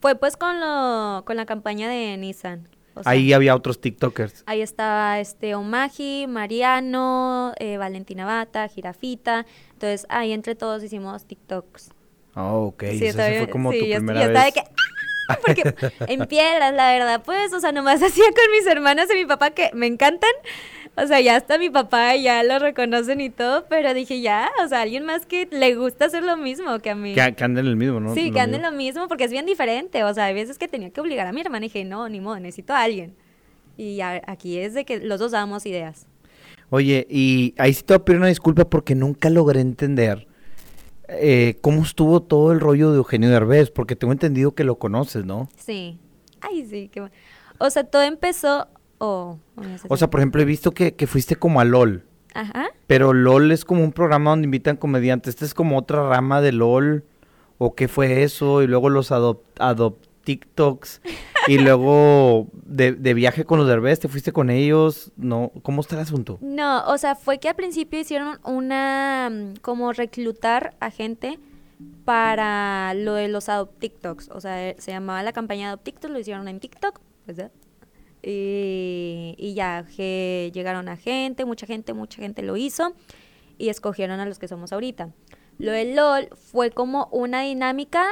Fue 0.00 0.14
pues 0.14 0.38
con 0.38 0.60
lo, 0.60 1.26
con 1.26 1.36
la 1.36 1.44
campaña 1.44 1.90
de 1.90 2.16
Nissan. 2.16 2.70
O 2.98 3.02
sea, 3.02 3.12
Ahí 3.12 3.32
había 3.32 3.54
otros 3.54 3.80
TikTokers. 3.80 4.42
Ahí 4.46 4.60
estaba 4.62 5.20
este 5.20 5.54
Omagi, 5.54 6.26
Mariano, 6.28 7.52
eh, 7.58 7.76
Valentina 7.78 8.24
Bata, 8.24 8.68
Jirafita. 8.68 9.46
Entonces 9.72 10.06
ahí 10.08 10.32
entre 10.32 10.54
todos 10.54 10.82
hicimos 10.82 11.24
TikToks. 11.26 11.90
Oh, 12.34 12.66
ok. 12.68 12.84
Sí, 12.98 13.10
todavía- 13.12 13.38
fue 13.40 13.50
como 13.50 13.72
sí, 13.72 13.80
tu 13.80 13.86
yo- 13.86 13.96
primera 13.96 14.20
yo 14.20 14.28
vez. 14.28 14.36
estaba 14.36 14.44
de 14.46 14.52
que, 14.52 14.60
¡ah! 15.28 15.38
Porque 15.44 15.74
en 16.12 16.26
piedras, 16.26 16.72
la 16.74 16.92
verdad, 16.92 17.22
pues, 17.24 17.52
o 17.52 17.60
sea, 17.60 17.72
nomás 17.72 18.00
hacía 18.02 18.26
con 18.26 18.50
mis 18.52 18.66
hermanas 18.66 19.08
y 19.12 19.14
mi 19.16 19.26
papá 19.26 19.50
que 19.50 19.70
me 19.74 19.86
encantan. 19.86 20.30
O 21.02 21.06
sea, 21.06 21.20
ya 21.20 21.36
hasta 21.36 21.58
mi 21.58 21.70
papá 21.70 22.16
ya 22.16 22.42
lo 22.42 22.58
reconocen 22.58 23.20
y 23.20 23.30
todo, 23.30 23.66
pero 23.68 23.94
dije 23.94 24.20
ya, 24.20 24.50
o 24.64 24.68
sea, 24.68 24.80
alguien 24.82 25.04
más 25.04 25.26
que 25.26 25.46
le 25.50 25.74
gusta 25.76 26.06
hacer 26.06 26.22
lo 26.24 26.36
mismo 26.36 26.78
que 26.80 26.90
a 26.90 26.94
mí. 26.94 27.14
Que, 27.14 27.34
que 27.34 27.44
anden 27.44 27.66
el 27.66 27.76
mismo, 27.76 28.00
¿no? 28.00 28.14
Sí, 28.14 28.28
Lo 28.28 28.34
que 28.34 28.40
anden 28.40 28.62
lo 28.62 28.72
mismo 28.72 29.06
porque 29.08 29.24
es 29.24 29.30
bien 29.30 29.46
diferente. 29.46 30.02
O 30.04 30.12
sea, 30.12 30.24
hay 30.24 30.34
veces 30.34 30.58
que 30.58 30.66
tenía 30.68 30.90
que 30.90 31.00
obligar 31.00 31.26
a 31.26 31.32
mi 31.32 31.40
hermana 31.40 31.66
y 31.66 31.68
dije, 31.68 31.84
no, 31.84 32.08
ni 32.08 32.20
modo, 32.20 32.40
necesito 32.40 32.72
a 32.72 32.82
alguien. 32.82 33.14
Y 33.76 34.00
a- 34.00 34.22
aquí 34.26 34.58
es 34.58 34.74
de 34.74 34.84
que 34.84 34.98
los 34.98 35.20
dos 35.20 35.30
damos 35.32 35.66
ideas. 35.66 36.06
Oye, 36.70 37.06
y 37.08 37.54
ahí 37.58 37.72
sí 37.72 37.82
te 37.82 37.94
voy 37.94 38.00
a 38.00 38.04
pedir 38.04 38.18
una 38.18 38.28
disculpa 38.28 38.64
porque 38.68 38.94
nunca 38.94 39.30
logré 39.30 39.60
entender 39.60 40.26
eh, 41.08 41.56
cómo 41.62 41.82
estuvo 41.82 42.20
todo 42.22 42.52
el 42.52 42.60
rollo 42.60 42.90
de 42.90 42.98
Eugenio 42.98 43.30
Derbez, 43.30 43.70
porque 43.70 43.96
tengo 43.96 44.12
entendido 44.12 44.54
que 44.54 44.64
lo 44.64 44.78
conoces, 44.78 45.24
¿no? 45.24 45.48
Sí. 45.56 45.98
Ay, 46.40 46.66
sí, 46.68 46.88
qué 46.92 47.00
bueno. 47.00 47.14
O 47.58 47.70
sea, 47.70 47.84
todo 47.84 48.02
empezó... 48.02 48.68
Sé 49.00 49.86
O 49.88 49.96
sea, 49.96 50.10
por 50.10 50.20
ejemplo, 50.20 50.42
he 50.42 50.44
visto 50.44 50.72
que, 50.72 50.94
que 50.94 51.06
fuiste 51.06 51.36
como 51.36 51.60
a 51.60 51.64
LOL, 51.64 52.04
Ajá. 52.34 52.66
pero 52.86 53.12
LOL 53.12 53.52
es 53.52 53.64
como 53.64 53.84
un 53.84 53.92
programa 53.92 54.30
donde 54.30 54.46
invitan 54.46 54.76
comediantes. 54.76 55.34
¿Esta 55.34 55.44
es 55.44 55.54
como 55.54 55.78
otra 55.78 56.08
rama 56.08 56.40
de 56.40 56.52
LOL? 56.52 57.04
¿O 57.58 57.74
qué 57.74 57.88
fue 57.88 58.22
eso? 58.22 58.62
Y 58.62 58.66
luego 58.66 58.88
los 58.88 59.10
adopt, 59.12 59.60
adopt 59.60 60.06
TikToks. 60.24 61.00
y 61.48 61.58
luego 61.58 62.48
de, 62.52 62.92
de 62.92 63.14
viaje 63.14 63.44
con 63.44 63.58
los 63.58 63.66
Derbez, 63.66 64.00
¿te 64.00 64.08
fuiste 64.08 64.32
con 64.32 64.50
ellos? 64.50 65.12
No, 65.16 65.50
¿cómo 65.62 65.80
está 65.80 65.96
el 65.96 66.02
asunto? 66.02 66.38
No, 66.40 66.84
o 66.86 66.98
sea, 66.98 67.14
fue 67.14 67.38
que 67.38 67.48
al 67.48 67.56
principio 67.56 67.98
hicieron 68.00 68.38
una... 68.44 69.30
mm, 69.30 69.56
como 69.62 69.92
reclutar 69.92 70.76
a 70.80 70.90
gente 70.90 71.38
para 72.04 72.94
lo 72.94 73.14
de 73.14 73.28
los 73.28 73.48
Adopt 73.48 73.78
TikToks. 73.78 74.30
O 74.30 74.40
sea, 74.40 74.68
eh, 74.70 74.76
se 74.78 74.90
llamaba 74.90 75.22
la 75.22 75.32
campaña 75.32 75.68
Adopt 75.68 75.84
TikTok, 75.84 76.10
lo 76.10 76.18
hicieron 76.18 76.48
en 76.48 76.60
TikTok. 76.60 77.00
¿verdad? 77.26 77.50
Y, 78.22 79.34
y 79.38 79.54
ya 79.54 79.84
que 79.96 80.50
llegaron 80.54 80.88
a 80.88 80.96
gente, 80.96 81.44
mucha 81.44 81.66
gente, 81.66 81.92
mucha 81.94 82.20
gente 82.20 82.42
lo 82.42 82.56
hizo 82.56 82.92
y 83.58 83.68
escogieron 83.68 84.20
a 84.20 84.26
los 84.26 84.38
que 84.38 84.48
somos 84.48 84.72
ahorita. 84.72 85.10
Lo 85.58 85.72
de 85.72 85.94
LOL 85.94 86.28
fue 86.36 86.70
como 86.70 87.08
una 87.10 87.42
dinámica 87.42 88.04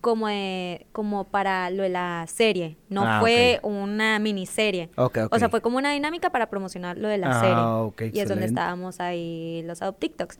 como, 0.00 0.28
de- 0.28 0.86
como 0.92 1.24
para 1.24 1.70
lo 1.70 1.82
de 1.82 1.88
la 1.88 2.24
serie, 2.28 2.76
no 2.88 3.02
Ah, 3.04 3.18
fue 3.20 3.58
una 3.64 4.20
miniserie. 4.20 4.90
O 4.96 5.38
sea, 5.40 5.48
fue 5.48 5.60
como 5.60 5.76
una 5.76 5.92
dinámica 5.92 6.30
para 6.30 6.48
promocionar 6.48 6.96
lo 6.96 7.08
de 7.08 7.18
la 7.18 7.30
Ah, 7.30 7.40
serie. 7.40 8.12
y 8.14 8.20
es 8.20 8.28
donde 8.28 8.46
estábamos 8.46 9.00
ahí 9.00 9.62
los 9.66 9.82
Adopt 9.82 9.98
TikToks. 9.98 10.38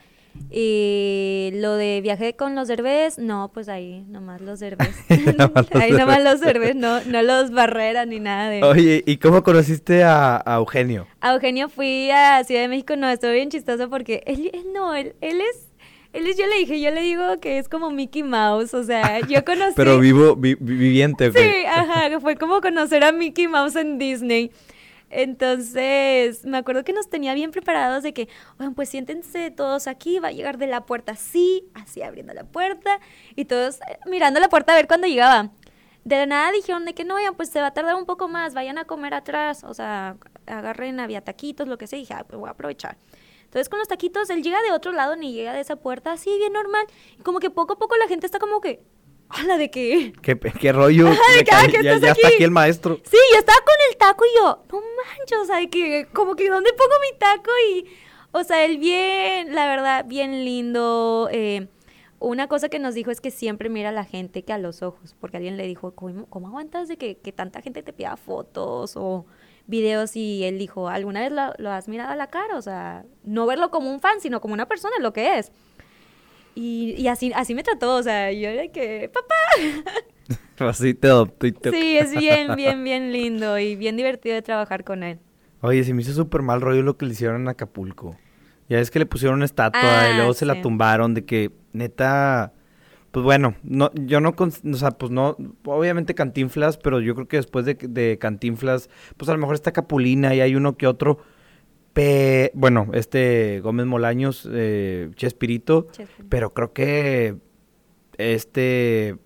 Y 0.50 1.50
lo 1.54 1.74
de 1.74 2.00
viaje 2.00 2.34
con 2.34 2.54
los 2.54 2.68
derbés, 2.68 3.18
no, 3.18 3.50
pues 3.52 3.68
ahí 3.68 4.04
nomás 4.08 4.40
los 4.40 4.60
derbés. 4.60 4.96
Ahí 5.74 5.92
nomás 5.92 6.22
los 6.24 6.40
derbés, 6.40 6.74
no, 6.74 7.00
no 7.04 7.22
los 7.22 7.50
barreras 7.50 8.06
ni 8.06 8.18
nada 8.18 8.48
de... 8.50 8.62
Oye, 8.64 9.02
¿y 9.06 9.18
cómo 9.18 9.42
conociste 9.42 10.04
a, 10.04 10.42
a 10.44 10.56
Eugenio? 10.56 11.06
A 11.20 11.34
Eugenio 11.34 11.68
fui 11.68 12.10
a 12.10 12.42
Ciudad 12.44 12.62
de 12.62 12.68
México, 12.68 12.96
no, 12.96 13.08
estuvo 13.08 13.30
bien 13.32 13.50
chistoso 13.50 13.88
porque 13.90 14.22
él, 14.26 14.50
él 14.52 14.66
no, 14.74 14.94
él, 14.94 15.14
él 15.20 15.40
es... 15.40 15.68
Él 16.14 16.26
es, 16.26 16.38
yo 16.38 16.46
le 16.46 16.56
dije, 16.56 16.80
yo 16.80 16.90
le 16.90 17.02
digo 17.02 17.38
que 17.38 17.58
es 17.58 17.68
como 17.68 17.90
Mickey 17.90 18.22
Mouse, 18.22 18.72
o 18.72 18.82
sea, 18.82 19.20
yo 19.28 19.44
conocí... 19.46 19.74
Pero 19.76 19.98
vivo, 20.00 20.34
vi- 20.36 20.56
vi- 20.58 20.76
viviente, 20.76 21.28
¿ok? 21.28 21.36
Sí, 21.36 21.66
ajá, 21.66 22.18
fue 22.20 22.36
como 22.36 22.62
conocer 22.62 23.04
a 23.04 23.12
Mickey 23.12 23.46
Mouse 23.46 23.76
en 23.76 23.98
Disney. 23.98 24.50
Entonces, 25.10 26.44
me 26.44 26.58
acuerdo 26.58 26.84
que 26.84 26.92
nos 26.92 27.08
tenía 27.08 27.34
bien 27.34 27.50
preparados 27.50 28.02
de 28.02 28.12
que, 28.12 28.28
bueno, 28.58 28.74
pues 28.74 28.88
siéntense 28.88 29.50
todos 29.50 29.86
aquí, 29.86 30.18
va 30.18 30.28
a 30.28 30.32
llegar 30.32 30.58
de 30.58 30.66
la 30.66 30.84
puerta 30.84 31.12
así, 31.12 31.64
así 31.74 32.02
abriendo 32.02 32.34
la 32.34 32.44
puerta, 32.44 33.00
y 33.34 33.46
todos 33.46 33.80
eh, 33.88 33.98
mirando 34.06 34.38
la 34.40 34.48
puerta 34.48 34.72
a 34.72 34.76
ver 34.76 34.86
cuándo 34.86 35.06
llegaba. 35.06 35.50
De 36.04 36.16
la 36.16 36.26
nada 36.26 36.52
dijeron 36.52 36.84
de 36.84 36.94
que 36.94 37.04
no, 37.04 37.14
vayan, 37.14 37.34
pues 37.34 37.48
se 37.50 37.60
va 37.60 37.68
a 37.68 37.74
tardar 37.74 37.94
un 37.94 38.06
poco 38.06 38.28
más, 38.28 38.54
vayan 38.54 38.78
a 38.78 38.84
comer 38.84 39.14
atrás, 39.14 39.64
o 39.64 39.74
sea, 39.74 40.16
agarren, 40.46 41.00
había 41.00 41.22
taquitos, 41.22 41.68
lo 41.68 41.78
que 41.78 41.86
sea, 41.86 41.98
y 41.98 42.02
dije, 42.02 42.14
ah, 42.14 42.24
pues 42.26 42.38
voy 42.38 42.48
a 42.48 42.52
aprovechar. 42.52 42.96
Entonces 43.44 43.70
con 43.70 43.78
los 43.78 43.88
taquitos, 43.88 44.28
él 44.28 44.42
llega 44.42 44.60
de 44.62 44.72
otro 44.72 44.92
lado, 44.92 45.16
ni 45.16 45.32
llega 45.32 45.54
de 45.54 45.60
esa 45.60 45.76
puerta, 45.76 46.12
así 46.12 46.30
bien 46.36 46.52
normal, 46.52 46.86
y 47.18 47.22
como 47.22 47.40
que 47.40 47.48
poco 47.50 47.74
a 47.74 47.78
poco 47.78 47.96
la 47.96 48.06
gente 48.06 48.26
está 48.26 48.38
como 48.38 48.60
que, 48.60 48.82
¿Hola 49.30 49.56
de 49.58 49.70
qué? 49.70 50.12
¿Qué, 50.22 50.38
qué 50.38 50.72
rollo? 50.72 51.08
Ajá, 51.08 51.20
de 51.36 51.44
que, 51.44 51.50
ah, 51.52 51.66
que 51.66 51.82
ya 51.82 51.94
estás 51.94 52.00
ya 52.00 52.12
está 52.12 52.26
aquí. 52.28 52.34
aquí 52.36 52.44
el 52.44 52.50
maestro. 52.50 53.00
Sí, 53.04 53.16
yo 53.32 53.38
estaba 53.38 53.58
con 53.60 53.74
el 53.90 53.96
taco 53.96 54.24
y 54.24 54.38
yo, 54.38 54.64
no 54.72 54.80
manches, 54.80 55.38
o 55.38 55.44
sea, 55.44 55.56
de 55.58 55.68
que 55.70 56.06
como 56.12 56.34
que 56.34 56.48
¿dónde 56.48 56.70
pongo 56.72 56.94
mi 57.10 57.18
taco? 57.18 57.50
Y, 57.70 57.86
o 58.32 58.44
sea, 58.44 58.64
él 58.64 58.78
bien, 58.78 59.54
la 59.54 59.66
verdad, 59.66 60.04
bien 60.06 60.44
lindo. 60.44 61.28
eh, 61.32 61.68
una 62.20 62.48
cosa 62.48 62.68
que 62.68 62.80
nos 62.80 62.94
dijo 62.94 63.12
es 63.12 63.20
que 63.20 63.30
siempre 63.30 63.68
mira 63.68 63.90
a 63.90 63.92
la 63.92 64.04
gente 64.04 64.42
que 64.42 64.52
a 64.52 64.58
los 64.58 64.82
ojos, 64.82 65.14
porque 65.20 65.36
alguien 65.36 65.56
le 65.56 65.66
dijo, 65.66 65.92
¿cómo, 65.94 66.26
cómo 66.26 66.48
aguantas 66.48 66.88
de 66.88 66.96
que, 66.96 67.18
que 67.18 67.30
tanta 67.30 67.62
gente 67.62 67.82
te 67.84 67.92
pida 67.92 68.16
fotos 68.16 68.94
o 68.96 69.24
videos? 69.68 70.16
Y 70.16 70.42
él 70.42 70.58
dijo, 70.58 70.88
¿alguna 70.88 71.20
vez 71.20 71.30
lo, 71.30 71.52
lo 71.58 71.70
has 71.70 71.86
mirado 71.86 72.10
a 72.10 72.16
la 72.16 72.26
cara? 72.28 72.56
O 72.56 72.62
sea, 72.62 73.04
no 73.22 73.46
verlo 73.46 73.70
como 73.70 73.92
un 73.92 74.00
fan, 74.00 74.20
sino 74.20 74.40
como 74.40 74.54
una 74.54 74.66
persona, 74.66 74.96
lo 74.98 75.12
que 75.12 75.38
es. 75.38 75.52
Y, 76.60 76.94
y 76.98 77.06
así, 77.06 77.30
así 77.36 77.54
me 77.54 77.62
trató, 77.62 77.94
o 77.94 78.02
sea, 78.02 78.32
yo 78.32 78.48
era 78.48 78.66
que, 78.72 79.08
papá. 79.14 79.34
Así 80.58 80.92
te 80.92 81.06
adoptó 81.06 81.46
y 81.46 81.52
te- 81.52 81.70
Sí, 81.70 81.96
es 82.00 82.10
bien, 82.10 82.56
bien, 82.56 82.82
bien 82.82 83.12
lindo 83.12 83.58
y 83.60 83.76
bien 83.76 83.96
divertido 83.96 84.34
de 84.34 84.42
trabajar 84.42 84.82
con 84.82 85.04
él. 85.04 85.20
Oye, 85.60 85.84
se 85.84 85.94
me 85.94 86.02
hizo 86.02 86.12
súper 86.12 86.42
mal 86.42 86.60
rollo 86.60 86.82
lo 86.82 86.96
que 86.96 87.06
le 87.06 87.12
hicieron 87.12 87.42
en 87.42 87.48
Acapulco. 87.48 88.16
Ya 88.68 88.80
es 88.80 88.90
que 88.90 88.98
le 88.98 89.06
pusieron 89.06 89.36
una 89.36 89.44
estatua 89.44 89.80
Ah, 90.02 90.10
y 90.10 90.16
luego 90.16 90.34
se 90.34 90.46
la 90.46 90.60
tumbaron 90.60 91.14
de 91.14 91.24
que, 91.24 91.52
neta, 91.72 92.52
pues 93.12 93.22
bueno, 93.24 93.54
no, 93.62 93.92
yo 93.94 94.20
no, 94.20 94.34
cons- 94.34 94.68
o 94.68 94.76
sea, 94.76 94.90
pues 94.90 95.12
no, 95.12 95.36
obviamente 95.64 96.14
Cantinflas, 96.16 96.76
pero 96.76 97.00
yo 97.00 97.14
creo 97.14 97.28
que 97.28 97.36
después 97.36 97.64
de, 97.64 97.74
de 97.74 98.18
Cantinflas, 98.18 98.90
pues 99.16 99.28
a 99.28 99.32
lo 99.32 99.38
mejor 99.38 99.54
está 99.54 99.70
Capulina 99.72 100.34
y 100.34 100.40
hay 100.40 100.56
uno 100.56 100.76
que 100.76 100.88
otro, 100.88 101.18
pe- 101.98 102.52
bueno, 102.54 102.88
este 102.92 103.60
Gómez 103.60 103.86
Molaños, 103.86 104.48
eh, 104.52 105.10
Chespirito, 105.16 105.88
Chespirito. 105.90 106.28
pero 106.28 106.50
creo 106.54 106.72
que 106.72 107.34
este, 108.18 109.16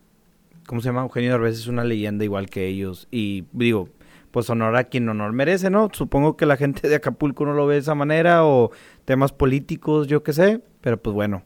¿cómo 0.67 0.81
se 0.81 0.89
llama? 0.89 1.03
Eugenio 1.03 1.33
Derbez 1.33 1.59
es 1.59 1.67
una 1.67 1.85
leyenda 1.85 2.25
igual 2.25 2.49
que 2.49 2.67
ellos. 2.67 3.09
Y 3.11 3.45
digo, 3.53 3.89
pues 4.31 4.49
honor 4.51 4.77
a 4.77 4.85
quien 4.85 5.09
honor 5.09 5.33
merece, 5.33 5.69
¿no? 5.71 5.91
Supongo 5.93 6.37
que 6.37 6.47
la 6.47 6.57
gente 6.57 6.89
de 6.89 6.95
Acapulco 6.97 7.45
no 7.45 7.53
lo 7.53 7.67
ve 7.67 7.75
de 7.75 7.81
esa 7.81 7.95
manera 7.95 8.45
o 8.47 8.71
temas 9.05 9.33
políticos, 9.33 10.07
yo 10.07 10.23
qué 10.23 10.33
sé. 10.33 10.61
Pero 10.81 10.97
pues 10.97 11.15
bueno, 11.15 11.43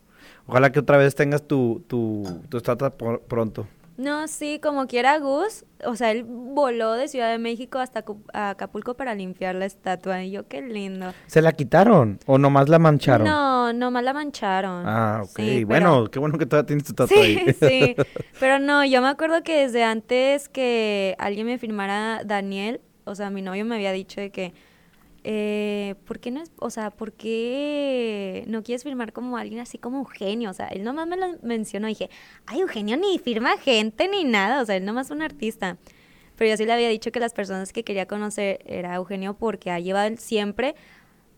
ojalá 0.47 0.71
que 0.71 0.79
otra 0.81 0.97
vez 0.97 1.15
tengas 1.15 1.47
tu, 1.47 1.83
tu, 1.89 2.25
tu 2.49 2.59
por- 2.97 3.21
pronto. 3.23 3.67
No, 3.97 4.29
sí, 4.29 4.61
como 4.63 4.87
quiera 4.87 5.19
Gus, 5.19 5.65
o 5.85 5.97
sea, 5.97 6.11
él 6.11 6.25
voló 6.25 6.93
de 6.93 7.09
Ciudad 7.09 7.31
de 7.31 7.39
México 7.39 7.79
hasta 7.79 8.05
Acapulco 8.35 8.95
para 8.95 9.15
limpiar 9.15 9.55
la 9.55 9.65
estatua 9.65 10.23
y 10.23 10.31
yo, 10.33 10.47
qué 10.49 10.61
lindo. 10.61 11.15
¿Se 11.27 11.41
la 11.41 11.53
quitaron 11.53 12.19
o 12.27 12.37
nomás 12.37 12.69
la 12.69 12.79
mancharon? 12.79 13.27
No, 13.27 13.73
nomás 13.73 14.05
la 14.05 14.13
mancharon. 14.13 14.85
Ah, 14.87 15.21
ok. 15.25 15.37
Sí, 15.37 15.45
pero- 15.47 15.67
bueno, 15.67 16.11
qué 16.11 16.19
bueno 16.19 16.37
que 16.39 16.45
todavía 16.45 16.67
tienes 16.67 16.85
tu 16.85 16.93
estatua 16.93 17.17
Sí, 17.17 17.39
ahí. 17.39 17.55
sí, 17.61 17.97
pero 18.39 18.59
no, 18.59 18.85
yo 18.85 19.01
me 19.01 19.09
acuerdo 19.09 19.43
que 19.43 19.63
desde 19.63 19.83
antes 19.83 20.49
que 20.51 21.15
alguien 21.19 21.47
me 21.47 21.57
firmara 21.59 22.23
Daniel, 22.25 22.83
o 23.05 23.15
sea, 23.15 23.31
mi 23.31 23.41
novio 23.41 23.65
me 23.65 23.77
había 23.77 23.93
dicho 23.93 24.21
de 24.21 24.31
que, 24.31 24.53
eh, 25.29 25.97
¿por 26.05 26.21
qué 26.21 26.31
no 26.31 26.41
es, 26.41 26.53
o 26.61 26.71
sea, 26.71 26.93
por 26.93 27.13
qué 27.13 28.45
no 28.47 28.63
quieres 28.63 28.85
firmar 28.85 29.13
como 29.13 29.37
alguien 29.37 29.59
así 29.59 29.77
como 29.77 29.99
Eugenio? 29.99 30.51
O 30.51 30.55
sea, 30.55 30.69
él 30.69 30.85
nomás 30.85 31.09
me 31.09 31.17
lo 31.17 31.27
mencionó 31.43 31.89
y 31.89 31.93
dije, 31.93 32.11
ay, 32.47 32.61
Eugenio 32.61 32.97
ni 32.97 33.19
firma 33.19 33.59
gente 33.59 34.07
ni 34.07 34.23
nada, 34.23 34.63
o 34.63 34.65
sea, 34.65 34.77
él 34.77 34.85
nomás 34.85 35.07
es 35.07 35.11
un 35.11 35.23
artista. 35.23 35.79
Pero 36.37 36.51
yo 36.51 36.57
sí 36.57 36.65
le 36.65 36.73
había 36.73 36.89
dicho 36.91 37.11
que 37.11 37.19
las 37.19 37.33
personas 37.33 37.73
que 37.73 37.83
quería 37.83 38.07
conocer 38.07 38.61
era 38.67 38.95
Eugenio 38.95 39.35
porque 39.35 39.73
ha 39.73 39.81
llevado 39.81 40.07
él 40.07 40.19
siempre, 40.19 40.77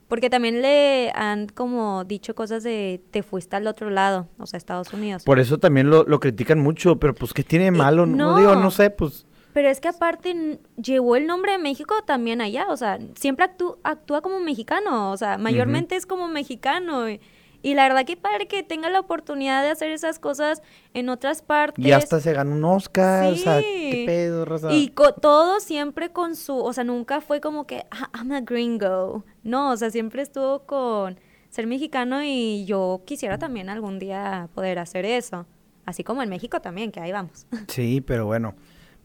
porque 0.06 0.28
también 0.28 0.60
le 0.60 1.10
han 1.14 1.46
como 1.46 2.04
dicho 2.04 2.34
cosas 2.34 2.62
de 2.64 3.00
te 3.10 3.22
fuiste 3.22 3.56
al 3.56 3.66
otro 3.66 3.88
lado, 3.88 4.28
o 4.36 4.44
sea, 4.44 4.58
Estados 4.58 4.92
Unidos. 4.92 5.24
Por 5.24 5.38
eso 5.38 5.56
también 5.56 5.88
lo, 5.88 6.04
lo 6.04 6.20
critican 6.20 6.58
mucho, 6.58 6.98
pero 6.98 7.14
pues 7.14 7.32
¿qué 7.32 7.42
tiene 7.42 7.64
de 7.64 7.70
malo? 7.70 8.04
no. 8.04 8.32
no. 8.32 8.38
digo, 8.38 8.54
no 8.54 8.70
sé, 8.70 8.90
pues... 8.90 9.24
Pero 9.58 9.70
es 9.70 9.80
que 9.80 9.88
aparte 9.88 10.60
llevó 10.80 11.16
el 11.16 11.26
nombre 11.26 11.50
de 11.50 11.58
México 11.58 11.96
también 12.06 12.40
allá, 12.40 12.66
o 12.68 12.76
sea, 12.76 12.96
siempre 13.16 13.44
actú- 13.44 13.76
actúa 13.82 14.20
como 14.20 14.38
mexicano, 14.38 15.10
o 15.10 15.16
sea, 15.16 15.36
mayormente 15.36 15.96
es 15.96 16.06
como 16.06 16.28
mexicano. 16.28 17.10
Y, 17.10 17.20
y 17.60 17.74
la 17.74 17.88
verdad 17.88 18.04
que 18.04 18.16
padre 18.16 18.46
que 18.46 18.62
tenga 18.62 18.88
la 18.88 19.00
oportunidad 19.00 19.64
de 19.64 19.70
hacer 19.70 19.90
esas 19.90 20.20
cosas 20.20 20.62
en 20.94 21.08
otras 21.08 21.42
partes. 21.42 21.84
Y 21.84 21.90
hasta 21.90 22.20
se 22.20 22.32
ganó 22.34 22.54
un 22.54 22.64
Oscar, 22.66 23.32
o 23.32 23.34
sea. 23.34 23.58
¿qué 23.60 24.04
pedo? 24.06 24.46
Y 24.70 24.92
todo 25.20 25.58
siempre 25.58 26.10
con 26.12 26.36
su, 26.36 26.56
o 26.56 26.72
sea, 26.72 26.84
nunca 26.84 27.20
fue 27.20 27.40
como 27.40 27.66
que, 27.66 27.84
"Ah, 27.90 28.10
I'm 28.14 28.30
a 28.30 28.40
gringo. 28.42 29.24
No, 29.42 29.72
o 29.72 29.76
sea, 29.76 29.90
siempre 29.90 30.22
estuvo 30.22 30.66
con 30.66 31.18
ser 31.48 31.66
mexicano 31.66 32.22
y 32.22 32.64
yo 32.64 33.02
quisiera 33.06 33.38
también 33.38 33.70
algún 33.70 33.98
día 33.98 34.48
poder 34.54 34.78
hacer 34.78 35.04
eso. 35.04 35.46
Así 35.84 36.04
como 36.04 36.22
en 36.22 36.28
México 36.28 36.60
también, 36.60 36.92
que 36.92 37.00
ahí 37.00 37.10
vamos. 37.10 37.48
Sí, 37.66 38.00
pero 38.00 38.24
bueno, 38.24 38.54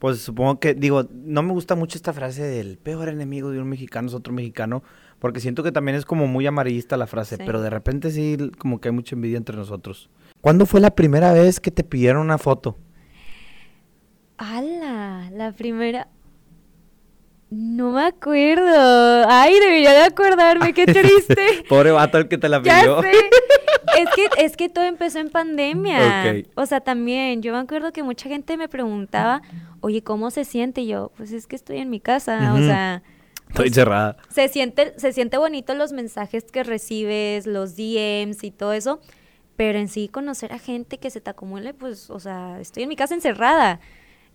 pues 0.04 0.20
supongo 0.20 0.60
que, 0.60 0.74
digo, 0.74 1.08
no 1.14 1.44
me 1.44 1.54
gusta 1.54 1.76
mucho 1.76 1.98
esta 1.98 2.12
frase 2.12 2.44
del 2.44 2.78
peor 2.78 3.08
enemigo 3.08 3.52
de 3.52 3.62
un 3.62 3.70
mexicano 3.70 4.10
es 4.10 4.14
otro 4.14 4.34
mexicano, 4.34 4.84
porque 5.18 5.40
siento 5.40 5.64
que 5.64 5.72
también 5.72 5.96
es 5.96 6.04
como 6.04 6.28
muy 6.28 6.46
amarillista 6.46 6.98
la 6.98 7.08
frase, 7.08 7.38
Sí. 7.38 7.44
pero 7.46 7.62
de 7.62 7.70
repente 7.70 8.12
sí, 8.12 8.36
como 8.58 8.82
que 8.82 8.90
hay 8.90 8.94
mucha 8.94 9.16
envidia 9.16 9.38
entre 9.38 9.56
nosotros. 9.56 10.10
¿Cuándo 10.42 10.66
fue 10.66 10.82
la 10.82 10.94
primera 10.94 11.32
vez 11.32 11.62
que 11.62 11.72
te 11.72 11.86
pidieron 11.86 12.22
una 12.22 12.38
foto? 12.38 12.78
¡Hala! 14.38 15.30
La 15.32 15.54
primera. 15.54 16.10
No 17.56 17.92
me 17.92 18.06
acuerdo. 18.06 19.26
Ay, 19.30 19.54
debería 19.60 19.92
de 19.94 20.04
acordarme, 20.04 20.74
qué 20.74 20.86
triste. 20.86 21.64
Pobre 21.70 21.92
vato 21.92 22.18
el 22.18 22.28
que 22.28 22.38
te 22.38 22.50
la 22.50 22.62
ya 22.64 22.82
pidió. 22.82 23.02
sé. 23.02 23.12
Es 23.98 24.10
que, 24.16 24.44
es 24.44 24.58
que 24.58 24.70
todo 24.70 24.86
empezó 24.86 25.20
en 25.20 25.30
pandemia. 25.30 26.26
Ok. 26.26 26.48
O 26.56 26.66
sea, 26.66 26.80
también, 26.82 27.42
yo 27.42 27.54
me 27.54 27.60
acuerdo 27.60 27.92
que 27.94 28.02
mucha 28.02 28.28
gente 28.28 28.58
me 28.58 28.68
preguntaba, 28.68 29.42
oye, 29.82 30.02
¿cómo 30.02 30.32
se 30.32 30.46
siente? 30.46 30.82
Y 30.82 30.88
yo, 30.88 31.12
pues 31.16 31.32
es 31.32 31.46
que 31.46 31.56
estoy 31.56 31.78
en 31.78 31.90
mi 31.92 32.00
casa. 32.00 32.54
O 32.56 32.58
sea, 32.58 33.04
Estoy 33.50 33.70
cerrada. 33.70 34.18
se 34.30 34.48
siente, 34.48 34.94
se 34.98 35.14
siente 35.14 35.38
bonito 35.38 35.76
los 35.76 35.92
mensajes 35.92 36.46
que 36.46 36.64
recibes, 36.64 37.46
los 37.46 37.76
DMs 37.76 38.44
y 38.44 38.50
todo 38.50 38.74
eso, 38.74 39.00
pero 39.58 39.78
en 39.78 39.90
sí 39.90 40.08
conocer 40.08 40.52
a 40.54 40.58
gente 40.58 40.98
que 40.98 41.12
se 41.12 41.22
te 41.22 41.30
acumule, 41.30 41.76
pues, 41.76 42.10
o 42.10 42.20
sea, 42.20 42.60
estoy 42.60 42.84
en 42.84 42.90
mi 42.90 42.96
casa 42.96 43.14
encerrada. 43.14 43.80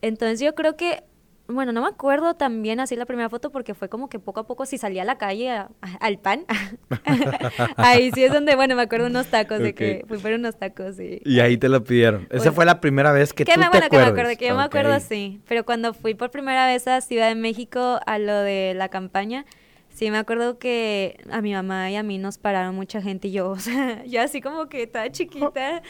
Entonces 0.03 0.39
yo 0.39 0.55
creo 0.55 0.77
que, 0.77 1.03
bueno, 1.49 1.73
no 1.73 1.81
me 1.83 1.89
acuerdo 1.89 2.35
también 2.35 2.79
así 2.79 2.95
la 2.95 3.07
primera 3.07 3.29
foto 3.31 3.51
porque 3.51 3.75
fue 3.75 3.89
como 3.89 4.09
que 4.09 4.19
poco 4.19 4.41
a 4.41 4.47
poco 4.47 4.67
si 4.67 4.77
salía 4.79 5.03
a 5.03 5.05
la 5.05 5.17
calle 5.19 5.51
a- 5.51 5.71
a- 5.81 5.97
al 6.01 6.19
pan, 6.19 6.45
ahí 7.77 8.11
sí 8.13 8.25
es 8.25 8.33
donde, 8.33 8.55
bueno, 8.57 8.77
me 8.77 8.83
acuerdo 8.83 9.07
unos 9.07 9.27
tacos, 9.29 9.59
de 9.61 9.75
que 9.75 10.05
fui 10.09 10.19
por 10.19 10.33
unos 10.33 10.59
tacos 10.59 10.99
y... 11.01 11.21
Y 11.25 11.41
ahí 11.41 11.57
te 11.57 11.69
la 11.69 11.81
pidieron. 11.81 12.23
Esa 12.31 12.37
Bueno. 12.39 12.53
fue 12.53 12.65
la 12.67 12.81
primera 12.81 13.13
vez 13.13 13.33
que, 13.33 13.45
Que 13.45 13.55
tú 13.55 13.61
me, 13.61 13.67
te 13.67 13.71
bueno, 13.71 13.89
que 13.91 13.97
me 13.97 14.03
acuerdo, 14.05 14.31
que 14.39 14.47
yo 14.49 14.57
me 14.57 14.63
acuerdo 14.63 14.93
así. 14.93 15.41
Pero 15.49 15.65
cuando 15.65 15.95
fui 15.95 16.15
por 16.15 16.31
primera 16.31 16.67
vez 16.67 16.87
a 16.89 17.01
Ciudad 17.01 17.29
de 17.29 17.35
México 17.35 18.01
a 18.07 18.19
lo 18.19 18.35
de 18.37 18.75
la 18.77 18.89
campaña, 18.89 19.45
sí 19.91 20.11
me 20.11 20.19
acuerdo 20.19 20.59
que 20.59 21.19
a 21.31 21.41
mi 21.41 21.53
mamá 21.55 21.91
y 21.91 21.97
a 21.97 22.03
mí 22.03 22.19
nos 22.19 22.39
pararon 22.39 22.75
mucha 22.75 23.01
gente 23.03 23.29
y 23.29 23.33
yo, 23.33 23.51
o 23.53 23.59
sea, 23.59 24.05
yo 24.05 24.21
así 24.23 24.41
como 24.41 24.69
que 24.69 24.83
estaba 24.83 25.11
chiquita, 25.11 25.83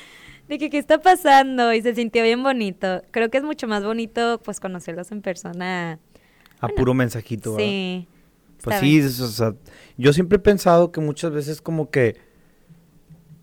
de 0.48 0.58
que 0.58 0.70
qué 0.70 0.78
está 0.78 0.98
pasando 1.00 1.72
y 1.74 1.82
se 1.82 1.94
sintió 1.94 2.22
bien 2.22 2.42
bonito. 2.42 3.02
Creo 3.10 3.30
que 3.30 3.38
es 3.38 3.44
mucho 3.44 3.66
más 3.68 3.84
bonito 3.84 4.40
pues 4.44 4.60
conocerlos 4.60 5.12
en 5.12 5.22
persona. 5.22 5.98
A 6.60 6.68
puro 6.68 6.94
mensajito, 6.94 7.52
¿verdad? 7.54 7.68
Sí. 7.68 8.08
Pues 8.62 8.76
sí, 8.80 9.00
o 9.00 9.08
sea, 9.28 9.54
yo 9.96 10.12
siempre 10.12 10.36
he 10.36 10.40
pensado 10.40 10.90
que 10.90 11.00
muchas 11.00 11.30
veces 11.30 11.60
como 11.62 11.90
que 11.90 12.16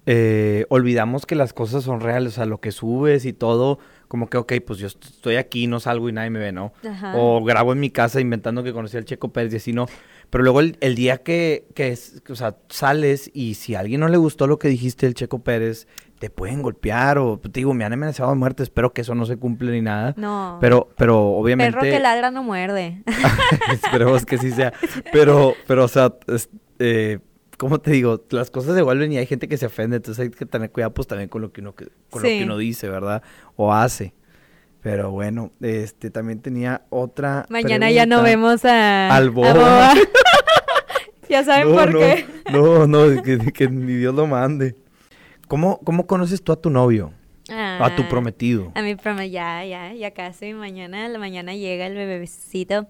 eh, 0.07 0.65
olvidamos 0.69 1.25
que 1.25 1.35
las 1.35 1.53
cosas 1.53 1.83
son 1.83 1.99
reales, 1.99 2.33
o 2.33 2.35
sea, 2.35 2.45
lo 2.45 2.59
que 2.59 2.71
subes 2.71 3.25
y 3.25 3.33
todo, 3.33 3.79
como 4.07 4.29
que, 4.29 4.37
ok, 4.37 4.53
pues 4.65 4.77
yo 4.79 4.87
est- 4.87 5.03
estoy 5.03 5.37
aquí, 5.37 5.65
no 5.67 5.79
salgo 5.79 6.09
y 6.09 6.11
nadie 6.13 6.29
me 6.29 6.39
ve, 6.39 6.51
¿no? 6.51 6.73
Ajá. 6.87 7.13
O 7.17 7.43
grabo 7.43 7.73
en 7.73 7.79
mi 7.79 7.89
casa 7.89 8.21
inventando 8.21 8.63
que 8.63 8.71
conocí 8.71 8.97
al 8.97 9.05
Checo 9.05 9.29
Pérez 9.29 9.53
y 9.53 9.57
así, 9.57 9.73
¿no? 9.73 9.87
Pero 10.29 10.43
luego 10.43 10.59
el, 10.59 10.77
el 10.81 10.95
día 10.95 11.17
que, 11.17 11.67
que 11.75 11.89
es, 11.89 12.21
o 12.29 12.35
sea, 12.35 12.57
sales 12.69 13.29
y 13.33 13.53
si 13.55 13.75
a 13.75 13.79
alguien 13.79 14.01
no 14.01 14.07
le 14.07 14.17
gustó 14.17 14.47
lo 14.47 14.59
que 14.59 14.67
dijiste 14.67 15.05
del 15.05 15.13
Checo 15.15 15.39
Pérez, 15.39 15.87
te 16.19 16.29
pueden 16.29 16.61
golpear 16.61 17.17
o, 17.17 17.37
te 17.39 17.49
digo, 17.51 17.73
me 17.73 17.83
han 17.85 17.93
amenazado 17.93 18.29
de 18.29 18.35
muerte, 18.35 18.63
espero 18.63 18.93
que 18.93 19.01
eso 19.01 19.15
no 19.15 19.25
se 19.25 19.37
cumpla 19.37 19.71
ni 19.71 19.81
nada. 19.81 20.13
No. 20.17 20.57
Pero, 20.61 20.89
pero 20.97 21.19
obviamente... 21.29 21.71
Perro 21.79 21.81
que 21.91 21.99
ladra 21.99 22.31
no 22.31 22.43
muerde. 22.43 23.03
Esperemos 23.71 24.25
que 24.25 24.37
sí 24.37 24.51
sea. 24.51 24.73
Pero, 25.11 25.53
pero, 25.67 25.85
o 25.85 25.87
sea, 25.87 26.13
es- 26.27 26.49
eh, 26.79 27.19
¿cómo 27.57 27.79
te 27.79 27.91
digo? 27.91 28.23
Las 28.31 28.49
cosas 28.51 28.75
se 28.75 28.81
vuelven 28.81 29.11
y 29.11 29.17
hay 29.17 29.25
gente 29.25 29.47
que 29.47 29.57
se 29.57 29.65
ofende, 29.65 29.97
entonces 29.97 30.23
hay 30.23 30.29
que 30.31 30.45
tener 30.45 30.71
cuidado 30.71 30.93
pues 30.93 31.07
también 31.07 31.29
con 31.29 31.41
lo 31.41 31.51
que 31.51 31.61
uno, 31.61 31.75
que- 31.75 31.87
con 32.09 32.21
lo 32.21 32.27
que 32.27 32.43
uno 32.43 32.57
dice, 32.57 32.89
¿verdad? 32.89 33.21
O 33.55 33.73
hace. 33.73 34.13
Pero 34.85 35.09
bueno, 35.09 35.49
este 35.61 36.11
también 36.11 36.41
tenía 36.43 36.83
otra. 36.91 37.47
Mañana 37.49 37.89
ya 37.89 38.05
no 38.05 38.21
vemos 38.21 38.63
a. 38.65 39.07
Al 39.15 39.33
a 39.43 39.95
ya 41.27 41.43
saben 41.43 41.71
No, 41.71 41.75
por 41.75 41.91
no, 41.91 41.99
qué. 41.99 42.25
No, 42.51 42.85
no, 42.85 43.23
que, 43.23 43.51
que 43.51 43.67
ni 43.67 43.95
Dios 43.95 44.13
lo 44.13 44.27
mande. 44.27 44.75
¿Cómo, 45.47 45.79
¿Cómo 45.79 46.05
conoces 46.05 46.43
tú 46.43 46.51
a 46.51 46.61
tu 46.61 46.69
novio? 46.69 47.11
A 47.49 47.93
tu 47.95 48.03
Ah, 48.03 48.09
prometido. 48.09 48.71
A 48.75 48.83
mi 48.83 48.93
prometido, 48.95 49.33
ya, 49.33 49.65
ya, 49.65 49.91
ya 49.93 50.11
casi. 50.11 50.53
Mañana, 50.53 51.09
la 51.09 51.17
mañana 51.17 51.55
llega 51.55 51.87
el 51.87 51.95
bebecito. 51.95 52.85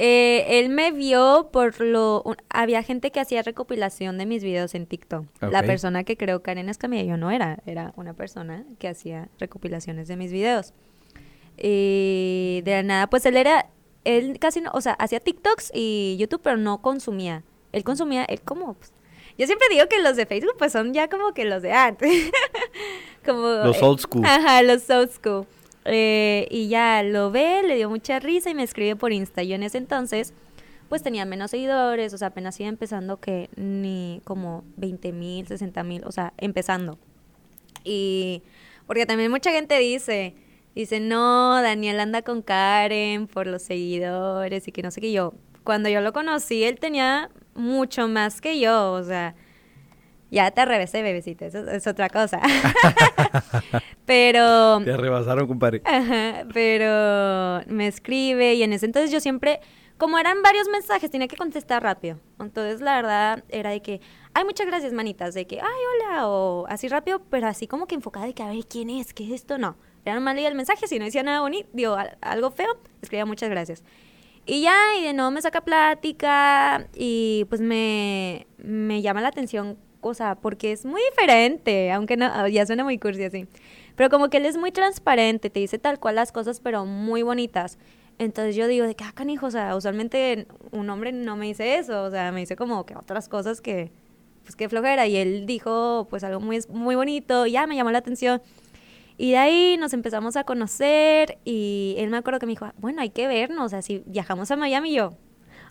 Eh, 0.00 0.58
él 0.58 0.70
me 0.70 0.90
vio 0.90 1.50
por 1.52 1.80
lo... 1.80 2.22
un- 2.24 2.38
había 2.48 2.82
gente 2.82 3.12
que 3.12 3.20
hacía 3.20 3.42
recopilación 3.42 4.18
de 4.18 4.26
mis 4.26 4.42
videos 4.42 4.74
en 4.74 4.86
TikTok. 4.86 5.26
La 5.42 5.62
persona 5.62 6.02
que 6.02 6.16
creo 6.16 6.42
Karen 6.42 6.68
Escamilla, 6.68 7.04
yo 7.04 7.16
no 7.16 7.30
era. 7.30 7.58
Era 7.66 7.92
una 7.94 8.14
persona 8.14 8.64
que 8.80 8.88
hacía 8.88 9.28
recopilaciones 9.38 10.08
de 10.08 10.16
mis 10.16 10.32
videos. 10.32 10.74
Y 11.60 12.62
de 12.64 12.72
la 12.72 12.82
nada, 12.82 13.06
pues 13.08 13.26
él 13.26 13.36
era... 13.36 13.68
Él 14.04 14.38
casi 14.38 14.60
no... 14.60 14.70
O 14.72 14.80
sea, 14.80 14.94
hacía 14.94 15.20
TikToks 15.20 15.72
y 15.74 16.16
YouTube, 16.18 16.40
pero 16.42 16.56
no 16.56 16.80
consumía. 16.80 17.44
Él 17.72 17.84
consumía... 17.84 18.24
Él 18.24 18.40
como... 18.40 18.74
pues, 18.74 18.92
yo 19.38 19.46
siempre 19.46 19.68
digo 19.70 19.86
que 19.88 20.02
los 20.02 20.16
de 20.16 20.26
Facebook 20.26 20.56
pues 20.58 20.72
son 20.72 20.92
ya 20.92 21.08
como 21.08 21.32
que 21.32 21.44
los 21.44 21.62
de 21.62 21.72
antes. 21.72 22.30
como... 23.24 23.48
Los 23.48 23.76
eh, 23.76 23.84
old 23.84 24.00
school. 24.00 24.24
Ajá, 24.24 24.62
los 24.62 24.88
old 24.90 25.10
school. 25.10 25.46
Eh, 25.84 26.46
y 26.50 26.68
ya 26.68 27.02
lo 27.02 27.30
ve, 27.30 27.62
le 27.62 27.76
dio 27.76 27.88
mucha 27.88 28.18
risa 28.18 28.50
y 28.50 28.54
me 28.54 28.62
escribe 28.62 28.96
por 28.96 29.12
Insta. 29.12 29.42
Yo 29.42 29.54
en 29.54 29.62
ese 29.62 29.78
entonces, 29.78 30.34
pues 30.88 31.02
tenía 31.02 31.24
menos 31.24 31.52
seguidores, 31.52 32.12
o 32.12 32.18
sea, 32.18 32.28
apenas 32.28 32.58
iba 32.60 32.68
empezando 32.68 33.18
que 33.18 33.48
ni 33.56 34.20
como 34.24 34.64
20 34.76 35.12
mil, 35.12 35.46
60 35.46 35.82
mil, 35.84 36.04
o 36.04 36.12
sea, 36.12 36.34
empezando. 36.36 36.98
Y 37.82 38.42
porque 38.86 39.06
también 39.06 39.30
mucha 39.30 39.52
gente 39.52 39.78
dice, 39.78 40.34
dice, 40.74 41.00
no, 41.00 41.60
Daniel 41.62 42.00
anda 42.00 42.22
con 42.22 42.42
Karen 42.42 43.26
por 43.26 43.46
los 43.46 43.62
seguidores 43.62 44.66
y 44.68 44.72
que 44.72 44.82
no 44.82 44.90
sé 44.90 45.00
qué 45.00 45.12
yo. 45.12 45.34
Cuando 45.64 45.88
yo 45.88 46.00
lo 46.00 46.12
conocí, 46.12 46.64
él 46.64 46.78
tenía 46.78 47.30
mucho 47.54 48.08
más 48.08 48.40
que 48.40 48.58
yo, 48.58 48.92
o 48.92 49.02
sea, 49.02 49.34
ya 50.30 50.50
te 50.52 50.64
revesé, 50.64 51.02
bebecita, 51.02 51.46
eso 51.46 51.68
es 51.70 51.86
otra 51.86 52.08
cosa. 52.08 52.40
Pero 54.06 54.80
Te 54.84 54.96
rebasaron, 54.96 55.46
compadre. 55.46 55.82
Ajá, 55.84 56.44
pero 56.52 57.62
me 57.68 57.86
escribe 57.86 58.54
y 58.54 58.62
en 58.62 58.72
ese 58.72 58.86
entonces 58.86 59.12
yo 59.12 59.20
siempre, 59.20 59.60
como 59.98 60.18
eran 60.18 60.42
varios 60.42 60.68
mensajes, 60.68 61.10
tenía 61.10 61.28
que 61.28 61.36
contestar 61.36 61.82
rápido. 61.82 62.18
Entonces 62.40 62.80
la 62.80 62.96
verdad 62.96 63.44
era 63.50 63.70
de 63.70 63.82
que, 63.82 64.00
ay, 64.34 64.44
muchas 64.44 64.66
gracias, 64.66 64.92
manitas, 64.92 65.34
de 65.34 65.46
que, 65.46 65.60
ay, 65.60 65.82
hola, 65.94 66.28
o 66.28 66.66
así 66.68 66.88
rápido, 66.88 67.20
pero 67.30 67.46
así 67.46 67.68
como 67.68 67.86
que 67.86 67.94
enfocada 67.94 68.26
de 68.26 68.34
que, 68.34 68.42
a 68.42 68.48
ver, 68.48 68.66
¿quién 68.66 68.90
es? 68.90 69.14
¿Qué 69.14 69.24
es 69.24 69.30
esto? 69.30 69.58
No. 69.58 69.76
Era 70.04 70.14
nomás 70.14 70.34
leía 70.34 70.48
el 70.48 70.54
mensaje, 70.54 70.86
si 70.86 70.98
no 70.98 71.04
decía 71.04 71.22
nada 71.22 71.40
bonito, 71.40 71.68
digo, 71.72 71.94
al- 71.94 72.16
algo 72.20 72.50
feo, 72.50 72.78
escribía 73.02 73.26
muchas 73.26 73.50
gracias. 73.50 73.82
Y 74.46 74.62
ya, 74.62 74.74
y 74.98 75.04
de 75.04 75.12
nuevo 75.12 75.30
me 75.30 75.42
saca 75.42 75.60
plática 75.60 76.86
y 76.94 77.44
pues 77.48 77.60
me, 77.60 78.46
me 78.58 79.02
llama 79.02 79.20
la 79.20 79.28
atención, 79.28 79.76
o 80.00 80.14
sea, 80.14 80.34
porque 80.36 80.72
es 80.72 80.84
muy 80.86 81.00
diferente, 81.10 81.92
aunque 81.92 82.16
no, 82.16 82.48
ya 82.48 82.64
suena 82.66 82.82
muy 82.84 82.98
cursi 82.98 83.24
así. 83.24 83.46
Pero 83.96 84.08
como 84.08 84.30
que 84.30 84.38
él 84.38 84.46
es 84.46 84.56
muy 84.56 84.72
transparente, 84.72 85.50
te 85.50 85.60
dice 85.60 85.78
tal 85.78 86.00
cual 86.00 86.14
las 86.14 86.32
cosas, 86.32 86.60
pero 86.60 86.86
muy 86.86 87.22
bonitas. 87.22 87.78
Entonces 88.18 88.56
yo 88.56 88.66
digo, 88.66 88.86
de 88.86 88.94
que, 88.94 89.04
ah, 89.04 89.12
canijo, 89.14 89.46
o 89.46 89.50
sea, 89.50 89.76
usualmente 89.76 90.46
un 90.72 90.88
hombre 90.90 91.12
no 91.12 91.36
me 91.36 91.46
dice 91.46 91.76
eso, 91.76 92.04
o 92.04 92.10
sea, 92.10 92.32
me 92.32 92.40
dice 92.40 92.56
como 92.56 92.84
que 92.86 92.96
otras 92.96 93.28
cosas 93.28 93.60
que, 93.60 93.90
pues 94.42 94.56
qué 94.56 94.68
flojera. 94.70 95.06
Y 95.06 95.16
él 95.16 95.44
dijo, 95.46 96.06
pues 96.08 96.24
algo 96.24 96.40
muy, 96.40 96.60
muy 96.70 96.94
bonito, 96.96 97.46
y 97.46 97.52
ya 97.52 97.66
me 97.66 97.76
llamó 97.76 97.90
la 97.90 97.98
atención. 97.98 98.40
Y 99.22 99.32
de 99.32 99.36
ahí 99.36 99.76
nos 99.78 99.92
empezamos 99.92 100.36
a 100.36 100.44
conocer 100.44 101.36
y 101.44 101.94
él 101.98 102.08
me 102.08 102.16
acuerdo 102.16 102.38
que 102.40 102.46
me 102.46 102.52
dijo, 102.52 102.66
bueno, 102.78 103.02
hay 103.02 103.10
que 103.10 103.26
vernos, 103.28 103.66
o 103.66 103.68
sea, 103.68 103.82
si 103.82 104.02
viajamos 104.06 104.50
a 104.50 104.56
Miami 104.56 104.94
yo. 104.94 105.12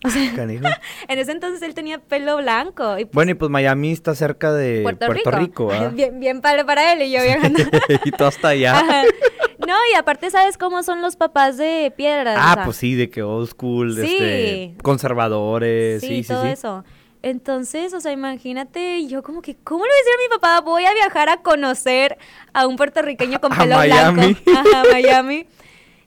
O 0.04 0.08
sea, 0.08 0.32
Canijo. 0.36 0.66
en 1.08 1.18
ese 1.18 1.32
entonces 1.32 1.60
él 1.62 1.74
tenía 1.74 1.98
pelo 1.98 2.36
blanco. 2.36 2.96
Y 2.96 3.06
pues, 3.06 3.12
Bueno, 3.12 3.32
y 3.32 3.34
pues 3.34 3.50
Miami 3.50 3.90
está 3.90 4.14
cerca 4.14 4.52
de 4.52 4.82
Puerto, 4.84 5.04
Puerto, 5.06 5.32
Rico, 5.32 5.66
¿verdad? 5.66 5.90
bien, 5.94 6.20
bien 6.20 6.40
padre 6.40 6.64
para 6.64 6.92
él 6.92 7.02
y 7.02 7.10
yo 7.10 7.20
viajando. 7.24 7.58
y 8.04 8.12
tú 8.12 8.24
hasta 8.24 8.50
allá. 8.50 8.78
Ajá. 8.78 9.02
No, 9.66 9.74
y 9.92 9.96
aparte, 9.96 10.30
¿sabes 10.30 10.56
cómo 10.56 10.84
son 10.84 11.02
los 11.02 11.16
papás 11.16 11.56
de 11.56 11.92
piedras? 11.96 12.36
Ah, 12.40 12.52
O 12.52 12.54
sea, 12.54 12.64
pues 12.66 12.76
sí, 12.76 12.94
de 12.94 13.10
que 13.10 13.24
old 13.24 13.48
school, 13.48 13.96
Sí. 13.96 14.00
este, 14.02 14.74
conservadores, 14.80 16.02
Sí, 16.02 16.06
sí, 16.06 16.22
sí, 16.22 16.28
todo 16.28 16.44
sí. 16.44 16.50
eso. 16.50 16.84
Entonces, 17.22 17.92
o 17.92 18.00
sea, 18.00 18.12
imagínate, 18.12 19.06
yo 19.06 19.22
como 19.22 19.42
que, 19.42 19.54
¿cómo 19.56 19.84
le 19.84 19.90
voy 19.90 19.94
a 19.96 20.02
decir 20.02 20.12
a 20.14 20.22
mi 20.22 20.40
papá? 20.40 20.60
Voy 20.62 20.84
a 20.86 20.94
viajar 20.94 21.28
a 21.28 21.42
conocer 21.42 22.16
a 22.54 22.66
un 22.66 22.76
puertorriqueño 22.76 23.40
con 23.40 23.52
A 23.52 23.58
pelo 23.58 23.76
Miami. 23.76 24.34
blanco. 24.34 24.50
Ajá, 24.56 24.82
Miami. 24.90 25.46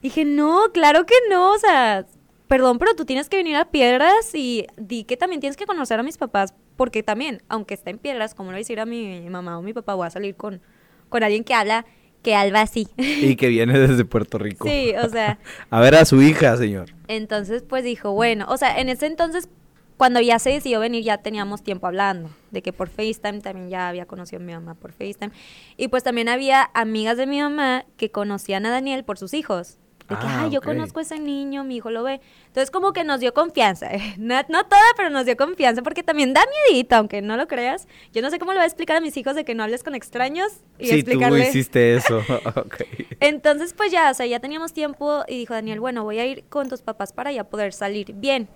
Dije, 0.02 0.24
no, 0.24 0.70
claro 0.72 1.06
que 1.06 1.14
no, 1.30 1.52
o 1.52 1.58
sea, 1.58 2.04
perdón, 2.48 2.78
pero 2.78 2.94
tú 2.94 3.04
tienes 3.04 3.28
que 3.28 3.36
venir 3.36 3.56
a 3.56 3.66
Piedras 3.70 4.34
y 4.34 4.66
di 4.76 5.04
que 5.04 5.16
también 5.16 5.40
tienes 5.40 5.56
que 5.56 5.66
conocer 5.66 5.98
a 5.98 6.02
mis 6.02 6.18
papás, 6.18 6.52
porque 6.76 7.02
también, 7.02 7.42
aunque 7.48 7.74
está 7.74 7.90
en 7.90 7.98
Piedras, 7.98 8.34
como 8.34 8.50
le 8.50 8.56
voy 8.56 8.58
a 8.58 8.64
decir 8.64 8.80
a 8.80 8.84
mi 8.86 9.20
mamá 9.30 9.56
o 9.58 9.62
mi 9.62 9.72
papá, 9.72 9.94
voy 9.94 10.06
a 10.06 10.10
salir 10.10 10.34
con, 10.34 10.60
con 11.08 11.22
alguien 11.22 11.44
que 11.44 11.54
habla, 11.54 11.86
que 12.22 12.34
habla 12.34 12.62
así. 12.62 12.88
Y 12.98 13.36
que 13.36 13.48
viene 13.48 13.78
desde 13.78 14.04
Puerto 14.04 14.36
Rico. 14.38 14.68
Sí, 14.68 14.92
o 15.02 15.08
sea, 15.08 15.38
A 15.70 15.80
ver 15.80 15.94
a 15.94 16.04
su 16.04 16.20
hija, 16.20 16.56
señor. 16.56 16.90
entonces, 17.08 17.62
pues 17.62 17.84
dijo, 17.84 18.12
bueno, 18.12 18.46
o 18.48 18.56
sea, 18.58 18.78
en 18.80 18.88
ese 18.90 19.06
entonces, 19.06 19.48
cuando 19.96 20.20
ya 20.20 20.38
se 20.38 20.50
decidió 20.50 20.80
venir, 20.80 21.04
ya 21.04 21.18
teníamos 21.18 21.62
tiempo 21.62 21.86
hablando, 21.86 22.30
de 22.50 22.62
que 22.62 22.72
por 22.72 22.88
FaceTime 22.88 23.40
también 23.40 23.68
ya 23.70 23.88
había 23.88 24.06
conocido 24.06 24.42
a 24.42 24.44
mi 24.44 24.52
mamá 24.52 24.74
por 24.74 24.92
FaceTime. 24.92 25.30
Y 25.76 25.88
pues 25.88 26.02
también 26.02 26.28
había 26.28 26.70
amigas 26.74 27.16
de 27.16 27.26
mi 27.26 27.40
mamá 27.40 27.84
que 27.96 28.10
conocían 28.10 28.66
a 28.66 28.70
Daniel 28.70 29.04
por 29.04 29.18
sus 29.18 29.34
hijos. 29.34 29.78
De 30.08 30.16
que, 30.16 30.26
Ah, 30.26 30.42
ay, 30.42 30.50
yo 30.50 30.60
conozco 30.60 30.98
a 30.98 31.02
ese 31.02 31.18
niño, 31.18 31.64
mi 31.64 31.76
hijo 31.76 31.90
lo 31.90 32.02
ve. 32.02 32.20
Entonces, 32.48 32.70
como 32.70 32.92
que 32.92 33.04
nos 33.04 33.20
dio 33.20 33.32
confianza. 33.32 33.88
No, 34.18 34.34
no 34.50 34.64
toda, 34.66 34.82
pero 34.98 35.08
nos 35.08 35.24
dio 35.24 35.34
confianza, 35.34 35.80
porque 35.82 36.02
también 36.02 36.34
da 36.34 36.42
miedito, 36.68 36.96
aunque 36.96 37.22
no 37.22 37.38
lo 37.38 37.46
creas. 37.48 37.88
Yo 38.12 38.20
no 38.20 38.28
sé 38.30 38.38
cómo 38.38 38.52
le 38.52 38.58
voy 38.58 38.64
a 38.64 38.66
explicar 38.66 38.96
a 38.98 39.00
mis 39.00 39.16
hijos 39.16 39.34
de 39.34 39.46
que 39.46 39.54
no 39.54 39.62
hables 39.62 39.82
con 39.82 39.94
extraños 39.94 40.48
y 40.78 40.84
Sí, 40.86 40.90
tú 40.90 40.96
explicarle. 41.12 41.48
hiciste 41.48 41.94
eso. 41.96 42.18
ok. 42.54 42.82
Entonces, 43.20 43.72
pues 43.72 43.90
ya, 43.92 44.10
o 44.10 44.14
sea, 44.14 44.26
ya 44.26 44.40
teníamos 44.40 44.74
tiempo 44.74 45.24
y 45.26 45.38
dijo 45.38 45.54
Daniel, 45.54 45.80
bueno, 45.80 46.04
voy 46.04 46.18
a 46.18 46.26
ir 46.26 46.44
con 46.50 46.68
tus 46.68 46.82
papás 46.82 47.14
para 47.14 47.32
ya 47.32 47.44
poder 47.44 47.72
salir 47.72 48.12
bien. 48.14 48.48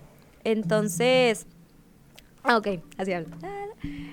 Entonces, 0.44 1.46
ah, 2.42 2.56
ok, 2.56 2.80
así 2.96 3.12
hablo. 3.12 3.36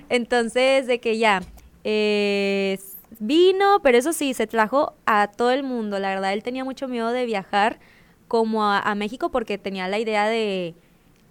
Entonces, 0.10 0.88
de 0.88 1.00
que 1.00 1.18
ya, 1.18 1.42
eh, 1.84 2.80
vino, 3.20 3.80
pero 3.82 3.98
eso 3.98 4.14
sí, 4.14 4.34
se 4.34 4.48
trajo 4.48 4.94
a 5.06 5.32
todo 5.32 5.52
el 5.52 5.64
mundo. 5.64 6.00
La 6.00 6.10
verdad, 6.10 6.34
él 6.34 6.44
tenía 6.44 6.64
mucho 6.64 6.88
miedo 6.88 7.12
de 7.12 7.26
viajar 7.26 7.80
como 8.28 8.64
a, 8.64 8.80
a 8.80 8.96
México 8.96 9.30
porque 9.32 9.58
tenía 9.58 9.88
la 9.88 10.00
idea 10.00 10.28
de, 10.28 10.76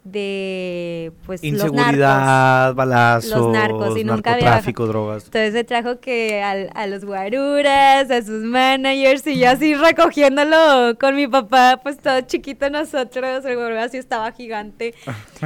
de 0.05 1.13
pues, 1.25 1.43
los 1.43 1.53
narcos. 1.55 1.71
Inseguridad, 1.79 2.75
balazos, 2.75 3.31
Los 3.31 3.53
narcos, 3.53 3.99
y 3.99 4.05
nunca 4.05 4.33
había- 4.35 4.45
narcotráfico, 4.45 4.87
drogas. 4.87 5.25
Entonces 5.25 5.53
se 5.55 5.65
trajo 5.65 5.99
que 6.01 6.43
al- 6.43 6.71
a 6.75 6.87
los 6.87 7.05
guaruras, 7.05 8.11
a 8.11 8.21
sus 8.23 8.45
managers 8.45 9.27
y 9.27 9.39
yo 9.39 9.49
así 9.51 9.75
recogiéndolo 9.75 10.97
con 11.01 11.17
mi 11.17 11.27
papá, 11.27 11.81
pues 11.83 11.99
todo 11.99 12.21
chiquito 12.21 12.69
nosotros, 12.71 13.45
el 13.47 13.57
guarura 13.57 13.85
así 13.85 13.97
estaba 13.97 14.31
gigante. 14.33 14.95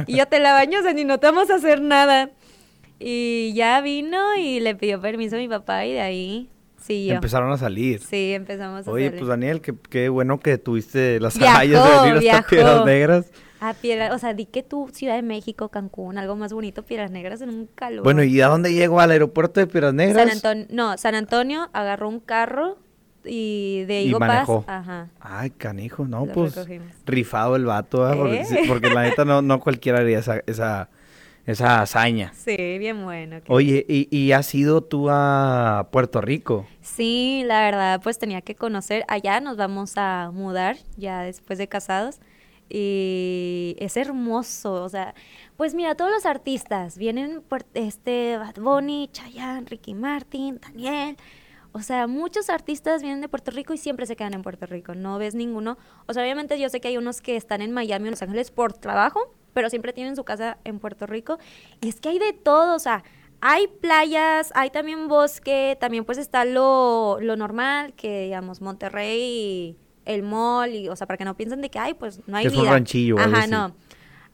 Y 0.07 0.17
yo 0.17 0.25
te 0.27 0.39
la 0.39 0.51
baño, 0.53 0.79
o 0.79 0.83
sea, 0.83 0.93
ni 0.93 1.05
no 1.05 1.19
te 1.19 1.27
vamos 1.27 1.49
a 1.49 1.55
hacer 1.55 1.81
nada. 1.81 2.29
Y 2.99 3.53
ya 3.55 3.79
vino 3.79 4.35
y 4.37 4.59
le 4.59 4.75
pidió 4.75 4.99
permiso 4.99 5.37
a 5.37 5.39
mi 5.39 5.47
papá 5.47 5.85
y 5.85 5.93
de 5.93 6.01
ahí 6.01 6.49
siguió. 6.81 7.13
Empezaron 7.15 7.49
a 7.53 7.57
salir. 7.57 8.01
Sí, 8.01 8.33
empezamos 8.33 8.85
a 8.85 8.91
Oye, 8.91 9.05
salir. 9.05 9.19
pues 9.19 9.29
Daniel, 9.29 9.61
qué, 9.61 9.73
qué 9.89 10.09
bueno 10.09 10.37
que 10.41 10.57
tuviste 10.57 11.17
las 11.21 11.37
agallas 11.37 11.81
de 12.03 12.11
venir 12.11 12.29
hasta. 12.31 12.49
Piedras 12.49 12.85
Negras. 12.85 13.25
A 13.61 13.73
Piedra, 13.73 14.13
o 14.13 14.17
sea, 14.19 14.33
di 14.33 14.45
que 14.45 14.63
tú, 14.63 14.89
Ciudad 14.93 15.15
de 15.15 15.21
México, 15.21 15.69
Cancún, 15.69 16.17
algo 16.17 16.35
más 16.35 16.53
bonito, 16.53 16.83
Piedras 16.83 17.11
Negras 17.11 17.41
en 17.41 17.49
un 17.49 17.65
calor. 17.67 18.03
Bueno, 18.03 18.23
¿y 18.23 18.39
a 18.41 18.47
dónde 18.47 18.73
llegó? 18.73 18.99
¿Al 19.01 19.11
aeropuerto 19.11 19.59
de 19.59 19.67
Piedras 19.67 19.93
Negras? 19.93 20.17
San 20.27 20.29
Antonio, 20.31 20.65
no, 20.69 20.97
San 20.97 21.15
Antonio 21.15 21.69
agarró 21.73 22.07
un 22.07 22.19
carro 22.21 22.77
y 23.25 23.83
de 23.85 24.03
Y 24.03 24.07
Higo 24.09 24.19
Paz, 24.19 24.29
manejó. 24.29 24.63
ajá. 24.65 25.09
Ay, 25.19 25.49
canijo, 25.49 26.05
no, 26.05 26.25
Lo 26.25 26.31
pues 26.33 26.55
recogimos. 26.55 26.87
rifado 27.05 27.57
el 27.57 27.65
vato, 27.65 28.09
porque, 28.15 28.41
¿Eh? 28.41 28.63
porque 28.67 28.89
la 28.89 29.01
neta 29.03 29.25
no, 29.25 29.41
no 29.41 29.59
cualquiera 29.59 29.99
haría 29.99 30.19
esa, 30.19 30.41
esa, 30.47 30.89
esa 31.45 31.81
hazaña. 31.81 32.31
Sí, 32.33 32.55
bien 32.79 33.03
bueno. 33.03 33.41
Oye, 33.49 33.85
¿y, 33.89 34.07
¿y 34.17 34.31
has 34.31 34.55
ido 34.55 34.81
tú 34.85 35.07
a 35.09 35.89
Puerto 35.91 36.21
Rico? 36.21 36.65
Sí, 36.81 37.43
la 37.45 37.59
verdad, 37.61 37.99
pues 38.01 38.17
tenía 38.19 38.39
que 38.39 38.55
conocer. 38.55 39.03
Allá 39.09 39.41
nos 39.41 39.57
vamos 39.57 39.93
a 39.97 40.31
mudar 40.33 40.77
ya 40.95 41.23
después 41.23 41.59
de 41.59 41.67
casados. 41.67 42.19
Y 42.69 43.75
es 43.79 43.97
hermoso, 43.97 44.83
o 44.83 44.89
sea, 44.89 45.15
pues 45.57 45.73
mira, 45.73 45.95
todos 45.95 46.11
los 46.11 46.27
artistas 46.27 46.97
vienen, 46.99 47.41
por 47.41 47.65
este, 47.73 48.37
Bad 48.37 48.61
Bunny, 48.61 49.09
Chayanne, 49.11 49.65
Ricky 49.67 49.95
Martin, 49.95 50.59
Daniel, 50.61 51.17
o 51.71 51.81
sea, 51.81 52.05
muchos 52.05 52.49
artistas 52.49 53.01
vienen 53.01 53.21
de 53.21 53.27
Puerto 53.27 53.49
Rico 53.49 53.73
y 53.73 53.77
siempre 53.77 54.05
se 54.05 54.15
quedan 54.15 54.35
en 54.35 54.43
Puerto 54.43 54.67
Rico, 54.67 54.93
no 54.93 55.17
ves 55.17 55.33
ninguno, 55.33 55.79
o 56.05 56.13
sea, 56.13 56.21
obviamente 56.21 56.59
yo 56.59 56.69
sé 56.69 56.79
que 56.79 56.89
hay 56.89 56.97
unos 56.97 57.21
que 57.21 57.35
están 57.35 57.61
en 57.63 57.71
Miami 57.71 58.07
o 58.07 58.11
Los 58.11 58.21
Ángeles 58.21 58.51
por 58.51 58.73
trabajo, 58.73 59.33
pero 59.53 59.71
siempre 59.71 59.91
tienen 59.91 60.15
su 60.15 60.23
casa 60.23 60.59
en 60.63 60.77
Puerto 60.77 61.07
Rico, 61.07 61.39
y 61.81 61.89
es 61.89 61.99
que 61.99 62.09
hay 62.09 62.19
de 62.19 62.33
todo, 62.33 62.75
o 62.75 62.79
sea, 62.79 63.03
hay 63.41 63.67
playas, 63.67 64.51
hay 64.53 64.69
también 64.69 65.07
bosque, 65.07 65.75
también 65.79 66.05
pues 66.05 66.17
está 66.17 66.45
lo, 66.45 67.17
lo 67.19 67.35
normal, 67.35 67.93
que 67.93 68.25
digamos 68.25 68.61
Monterrey 68.61 69.77
el 70.09 70.23
mall, 70.23 70.73
y, 70.73 70.89
o 70.89 70.95
sea, 70.95 71.07
para 71.07 71.17
que 71.17 71.25
no 71.25 71.35
piensen 71.37 71.61
de 71.61 71.69
que, 71.69 71.79
ay, 71.79 71.93
pues 71.93 72.21
no 72.27 72.35
hay 72.37 72.43
Que 72.43 72.47
es 72.49 72.55
un 72.55 72.61
vida. 72.63 72.71
ranchillo 72.71 73.19
Ajá, 73.19 73.39
así. 73.43 73.51
no. 73.51 73.75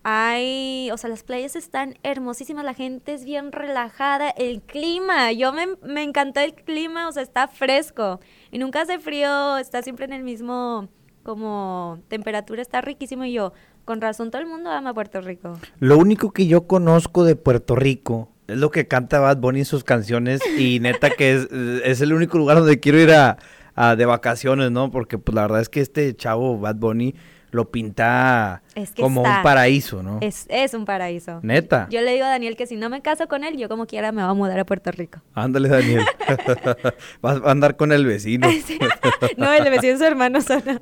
Hay, 0.08 0.90
o 0.92 0.98
sea, 0.98 1.10
las 1.10 1.24
playas 1.24 1.56
están 1.56 1.96
hermosísimas, 2.04 2.64
la 2.64 2.76
gente 2.76 3.14
es 3.14 3.26
bien 3.26 3.52
relajada, 3.52 4.30
el 4.30 4.62
clima, 4.62 5.32
yo 5.32 5.52
me, 5.52 5.66
me 5.84 6.04
encantó 6.04 6.42
el 6.42 6.54
clima, 6.54 7.08
o 7.08 7.12
sea, 7.12 7.24
está 7.24 7.48
fresco 7.48 8.20
y 8.52 8.60
nunca 8.60 8.82
hace 8.82 9.00
frío, 9.00 9.58
está 9.58 9.82
siempre 9.82 10.06
en 10.06 10.14
el 10.14 10.24
mismo, 10.24 10.90
como, 11.24 12.00
temperatura, 12.08 12.62
está 12.62 12.82
riquísimo 12.82 13.26
y 13.26 13.34
yo, 13.34 13.54
con 13.84 14.00
razón 14.00 14.30
todo 14.30 14.44
el 14.44 14.48
mundo 14.48 14.70
ama 14.70 14.94
Puerto 14.94 15.22
Rico. 15.22 15.58
Lo 15.80 15.98
único 15.98 16.32
que 16.32 16.46
yo 16.46 16.68
conozco 16.68 17.24
de 17.24 17.36
Puerto 17.36 17.76
Rico 17.76 18.30
es 18.48 18.58
lo 18.58 18.70
que 18.70 18.88
canta 18.88 19.20
Bad 19.20 19.38
Bunny 19.38 19.60
en 19.62 19.66
sus 19.66 19.84
canciones 19.84 20.40
y 20.56 20.80
neta 20.82 21.10
que 21.10 21.34
es, 21.34 21.48
es 21.84 22.00
el 22.02 22.14
único 22.14 22.38
lugar 22.38 22.58
donde 22.60 22.80
quiero 22.80 23.00
ir 23.00 23.10
a, 23.12 23.38
a 23.76 23.96
de 23.96 24.06
vacaciones, 24.06 24.72
¿no? 24.72 24.90
Porque 24.92 25.18
pues 25.18 25.36
la 25.36 25.42
verdad 25.44 25.62
es 25.62 25.70
que 25.70 25.82
este 25.82 26.16
chavo 26.16 26.58
Bad 26.60 26.76
Bunny 26.76 27.14
lo 27.52 27.72
pinta 27.72 28.64
Es 28.74 28.92
que 28.92 29.02
como 29.02 29.22
está- 29.22 29.38
un 29.38 29.44
paraíso, 29.44 30.04
¿no? 30.04 30.18
Es, 30.22 30.46
es 30.50 30.74
un 30.74 30.84
paraíso. 30.84 31.40
Neta. 31.42 31.88
Yo 31.90 32.02
le 32.02 32.12
digo 32.12 32.26
a 32.26 32.30
Daniel 32.30 32.58
que 32.58 32.68
si 32.68 32.76
no 32.76 32.90
me 32.90 33.02
caso 33.02 33.28
con 33.30 33.46
él, 33.46 33.56
yo 33.58 33.70
como 33.70 33.86
quiera 33.86 34.12
me 34.12 34.22
voy 34.24 34.32
a 34.32 34.34
mudar 34.34 34.60
a 34.60 34.66
Puerto 34.66 34.92
Rico. 34.92 35.22
Ándale, 35.34 35.70
Daniel. 35.70 36.04
Vas 37.22 37.42
a 37.46 37.52
andar 37.52 37.78
con 37.78 37.94
el 37.94 38.06
vecino. 38.06 38.48
no, 39.38 39.54
el 39.54 39.64
vecino 39.70 39.94
de 39.94 39.98
su 40.00 40.04
hermano 40.04 40.42
solo. 40.42 40.82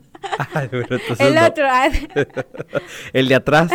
Ay, 0.54 0.68
bueno, 0.72 0.88
entonces 0.90 1.20
el 1.20 1.38
otro. 1.38 1.66
ah, 1.70 1.90
El 3.14 3.28
de 3.28 3.36
atrás. 3.36 3.70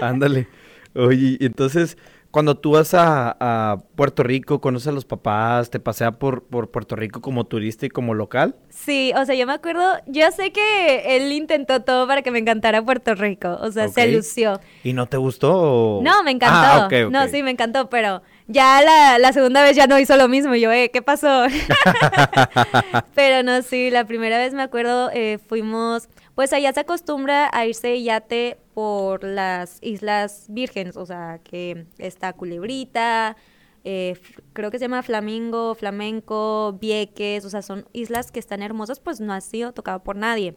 Ándale. 0.00 0.48
Oye, 0.94 1.36
entonces, 1.40 1.96
cuando 2.32 2.56
tú 2.56 2.72
vas 2.72 2.94
a, 2.94 3.36
a 3.38 3.76
Puerto 3.94 4.22
Rico, 4.22 4.60
conoces 4.60 4.88
a 4.88 4.92
los 4.92 5.04
papás, 5.04 5.68
te 5.70 5.78
pasea 5.78 6.12
por, 6.12 6.42
por 6.44 6.70
Puerto 6.70 6.96
Rico 6.96 7.20
como 7.20 7.44
turista 7.44 7.86
y 7.86 7.90
como 7.90 8.14
local. 8.14 8.56
Sí, 8.70 9.12
o 9.16 9.24
sea, 9.26 9.34
yo 9.34 9.46
me 9.46 9.52
acuerdo, 9.52 9.82
yo 10.06 10.28
sé 10.32 10.50
que 10.50 11.14
él 11.16 11.30
intentó 11.30 11.82
todo 11.82 12.06
para 12.08 12.22
que 12.22 12.30
me 12.30 12.38
encantara 12.38 12.82
Puerto 12.82 13.14
Rico, 13.14 13.58
o 13.60 13.70
sea, 13.70 13.88
se 13.88 14.10
lució. 14.10 14.60
¿Y 14.82 14.94
no 14.94 15.06
te 15.06 15.18
gustó? 15.18 15.52
o- 15.98 16.02
No, 16.02 16.24
me 16.24 16.30
encantó. 16.32 16.96
Ah. 16.96 17.08
No, 17.10 17.28
sí, 17.28 17.42
me 17.42 17.50
encantó, 17.50 17.90
pero 17.90 18.22
ya 18.48 18.80
la, 18.82 19.18
la 19.18 19.32
segunda 19.34 19.62
vez 19.62 19.76
ya 19.76 19.86
no 19.86 19.98
hizo 19.98 20.16
lo 20.16 20.26
mismo. 20.26 20.54
Yo, 20.54 20.72
eh, 20.72 20.90
¿qué 20.90 21.02
pasó? 21.02 21.44
pero 23.14 23.42
no, 23.42 23.62
sí, 23.62 23.90
la 23.90 24.06
primera 24.06 24.38
vez 24.38 24.54
me 24.54 24.62
acuerdo, 24.62 25.10
eh, 25.12 25.38
fuimos, 25.48 26.08
pues 26.34 26.52
allá 26.52 26.72
se 26.72 26.80
acostumbra 26.80 27.50
a 27.52 27.66
irse 27.66 27.88
de 27.88 28.02
yate 28.02 28.56
por 28.74 29.24
las 29.24 29.78
Islas 29.82 30.46
Vírgenes, 30.48 30.96
o 30.96 31.06
sea, 31.06 31.40
que 31.42 31.86
está 31.98 32.32
Culebrita, 32.32 33.36
eh, 33.84 34.18
creo 34.52 34.70
que 34.70 34.78
se 34.78 34.84
llama 34.84 35.02
Flamingo, 35.02 35.74
Flamenco, 35.74 36.78
Vieques, 36.80 37.44
o 37.44 37.50
sea, 37.50 37.62
son 37.62 37.86
islas 37.92 38.30
que 38.30 38.38
están 38.38 38.62
hermosas, 38.62 39.00
pues 39.00 39.20
no 39.20 39.32
ha 39.32 39.40
sido 39.40 39.72
tocado 39.72 40.02
por 40.02 40.16
nadie. 40.16 40.56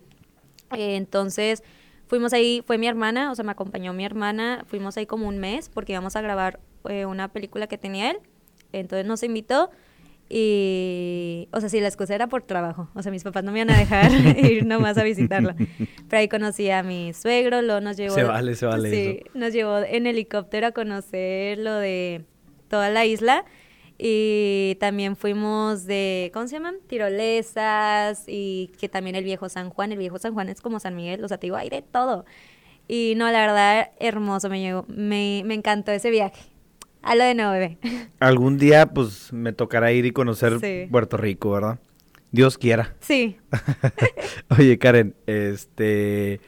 Eh, 0.72 0.96
entonces, 0.96 1.64
fuimos 2.08 2.34
ahí, 2.34 2.64
fue 2.66 2.78
mi 2.78 2.88
hermana, 2.88 3.32
o 3.32 3.36
sea, 3.36 3.44
me 3.44 3.52
acompañó 3.52 3.94
mi 3.94 4.06
hermana, 4.06 4.64
fuimos 4.68 4.98
ahí 4.98 5.06
como 5.06 5.28
un 5.28 5.40
mes 5.40 5.70
porque 5.70 5.94
íbamos 5.94 6.16
a 6.16 6.22
grabar 6.22 6.60
eh, 6.88 7.06
una 7.06 7.30
película 7.30 7.68
que 7.68 7.78
tenía 7.78 8.12
él, 8.12 8.20
entonces 8.72 9.06
nos 9.06 9.24
invitó 9.24 9.72
y, 10.30 11.48
o 11.52 11.60
sea, 11.60 11.70
sí, 11.70 11.80
la 11.80 11.88
excusa 11.88 12.16
era 12.16 12.28
por 12.28 12.44
trabajo, 12.44 12.90
o 12.96 13.02
sea, 13.04 13.12
mis 13.12 13.24
papás 13.24 13.44
no 13.44 13.52
me 13.52 13.60
iban 13.60 13.70
a 13.74 13.78
dejar 13.78 14.12
ir 14.40 14.66
nomás 14.66 14.98
a 14.98 15.04
visitarla, 15.04 15.56
pero 16.10 16.20
ahí 16.20 16.28
conocí 16.28 16.70
a 16.70 16.84
mi 16.84 17.14
suegro, 17.14 17.62
luego 17.62 17.82
nos 17.82 17.98
llevó... 17.98 18.16
Se 18.16 18.24
vale, 18.24 18.56
se 18.56 18.66
vale 18.66 18.90
Sí, 18.90 19.20
eso. 19.26 19.32
nos 19.38 19.54
llevó 19.54 19.78
en 19.80 20.08
helicóptero 20.08 20.68
a 20.68 20.72
conocer 20.72 21.60
lo 21.60 21.76
de 21.76 22.26
toda 22.70 22.90
la 22.90 23.06
isla 23.06 23.46
y 23.98 24.76
también 24.80 25.16
fuimos 25.16 25.86
de, 25.86 26.32
¿cómo 26.34 26.48
se 26.48 26.56
llaman? 26.56 26.76
Tirolesas 26.88 28.24
y 28.28 28.72
que 28.80 28.90
también 28.90 29.16
el 29.16 29.24
viejo 29.24 29.48
San 29.48 29.70
Juan, 29.70 29.92
el 29.92 30.00
viejo 30.00 30.18
San 30.18 30.34
Juan 30.34 30.50
es 30.50 30.60
como 30.62 30.80
San 30.80 30.96
Miguel, 30.96 31.24
o 31.24 31.28
sea, 31.28 31.38
te 31.38 31.48
digo, 31.48 31.56
hay 31.56 31.70
de 31.70 31.82
todo. 31.82 32.26
Y 32.88 33.14
no, 33.16 33.32
la 33.32 33.40
verdad, 33.40 33.92
hermoso, 34.00 34.50
me 34.50 34.60
llegó, 34.60 34.86
me, 34.88 35.44
me 35.46 35.54
encantó 35.54 35.92
ese 35.92 36.10
viaje. 36.10 36.42
A 37.06 37.16
lo 37.16 37.24
de 37.24 37.36
nuevo, 37.36 37.52
bebé. 37.52 37.78
Algún 38.20 38.58
día, 38.58 38.88
pues, 38.88 39.32
me 39.32 39.54
tocará 39.54 39.92
ir 39.92 40.06
y 40.06 40.12
conocer 40.12 40.60
Sí. 40.60 40.88
Puerto 40.92 41.18
Rico, 41.18 41.52
¿verdad? 41.52 41.80
Dios 42.32 42.58
quiera. 42.58 42.96
Sí, 43.00 43.38
Oye, 44.58 44.78
Karen, 44.78 45.16
este... 45.28 46.42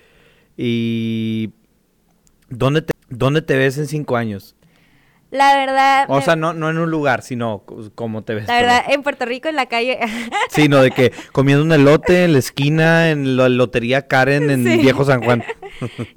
¿Y 0.57 1.51
dónde 2.49 2.81
te, 2.81 2.93
dónde 3.09 3.41
te 3.43 3.55
ves 3.55 3.77
en 3.77 3.87
cinco 3.87 4.17
años? 4.17 4.55
La 5.31 5.55
verdad, 5.55 6.05
O 6.09 6.21
sea, 6.21 6.35
no, 6.35 6.53
no 6.53 6.69
en 6.69 6.77
un 6.77 6.89
lugar, 6.89 7.21
sino 7.21 7.63
cómo 7.95 8.23
te 8.23 8.35
ves. 8.35 8.47
la 8.47 8.55
verdad, 8.55 8.83
en 8.89 9.03
Puerto 9.03 9.25
Rico, 9.25 9.49
en 9.49 9.55
la 9.55 9.65
calle, 9.67 9.99
Sino 10.49 10.81
de 10.81 10.91
que 10.91 11.11
comiendo 11.31 11.63
un 11.63 11.71
elote 11.71 12.23
en 12.23 12.33
la 12.33 12.39
esquina, 12.39 13.09
en 13.11 13.37
la 13.37 13.49
lotería 13.49 14.07
Karen, 14.07 14.49
en 14.49 14.63
Sí. 14.63 14.77
Viejo 14.77 15.03
San 15.05 15.23
Juan. 15.23 15.43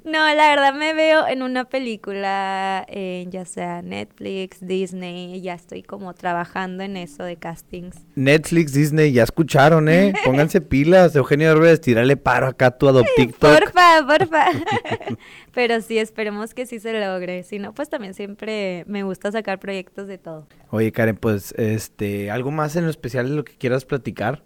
No, 0.03 0.33
la 0.33 0.49
verdad 0.49 0.73
me 0.73 0.93
veo 0.95 1.27
en 1.27 1.43
una 1.43 1.65
película, 1.65 2.83
en 2.87 3.29
ya 3.31 3.45
sea 3.45 3.81
Netflix, 3.83 4.57
Disney, 4.65 5.39
ya 5.41 5.53
estoy 5.53 5.83
como 5.83 6.13
trabajando 6.15 6.83
en 6.83 6.97
eso 6.97 7.23
de 7.23 7.35
castings. 7.37 7.95
Netflix, 8.15 8.73
Disney, 8.73 9.11
ya 9.11 9.23
escucharon, 9.23 9.87
¿eh? 9.87 10.13
Pónganse 10.25 10.61
pilas. 10.61 11.15
Eugenio 11.15 11.49
Derbez, 11.49 11.79
tírale 11.79 12.17
paro 12.17 12.47
acá 12.47 12.67
a 12.67 12.77
tu 12.77 12.91
TikTok. 13.15 13.59
Porfa, 13.59 14.05
porfa. 14.07 14.45
Pero 15.53 15.81
sí, 15.81 15.99
esperemos 15.99 16.53
que 16.53 16.65
sí 16.65 16.79
se 16.79 16.93
logre. 16.99 17.43
Si 17.43 17.59
no, 17.59 17.73
pues 17.73 17.89
también 17.89 18.13
siempre 18.13 18.83
me 18.87 19.00
gusta 19.03 19.31
sacar 19.31 19.59
proyectos 19.59 20.07
de 20.07 20.17
todo. 20.17 20.47
Oye, 20.69 20.91
Karen, 20.91 21.15
pues, 21.17 21.53
este, 21.57 22.31
¿algo 22.31 22.51
más 22.51 22.75
en 22.75 22.85
lo 22.85 22.89
especial 22.89 23.29
de 23.29 23.35
lo 23.35 23.43
que 23.43 23.53
quieras 23.57 23.85
platicar? 23.85 24.43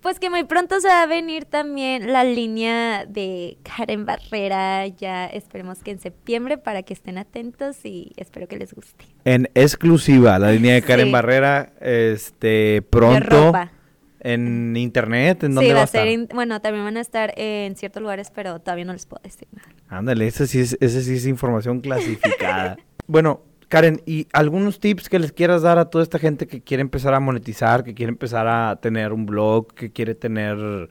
Pues 0.00 0.18
que 0.18 0.30
muy 0.30 0.44
pronto 0.44 0.80
se 0.80 0.88
va 0.88 1.02
a 1.02 1.06
venir 1.06 1.44
también 1.44 2.10
la 2.10 2.24
línea 2.24 3.04
de 3.04 3.58
Karen 3.62 4.06
Barrera. 4.06 4.86
Ya 4.86 5.26
esperemos 5.26 5.82
que 5.82 5.90
en 5.90 6.00
septiembre 6.00 6.56
para 6.56 6.82
que 6.82 6.94
estén 6.94 7.18
atentos 7.18 7.84
y 7.84 8.12
espero 8.16 8.48
que 8.48 8.56
les 8.56 8.72
guste. 8.72 9.04
En 9.26 9.50
exclusiva, 9.54 10.38
la 10.38 10.52
línea 10.52 10.72
de 10.72 10.80
Karen 10.80 11.06
Sí. 11.08 11.12
Barrera, 11.12 11.74
este, 11.82 12.80
pronto, 12.88 13.28
ropa. 13.48 13.72
en 14.20 14.74
internet, 14.74 15.44
¿en 15.44 15.58
Sí, 15.58 15.68
va 15.68 15.74
va 15.74 15.80
a 15.82 15.84
estar? 15.84 16.06
en- 16.08 16.28
bueno, 16.32 16.62
también 16.62 16.82
van 16.84 16.96
a 16.96 17.00
estar 17.02 17.34
en 17.36 17.76
ciertos 17.76 18.00
lugares, 18.00 18.30
pero 18.34 18.58
todavía 18.58 18.86
no 18.86 18.94
les 18.94 19.04
puedo 19.04 19.20
decir 19.22 19.48
nada. 19.52 19.68
Ándale, 19.88 20.26
esa 20.26 20.46
sí 20.46 20.60
es, 20.60 20.78
esa 20.80 21.02
sí 21.02 21.14
es 21.16 21.26
información 21.26 21.80
clasificada. 21.82 22.78
bueno, 23.06 23.42
Karen, 23.70 24.02
¿y 24.04 24.26
algunos 24.32 24.80
tips 24.80 25.08
que 25.08 25.20
les 25.20 25.30
quieras 25.30 25.62
dar 25.62 25.78
a 25.78 25.90
toda 25.90 26.02
esta 26.02 26.18
gente 26.18 26.48
que 26.48 26.60
quiere 26.60 26.80
empezar 26.80 27.14
a 27.14 27.20
monetizar, 27.20 27.84
que 27.84 27.94
quiere 27.94 28.10
empezar 28.10 28.48
a 28.48 28.80
tener 28.82 29.12
un 29.12 29.26
blog, 29.26 29.72
que 29.74 29.92
quiere 29.92 30.16
tener, 30.16 30.90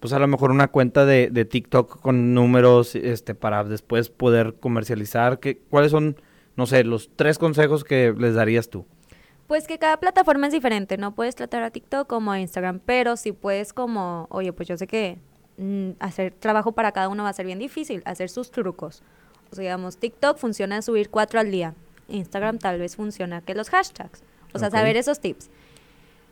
pues 0.00 0.14
a 0.14 0.18
lo 0.18 0.26
mejor 0.26 0.50
una 0.50 0.68
cuenta 0.68 1.04
de, 1.04 1.28
de 1.30 1.44
TikTok 1.44 2.00
con 2.00 2.32
números, 2.32 2.94
este, 2.94 3.34
para 3.34 3.62
después 3.62 4.08
poder 4.08 4.54
comercializar? 4.58 5.38
¿Qué, 5.38 5.58
¿Cuáles 5.68 5.90
son, 5.90 6.16
no 6.56 6.64
sé, 6.64 6.82
los 6.82 7.10
tres 7.14 7.36
consejos 7.36 7.84
que 7.84 8.14
les 8.16 8.34
darías 8.34 8.70
tú? 8.70 8.86
Pues 9.46 9.66
que 9.66 9.78
cada 9.78 9.98
plataforma 9.98 10.46
es 10.46 10.54
diferente, 10.54 10.96
no 10.96 11.14
puedes 11.14 11.34
tratar 11.36 11.62
a 11.62 11.70
TikTok 11.70 12.08
como 12.08 12.32
a 12.32 12.40
Instagram, 12.40 12.80
pero 12.86 13.18
si 13.18 13.32
puedes 13.32 13.74
como, 13.74 14.28
oye, 14.30 14.54
pues 14.54 14.66
yo 14.66 14.78
sé 14.78 14.86
que 14.86 15.18
mm, 15.58 15.90
hacer 16.00 16.32
trabajo 16.32 16.72
para 16.72 16.92
cada 16.92 17.10
uno 17.10 17.24
va 17.24 17.28
a 17.28 17.34
ser 17.34 17.44
bien 17.44 17.58
difícil, 17.58 18.00
hacer 18.06 18.30
sus 18.30 18.50
trucos. 18.50 19.02
O 19.52 19.56
sea, 19.56 19.62
digamos, 19.62 19.98
TikTok 19.98 20.38
funciona 20.38 20.80
subir 20.80 21.10
cuatro 21.10 21.38
al 21.38 21.50
día, 21.50 21.74
Instagram 22.08 22.58
tal 22.58 22.78
vez 22.78 22.96
funciona 22.96 23.40
que 23.40 23.54
los 23.54 23.70
hashtags, 23.70 24.22
o 24.52 24.58
sea, 24.58 24.70
saber 24.70 24.96
esos 24.96 25.20
tips. 25.20 25.50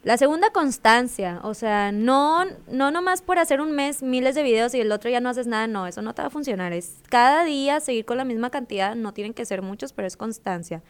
La 0.02 0.16
segunda, 0.16 0.50
constancia, 0.50 1.40
o 1.42 1.54
sea, 1.54 1.90
no, 1.90 2.44
no 2.68 2.90
nomás 2.92 3.22
por 3.22 3.38
hacer 3.38 3.60
un 3.60 3.72
mes 3.72 4.02
miles 4.02 4.36
de 4.36 4.44
videos 4.44 4.72
y 4.74 4.80
el 4.80 4.92
otro 4.92 5.10
ya 5.10 5.20
no 5.20 5.28
haces 5.28 5.48
nada, 5.48 5.66
no, 5.66 5.86
eso 5.86 6.00
no 6.00 6.14
te 6.14 6.22
va 6.22 6.28
a 6.28 6.30
funcionar, 6.30 6.72
es 6.72 6.98
cada 7.08 7.44
día 7.44 7.80
seguir 7.80 8.04
con 8.04 8.16
la 8.16 8.24
misma 8.24 8.50
cantidad, 8.50 8.94
no 8.94 9.12
tienen 9.12 9.34
que 9.34 9.44
ser 9.44 9.62
muchos, 9.62 9.92
pero 9.92 10.06
es 10.06 10.16
constancia. 10.16 10.82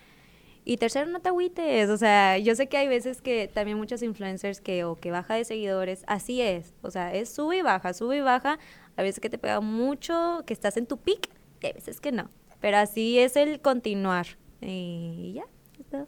Y 0.69 0.79
tercero, 0.79 1.07
no 1.07 1.21
te 1.21 1.29
agüites. 1.29 1.89
O 1.91 1.97
sea, 1.97 2.39
yo 2.39 2.57
sé 2.57 2.67
que 2.67 2.77
hay 2.77 2.89
veces 2.89 3.23
que 3.23 3.47
también 3.47 3.79
muchos 3.79 4.03
influencers 4.03 4.61
que 4.61 4.83
o 4.83 4.97
que 4.97 5.13
baja 5.13 5.35
de 5.35 5.45
seguidores, 5.45 6.03
así 6.09 6.43
es. 6.43 6.75
O 6.83 6.91
sea, 6.91 7.15
es 7.15 7.33
sube 7.33 7.59
y 7.59 7.63
baja, 7.63 7.95
sube 7.95 8.17
y 8.17 8.21
baja. 8.21 8.59
A 8.97 9.03
veces 9.03 9.21
que 9.21 9.31
te 9.31 9.39
pega 9.39 9.61
mucho, 9.61 10.43
que 10.45 10.53
estás 10.53 10.77
en 10.77 10.87
tu 10.87 10.97
pic, 10.97 11.31
y 11.63 11.67
hay 11.67 11.73
veces 11.73 12.01
que 12.01 12.11
no. 12.11 12.31
Pero 12.61 12.79
así 12.79 13.21
es 13.21 13.37
el 13.37 13.61
continuar. 13.61 14.27
Y 14.61 15.35
ya. 15.35 15.45
es 15.79 15.87
todo. 15.87 16.07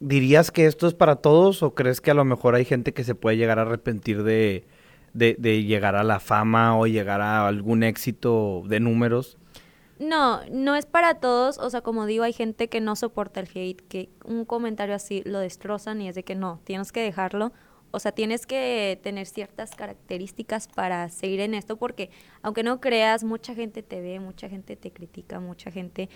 ¿Dirías 0.00 0.50
que 0.50 0.66
esto 0.66 0.86
es 0.86 0.94
para 0.94 1.16
todos 1.16 1.62
o 1.62 1.74
crees 1.74 2.00
que 2.00 2.10
a 2.10 2.14
lo 2.14 2.24
mejor 2.24 2.54
hay 2.54 2.64
gente 2.64 2.92
que 2.92 3.04
se 3.04 3.14
puede 3.14 3.36
llegar 3.36 3.58
a 3.58 3.62
arrepentir 3.62 4.22
de, 4.22 4.66
de, 5.14 5.36
de 5.38 5.62
llegar 5.62 5.96
a 5.96 6.04
la 6.04 6.20
fama 6.20 6.78
o 6.78 6.86
llegar 6.86 7.20
a 7.20 7.46
algún 7.46 7.82
éxito 7.82 8.62
de 8.66 8.80
números? 8.80 9.38
No, 9.98 10.40
no 10.50 10.74
es 10.74 10.86
para 10.86 11.14
todos. 11.14 11.58
O 11.58 11.70
sea, 11.70 11.80
como 11.80 12.06
digo, 12.06 12.24
hay 12.24 12.32
gente 12.32 12.68
que 12.68 12.80
no 12.80 12.96
soporta 12.96 13.40
el 13.40 13.48
hate, 13.54 13.80
que 13.88 14.10
un 14.24 14.44
comentario 14.44 14.94
así 14.94 15.22
lo 15.24 15.38
destrozan 15.38 16.02
y 16.02 16.08
es 16.08 16.14
de 16.14 16.24
que 16.24 16.34
no, 16.34 16.60
tienes 16.64 16.92
que 16.92 17.00
dejarlo. 17.00 17.52
O 17.92 18.00
sea, 18.00 18.10
tienes 18.10 18.44
que 18.44 18.98
tener 19.04 19.26
ciertas 19.26 19.70
características 19.76 20.66
para 20.66 21.08
seguir 21.10 21.38
en 21.40 21.54
esto 21.54 21.76
porque 21.76 22.10
aunque 22.42 22.64
no 22.64 22.80
creas, 22.80 23.22
mucha 23.22 23.54
gente 23.54 23.84
te 23.84 24.00
ve, 24.00 24.18
mucha 24.18 24.48
gente 24.48 24.74
te 24.74 24.90
critica, 24.90 25.38
mucha 25.38 25.70
gente 25.70 26.08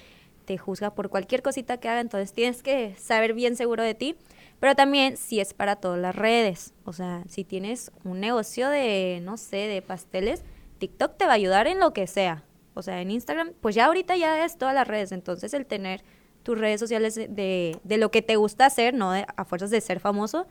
te 0.49 0.57
juzga 0.57 0.95
por 0.95 1.11
cualquier 1.11 1.43
cosita 1.43 1.77
que 1.77 1.91
haga, 1.91 2.01
entonces 2.01 2.33
tienes 2.33 2.63
que 2.63 2.95
saber 2.97 3.35
bien 3.35 3.55
seguro 3.55 3.83
de 3.83 3.95
ti. 3.95 4.17
Pero 4.61 4.75
también 4.75 5.19
sí 5.19 5.41
es 5.41 5.53
para 5.53 5.77
todas 5.77 6.01
las 6.01 6.17
redes. 6.17 6.73
O 6.85 6.95
sea, 6.95 7.23
si 7.29 7.45
tienes 7.45 7.93
un 8.03 8.19
negocio 8.21 8.71
de, 8.71 9.21
no 9.23 9.37
sé, 9.37 9.59
de 9.69 9.83
pasteles, 9.83 10.43
TikTok 10.79 11.19
te 11.19 11.27
va 11.27 11.33
a 11.33 11.35
ayudar 11.35 11.67
en 11.67 11.81
lo 11.81 11.93
que 11.93 12.07
sea. 12.07 12.45
O 12.73 12.81
sea, 12.81 13.03
en 13.03 13.11
Instagram, 13.11 13.53
pues 13.61 13.75
ya 13.75 13.85
ahorita 13.85 14.17
ya 14.17 14.43
es 14.47 14.57
todas 14.57 14.75
las 14.75 14.89
redes. 14.89 15.13
Entonces 15.13 15.53
el 15.53 15.67
tener 15.67 16.03
tus 16.43 16.59
redes 16.59 16.81
sociales 16.81 17.15
de, 17.15 17.77
de 17.85 17.99
lo 17.99 18.11
que 18.11 18.23
te 18.23 18.37
gusta 18.37 18.65
hacer, 18.65 18.95
no 18.95 19.13
de- 19.13 19.27
a 19.37 19.45
fuerzas 19.45 19.69
de 19.71 19.83
ser 19.83 20.01
famoso, 20.01 20.47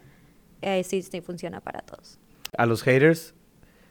eh, 0.61 0.83
sí, 0.83 1.01
sí 1.01 1.21
funciona 1.21 1.59
para 1.59 1.79
todos. 1.81 2.19
A 2.55 2.67
los 2.67 2.83
haters, 2.83 3.33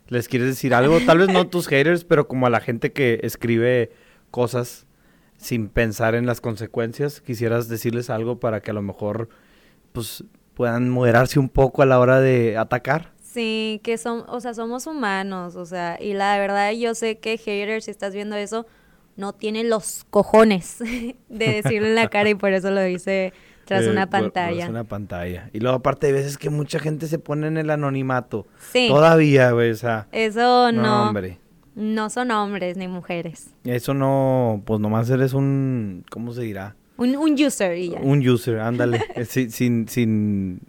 ¿les 0.07 0.29
quieres 0.29 0.49
decir 0.49 0.73
algo? 0.73 1.01
Tal 1.01 1.19
vez 1.19 1.29
no 1.29 1.49
tus 1.49 1.67
haters, 1.73 2.05
pero 2.05 2.29
como 2.29 2.47
a 2.47 2.51
la 2.51 2.61
gente 2.61 2.93
que 2.93 3.19
escribe 3.25 3.91
cosas 4.31 4.87
sin 5.39 5.69
pensar 5.69 6.15
en 6.15 6.27
las 6.27 6.41
consecuencias, 6.41 7.21
quisieras 7.21 7.69
decirles 7.69 8.11
algo 8.11 8.41
para 8.41 8.61
que 8.61 8.71
a 8.71 8.75
lo 8.75 8.83
mejor 8.83 9.29
pues 9.93 10.25
puedan 10.55 10.89
moderarse 10.89 11.39
un 11.39 11.49
poco 11.49 11.83
a 11.83 11.87
la 11.87 11.99
hora 12.01 12.21
de 12.21 12.57
atacar. 12.57 13.13
Sí, 13.23 13.81
que 13.85 13.99
son, 13.99 14.25
o 14.29 14.41
sea, 14.41 14.55
somos 14.55 14.87
humanos, 14.87 15.57
o 15.57 15.67
sea, 15.67 15.99
y 16.01 16.15
la 16.15 16.39
verdad 16.39 16.73
yo 16.73 16.95
sé 16.95 17.19
que 17.19 17.37
haters, 17.37 17.85
si 17.85 17.91
estás 17.91 18.15
viendo 18.15 18.35
eso, 18.37 18.67
no 19.17 19.35
tiene 19.35 19.65
los 19.65 20.05
cojones 20.11 20.79
de 21.29 21.63
decirlo 21.63 21.89
en 21.89 21.95
la 21.97 22.09
cara 22.09 22.31
y 22.31 22.35
por 22.35 22.53
eso 22.53 22.71
lo 22.71 22.81
dice 22.83 23.33
tras 23.67 23.85
Eh, 23.85 23.91
una 23.91 24.09
pantalla. 24.09 24.69
una 24.71 24.85
pantalla. 24.85 25.51
Y 25.53 25.61
luego 25.61 25.77
aparte 25.79 26.07
de 26.07 26.13
veces 26.15 26.39
que 26.39 26.49
mucha 26.51 26.79
gente 26.79 27.09
se 27.09 27.19
pone 27.19 27.49
en 27.49 27.57
el 27.59 27.69
anonimato. 27.71 28.47
Sí, 28.73 28.87
Todavía, 28.89 29.51
güey, 29.51 29.71
o 29.73 29.75
sea. 29.77 30.07
eso 30.13 30.71
no, 30.73 30.83
no, 30.83 31.03
hombre. 31.09 31.39
No 31.77 32.11
son 32.11 32.31
hombres 32.33 32.77
ni 32.77 32.89
mujeres. 32.89 33.51
Eso 33.65 33.95
no, 33.95 34.63
pues 34.67 34.81
nomás 34.81 35.09
eres 35.11 35.33
un, 35.35 36.05
¿cómo 36.11 36.33
se 36.33 36.43
dirá? 36.43 36.75
Un, 36.97 37.15
un 37.17 37.33
user 37.35 37.77
y 37.77 37.91
ya. 37.91 38.01
Un 38.01 38.27
user, 38.27 38.59
ándale. 38.59 39.05
Eh, 39.15 39.25
sin, 39.27 39.51
sin, 39.51 39.87
sin, 39.89 40.61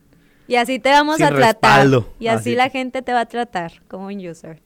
Y 0.47 0.55
así 0.57 0.77
te 0.79 0.89
vamos 0.89 1.15
Sin 1.17 1.25
a 1.25 1.29
tratar. 1.29 1.47
respaldo. 1.79 2.13
Y 2.19 2.27
así 2.27 2.49
Así. 2.51 2.55
la 2.55 2.69
gente 2.69 3.01
te 3.01 3.13
va 3.13 3.21
a 3.21 3.25
tratar 3.25 3.71
como 3.87 4.07
un 4.07 4.17
user. 4.27 4.61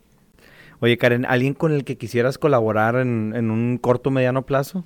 Oye, 0.79 0.97
Karen, 0.97 1.25
¿alguien 1.25 1.53
con 1.53 1.71
el 1.71 1.83
que 1.83 1.97
quisieras 1.97 2.39
colaborar 2.39 2.95
en, 2.95 3.33
en 3.35 3.51
un 3.51 3.77
corto 3.77 4.09
o 4.09 4.11
mediano 4.11 4.43
plazo? 4.47 4.83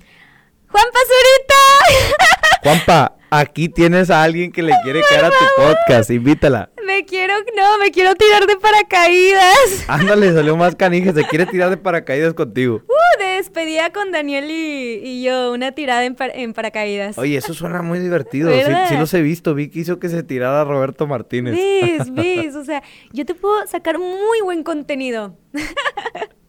¡Juan 0.68 0.84
Pazurita! 0.92 2.16
Juanpa, 2.70 3.16
aquí 3.30 3.68
tienes 3.68 4.10
a 4.10 4.24
alguien 4.24 4.50
que 4.50 4.60
le 4.60 4.72
quiere 4.82 5.00
caer 5.08 5.26
a 5.26 5.28
tu 5.30 5.44
podcast, 5.56 6.10
invítala. 6.10 6.68
me 6.84 7.04
quiero, 7.04 7.34
no, 7.56 7.78
me 7.78 7.92
quiero 7.92 8.16
tirar 8.16 8.44
de 8.44 8.56
paracaídas. 8.56 9.84
Ándale, 9.86 10.32
salió 10.32 10.56
más 10.56 10.74
canija, 10.76 11.12
se 11.12 11.22
quiere 11.28 11.46
tirar 11.46 11.70
de 11.70 11.76
paracaídas 11.76 12.34
contigo. 12.34 12.82
Uh, 12.88 13.20
de 13.20 13.26
despedida 13.36 13.92
con 13.92 14.10
Daniel 14.10 14.50
y, 14.50 15.00
y 15.00 15.22
yo, 15.22 15.52
una 15.52 15.70
tirada 15.70 16.04
en, 16.06 16.16
par- 16.16 16.32
en 16.34 16.54
paracaídas. 16.54 17.16
Oye, 17.18 17.36
eso 17.36 17.54
suena 17.54 17.82
muy 17.82 18.00
divertido, 18.00 18.50
sí, 18.50 18.58
sí 18.88 18.96
los 18.96 19.14
he 19.14 19.22
visto, 19.22 19.54
vi 19.54 19.68
que 19.70 19.78
hizo 19.78 20.00
que 20.00 20.08
se 20.08 20.24
tirara 20.24 20.64
Roberto 20.64 21.06
Martínez. 21.06 21.54
¿Ves? 21.54 22.10
¿Ves? 22.12 22.56
O 22.56 22.64
sea, 22.64 22.82
yo 23.12 23.24
te 23.24 23.36
puedo 23.36 23.64
sacar 23.68 24.00
muy 24.00 24.40
buen 24.42 24.64
contenido. 24.64 25.36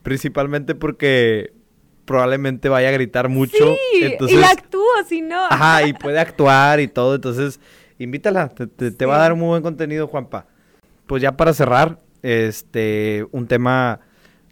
Principalmente 0.01 0.73
porque 0.73 1.51
probablemente 2.07 2.69
vaya 2.69 2.87
a 2.89 2.91
gritar 2.91 3.29
mucho. 3.29 3.75
sí, 3.91 3.99
entonces, 4.03 4.37
y 4.37 4.41
la 4.41 4.49
actúo, 4.49 4.81
si 5.07 5.21
no. 5.21 5.45
Ajá, 5.45 5.83
y 5.85 5.93
puede 5.93 6.17
actuar 6.19 6.79
y 6.79 6.87
todo, 6.87 7.13
entonces 7.15 7.59
invítala, 7.99 8.49
te, 8.49 8.65
te- 8.65 8.91
te 8.91 9.05
va 9.05 9.17
a 9.17 9.19
dar 9.19 9.35
muy 9.35 9.49
buen 9.49 9.61
contenido, 9.61 10.07
Juanpa. 10.07 10.47
Pues 11.05 11.21
ya 11.21 11.37
para 11.37 11.53
cerrar, 11.53 11.99
este, 12.23 13.25
un 13.31 13.45
tema 13.47 13.99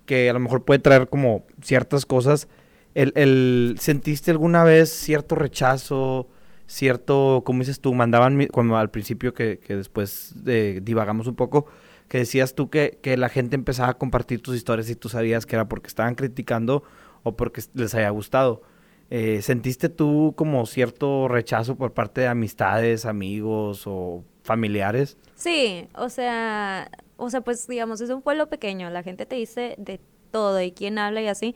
que 0.06 0.30
a 0.30 0.34
lo 0.34 0.40
mejor 0.40 0.64
puede 0.66 0.80
traer 0.80 1.08
como 1.08 1.46
ciertas 1.62 2.06
cosas. 2.06 2.48
El, 2.94 3.12
el- 3.16 3.78
¿Sentiste 3.80 4.32
alguna 4.32 4.64
vez 4.64 4.90
cierto 4.92 5.36
rechazo, 5.36 6.28
cierto, 6.68 7.44
como 7.46 7.60
dices 7.60 7.80
tú, 7.80 7.94
mandaban 7.94 8.48
cuando 8.52 8.78
al 8.78 8.90
principio 8.92 9.34
que, 9.34 9.60
que 9.60 9.76
después 9.76 10.34
eh, 10.46 10.80
divagamos 10.84 11.28
un 11.28 11.36
poco, 11.36 11.68
que 12.08 12.20
decías 12.20 12.54
tú 12.56 12.70
que, 12.70 13.00
que 13.02 13.18
la 13.18 13.30
gente 13.30 13.56
empezaba 13.56 13.90
a 13.90 13.94
compartir 13.96 14.42
tus 14.42 14.56
historias 14.56 14.90
y 14.90 14.96
tú 14.96 15.10
sabías 15.10 15.46
que 15.46 15.56
era 15.56 15.68
porque 15.68 15.88
estaban 15.88 16.16
criticando 16.16 16.84
o 17.26 17.36
porque 17.36 17.62
les 17.74 17.94
haya 17.96 18.10
gustado. 18.12 18.62
Eh, 19.10 19.42
¿Sentiste 19.42 19.90
tú 19.90 20.34
como 20.38 20.66
cierto 20.66 21.28
rechazo 21.28 21.76
por 21.76 21.94
parte 21.94 22.22
de 22.22 22.28
amistades, 22.28 23.06
amigos 23.06 23.84
o 23.88 24.24
familiares? 24.44 25.18
Sí, 25.36 25.88
o 25.96 26.10
sea, 26.10 26.90
o 27.18 27.30
sea, 27.30 27.42
pues 27.42 27.68
digamos, 27.68 28.00
es 28.02 28.10
un 28.12 28.22
pueblo 28.22 28.48
pequeño, 28.48 28.90
la 28.92 29.04
gente 29.04 29.26
te 29.26 29.36
dice 29.36 29.76
de 29.78 30.00
todo 30.32 30.62
y 30.62 30.72
quién 30.72 30.98
habla 31.00 31.22
y 31.22 31.28
así. 31.28 31.56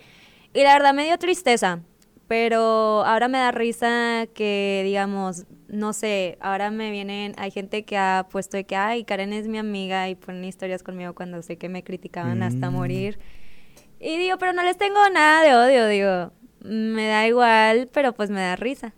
Y 0.53 0.63
la 0.63 0.73
verdad 0.73 0.93
me 0.93 1.05
dio 1.05 1.17
tristeza, 1.19 1.81
pero 2.27 3.03
ahora 3.05 3.27
me 3.27 3.37
da 3.37 3.51
risa 3.51 4.25
que, 4.33 4.81
digamos, 4.85 5.45
no 5.67 5.93
sé, 5.93 6.37
ahora 6.41 6.71
me 6.71 6.89
vienen, 6.89 7.33
hay 7.37 7.51
gente 7.51 7.83
que 7.85 7.97
ha 7.97 8.27
puesto 8.31 8.57
de 8.57 8.63
que, 8.65 8.75
ay, 8.75 9.03
Karen 9.03 9.33
es 9.33 9.47
mi 9.47 9.59
amiga 9.59 10.09
y 10.09 10.15
ponen 10.15 10.43
historias 10.45 10.81
conmigo 10.81 11.13
cuando 11.13 11.41
sé 11.43 11.57
que 11.57 11.69
me 11.69 11.83
criticaban 11.83 12.41
hasta 12.41 12.69
Mm. 12.69 12.73
morir. 12.73 13.19
Y 13.99 14.17
digo, 14.17 14.37
pero 14.37 14.53
no 14.53 14.63
les 14.63 14.77
tengo 14.77 15.09
nada 15.09 15.41
de 15.41 15.55
odio, 15.55 15.87
digo, 15.87 16.31
me 16.61 17.07
da 17.07 17.27
igual, 17.27 17.89
pero 17.91 18.13
pues 18.13 18.29
me 18.29 18.41
da 18.41 18.55
risa. 18.55 18.93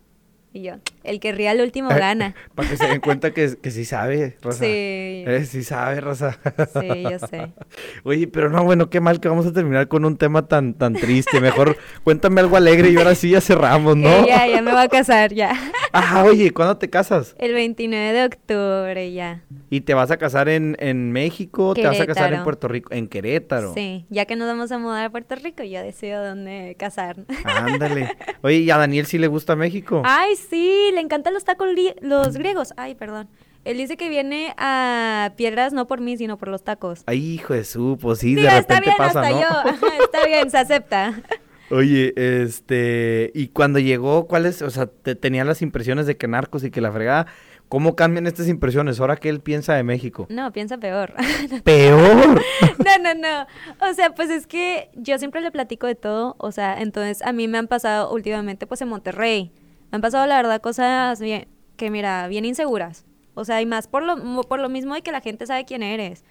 Y 0.54 0.64
yo, 0.64 0.74
el 1.06 1.22
que 1.22 1.32
ría 1.32 1.52
al 1.52 1.62
último 1.62 1.90
gana. 1.90 2.36
Para 2.56 2.70
que 2.70 2.76
se 2.76 2.86
den 2.86 3.00
cuenta 3.00 3.32
que, 3.32 3.56
que 3.56 3.72
sí 3.72 3.86
sabe, 3.86 4.36
Rosa. 4.42 4.60
Sí. 4.60 4.66
Eh, 4.68 5.46
sí 5.50 5.64
sabe, 5.64 6.02
Rosa. 6.02 6.38
Sí, 6.80 7.04
yo 7.04 7.20
sé. 7.20 7.54
Oye, 8.04 8.28
pero 8.28 8.50
no, 8.50 8.64
bueno, 8.66 8.90
qué 8.90 9.00
mal 9.00 9.22
que 9.22 9.30
vamos 9.30 9.46
a 9.46 9.54
terminar 9.54 9.88
con 9.88 10.04
un 10.04 10.18
tema 10.18 10.48
tan, 10.48 10.74
tan 10.74 10.94
triste. 10.94 11.40
Mejor 11.40 11.78
cuéntame 12.04 12.42
algo 12.42 12.58
alegre 12.58 12.90
y 12.90 12.98
ahora 12.98 13.16
sí 13.16 13.30
ya 13.30 13.40
cerramos, 13.40 13.96
¿no? 13.96 14.10
Ya, 14.28 14.46
ya 14.46 14.62
me 14.62 14.72
voy 14.72 14.82
a 14.82 14.88
casar, 14.88 15.34
ya. 15.34 15.54
Ajá, 15.94 16.24
oye, 16.26 16.52
¿cuándo 16.52 16.78
te 16.78 16.90
casas? 16.90 17.36
El 17.40 17.54
29 17.54 18.14
de 18.14 18.26
octubre, 18.26 19.14
ya. 19.14 19.42
¿Y 19.70 19.82
te 19.82 19.94
vas 19.94 20.12
a 20.12 20.18
casar 20.18 20.50
en, 20.50 20.76
en 20.80 21.12
México 21.12 21.74
te 21.74 21.86
vas 21.86 22.00
a 22.00 22.06
casar 22.06 22.34
en. 22.34 22.44
Puerto 22.44 22.68
Rico? 22.68 22.94
En 22.94 23.08
Querétaro. 23.08 23.74
Sí, 23.74 24.06
ya 24.10 24.26
que 24.26 24.36
nos 24.36 24.48
vamos 24.48 24.72
a 24.72 24.78
mudar 24.78 25.06
a 25.06 25.10
Puerto 25.10 25.36
Rico, 25.36 25.64
ya 25.64 25.82
decido 25.82 26.24
dónde 26.26 26.76
casar. 26.78 27.18
Ándale. 27.46 28.16
Oye, 28.42 28.58
¿y 28.58 28.72
a 28.72 28.78
Daniel 28.78 29.06
sí 29.06 29.18
le 29.18 29.28
gusta 29.28 29.56
México? 29.56 30.02
Ay, 30.06 30.36
sí, 30.50 30.92
le 30.94 31.02
encantan 31.02 31.34
los 31.34 31.44
tacos 31.44 31.70
los 32.02 32.38
griegos. 32.38 32.74
Ay, 32.78 32.96
perdón. 32.96 33.30
Él 33.64 33.78
dice 33.78 33.96
que 33.96 34.10
viene 34.10 34.56
a 34.58 35.34
piedras 35.38 35.72
no 35.72 35.86
por 35.86 36.02
mí, 36.02 36.18
sino 36.18 36.38
por 36.38 36.48
los 36.48 36.64
tacos. 36.64 37.04
Ay, 37.06 37.34
hijo 37.34 37.54
de 37.54 37.64
su, 37.64 37.98
pues 38.02 38.20
sí, 38.20 38.34
de 38.34 38.42
Digo, 38.42 38.54
está 38.54 38.80
repente 38.80 38.86
bien 38.86 38.98
pasa, 38.98 39.22
hasta 39.22 39.32
¿no? 39.32 39.42
yo. 39.42 39.48
Ajá, 39.48 39.98
está 40.04 40.26
bien, 40.26 40.50
se 40.50 40.58
acepta. 40.58 41.22
Oye, 41.70 42.14
este, 42.16 43.32
y 43.34 43.48
cuando 43.50 43.80
llegó, 43.80 44.28
¿cuáles? 44.28 44.62
O 44.62 44.70
sea, 44.70 44.88
te, 44.88 45.16
tenía 45.16 45.46
las 45.46 45.62
impresiones 45.62 46.06
de 46.06 46.18
que 46.18 46.28
narcos 46.28 46.64
y 46.64 46.72
que 46.72 46.82
la 46.82 46.92
fregada. 46.92 47.28
¿Cómo 47.70 47.96
cambian 47.96 48.28
estas 48.28 48.50
impresiones 48.50 49.00
ahora 49.00 49.16
que 49.16 49.30
él 49.30 49.40
piensa 49.40 49.74
de 49.76 49.84
México? 49.84 50.28
No, 50.30 50.52
piensa 50.52 50.78
peor. 50.78 51.14
Peor. 51.64 52.42
No, 52.84 52.98
no, 53.02 53.14
no. 53.14 53.48
O 53.90 53.94
sea, 53.94 54.14
pues 54.14 54.30
es 54.30 54.46
que 54.46 54.90
yo 54.96 55.18
siempre 55.18 55.40
le 55.40 55.52
platico 55.52 55.88
de 55.88 55.96
todo. 55.96 56.36
O 56.40 56.52
sea, 56.52 56.82
entonces 56.82 57.22
a 57.22 57.32
mí 57.32 57.48
me 57.48 57.58
han 57.58 57.68
pasado 57.68 58.12
últimamente, 58.12 58.68
pues 58.68 58.82
en 58.82 58.90
Monterrey. 58.90 59.54
Me 59.92 59.98
han 59.98 60.02
pasado, 60.02 60.26
la 60.26 60.38
verdad, 60.38 60.62
cosas 60.62 61.20
bien, 61.20 61.48
que, 61.78 61.90
mira, 61.90 62.28
bien 62.28 62.46
inseguras. 62.46 63.06
O 63.34 63.46
sea, 63.46 63.62
y 63.62 63.66
más 63.66 63.88
por 63.88 64.04
lo, 64.04 64.42
por 64.44 64.60
lo 64.60 64.70
mismo 64.70 64.94
de 64.94 65.02
que 65.02 65.12
la 65.12 65.22
gente 65.22 65.46
sabe 65.46 65.66
quién 65.66 65.84
eres. 65.84 66.24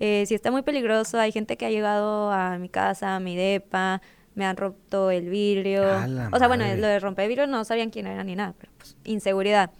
Eh, 0.00 0.24
si 0.26 0.34
está 0.34 0.50
muy 0.50 0.62
peligroso, 0.62 1.18
hay 1.18 1.32
gente 1.32 1.56
que 1.56 1.66
ha 1.66 1.70
llegado 1.70 2.30
a 2.30 2.58
mi 2.58 2.68
casa, 2.68 3.16
a 3.16 3.20
mi 3.20 3.36
depa, 3.36 4.00
me 4.34 4.44
han 4.44 4.56
roto 4.56 5.10
el 5.10 5.28
vidrio. 5.28 5.90
¡A 5.90 6.06
la 6.06 6.30
O 6.32 6.38
sea, 6.38 6.46
bueno, 6.46 6.64
lo 6.76 6.86
de 6.86 7.00
romper 7.00 7.28
vidrio 7.28 7.46
no 7.46 7.64
sabían 7.64 7.90
quién 7.90 8.06
era 8.06 8.22
ni 8.22 8.36
nada, 8.36 8.54
pero 8.58 8.72
pues 8.78 8.96
inseguridad. 9.04 9.70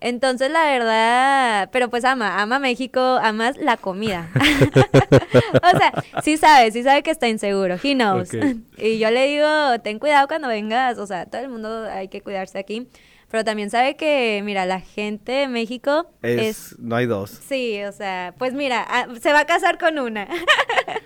Entonces, 0.00 0.50
la 0.50 0.64
verdad, 0.64 1.70
pero 1.72 1.90
pues 1.90 2.04
ama, 2.04 2.40
ama 2.40 2.58
México, 2.58 3.00
amas 3.00 3.56
la 3.56 3.76
comida. 3.76 4.30
o 5.62 5.78
sea, 5.78 5.92
sí 6.22 6.36
sabe, 6.36 6.70
sí 6.70 6.82
sabe 6.82 7.02
que 7.02 7.10
está 7.10 7.28
inseguro, 7.28 7.76
he 7.82 7.94
knows. 7.94 8.30
Y 8.78 8.98
yo 8.98 9.10
le 9.10 9.26
digo, 9.26 9.46
ten 9.82 9.98
cuidado 9.98 10.28
cuando 10.28 10.46
vengas, 10.48 10.98
o 10.98 11.06
sea, 11.06 11.26
todo 11.26 11.40
el 11.40 11.48
mundo 11.48 11.84
hay 11.90 12.08
que 12.08 12.20
cuidarse 12.20 12.58
aquí. 12.58 12.86
Pero 13.30 13.44
también 13.44 13.68
sabe 13.68 13.94
que, 13.96 14.40
mira, 14.42 14.64
la 14.64 14.80
gente 14.80 15.32
de 15.32 15.48
México 15.48 16.10
Es, 16.22 16.40
es... 16.72 16.78
no 16.78 16.96
hay 16.96 17.04
dos. 17.04 17.30
Sí, 17.30 17.82
o 17.84 17.92
sea, 17.92 18.34
pues 18.38 18.54
mira, 18.54 18.86
ah, 18.88 19.06
se 19.20 19.32
va 19.32 19.40
a 19.40 19.44
casar 19.44 19.78
con 19.78 19.98
una. 19.98 20.28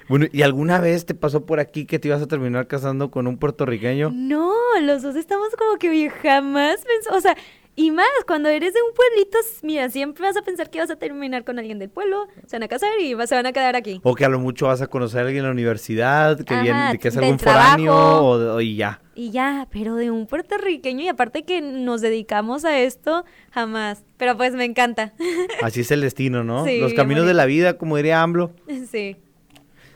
Bueno, 0.09 0.26
¿y 0.30 0.43
alguna 0.43 0.78
vez 0.78 1.07
te 1.07 1.14
pasó 1.14 1.47
por 1.47 1.59
aquí 1.59 1.86
que 1.86 1.99
te 1.99 2.09
ibas 2.09 2.20
a 2.20 2.26
terminar 2.26 2.66
casando 2.66 3.11
con 3.11 3.26
un 3.26 3.38
puertorriqueño? 3.38 4.11
No, 4.12 4.53
los 4.82 5.01
dos 5.01 5.16
estamos 5.16 5.49
como 5.57 5.78
que 5.78 5.88
oye, 5.88 6.11
jamás 6.11 6.84
pensó, 6.84 7.16
o 7.16 7.20
sea, 7.20 7.34
y 7.74 7.90
más, 7.90 8.06
cuando 8.26 8.48
eres 8.50 8.74
de 8.74 8.80
un 8.82 8.94
pueblito, 8.94 9.38
mira, 9.62 9.88
siempre 9.88 10.24
vas 10.26 10.36
a 10.36 10.42
pensar 10.42 10.68
que 10.70 10.78
vas 10.78 10.90
a 10.90 10.96
terminar 10.96 11.44
con 11.44 11.58
alguien 11.58 11.78
del 11.78 11.88
pueblo, 11.88 12.26
se 12.46 12.56
van 12.56 12.64
a 12.64 12.68
casar 12.68 12.90
y 13.00 13.14
se 13.26 13.34
van 13.34 13.46
a 13.46 13.52
quedar 13.52 13.76
aquí. 13.76 14.00
O 14.02 14.14
que 14.14 14.24
a 14.24 14.28
lo 14.28 14.38
mucho 14.38 14.66
vas 14.66 14.82
a 14.82 14.86
conocer 14.88 15.20
a 15.20 15.22
alguien 15.22 15.38
en 15.38 15.46
la 15.46 15.52
universidad, 15.52 16.38
que 16.44 16.52
Ajá, 16.54 16.62
viene, 16.62 16.98
que 16.98 17.08
es 17.08 17.16
algún 17.16 17.38
foráneo 17.38 17.94
o, 17.94 18.54
o- 18.56 18.60
y 18.60 18.76
ya. 18.76 19.00
Y 19.14 19.30
ya, 19.30 19.68
pero 19.70 19.96
de 19.96 20.10
un 20.10 20.26
puertorriqueño 20.26 21.02
y 21.04 21.08
aparte 21.08 21.44
que 21.44 21.60
nos 21.60 22.00
dedicamos 22.00 22.64
a 22.64 22.78
esto, 22.78 23.24
jamás. 23.50 24.04
Pero 24.16 24.36
pues 24.36 24.54
me 24.54 24.64
encanta. 24.64 25.12
Así 25.62 25.80
es 25.80 25.90
el 25.90 26.00
destino, 26.00 26.44
¿no? 26.44 26.64
Sí, 26.64 26.78
Los 26.78 26.94
caminos 26.94 27.26
de 27.26 27.34
la 27.34 27.44
vida, 27.46 27.76
como 27.78 27.96
diría 27.96 28.22
AMLO. 28.22 28.52
sí. 28.90 29.16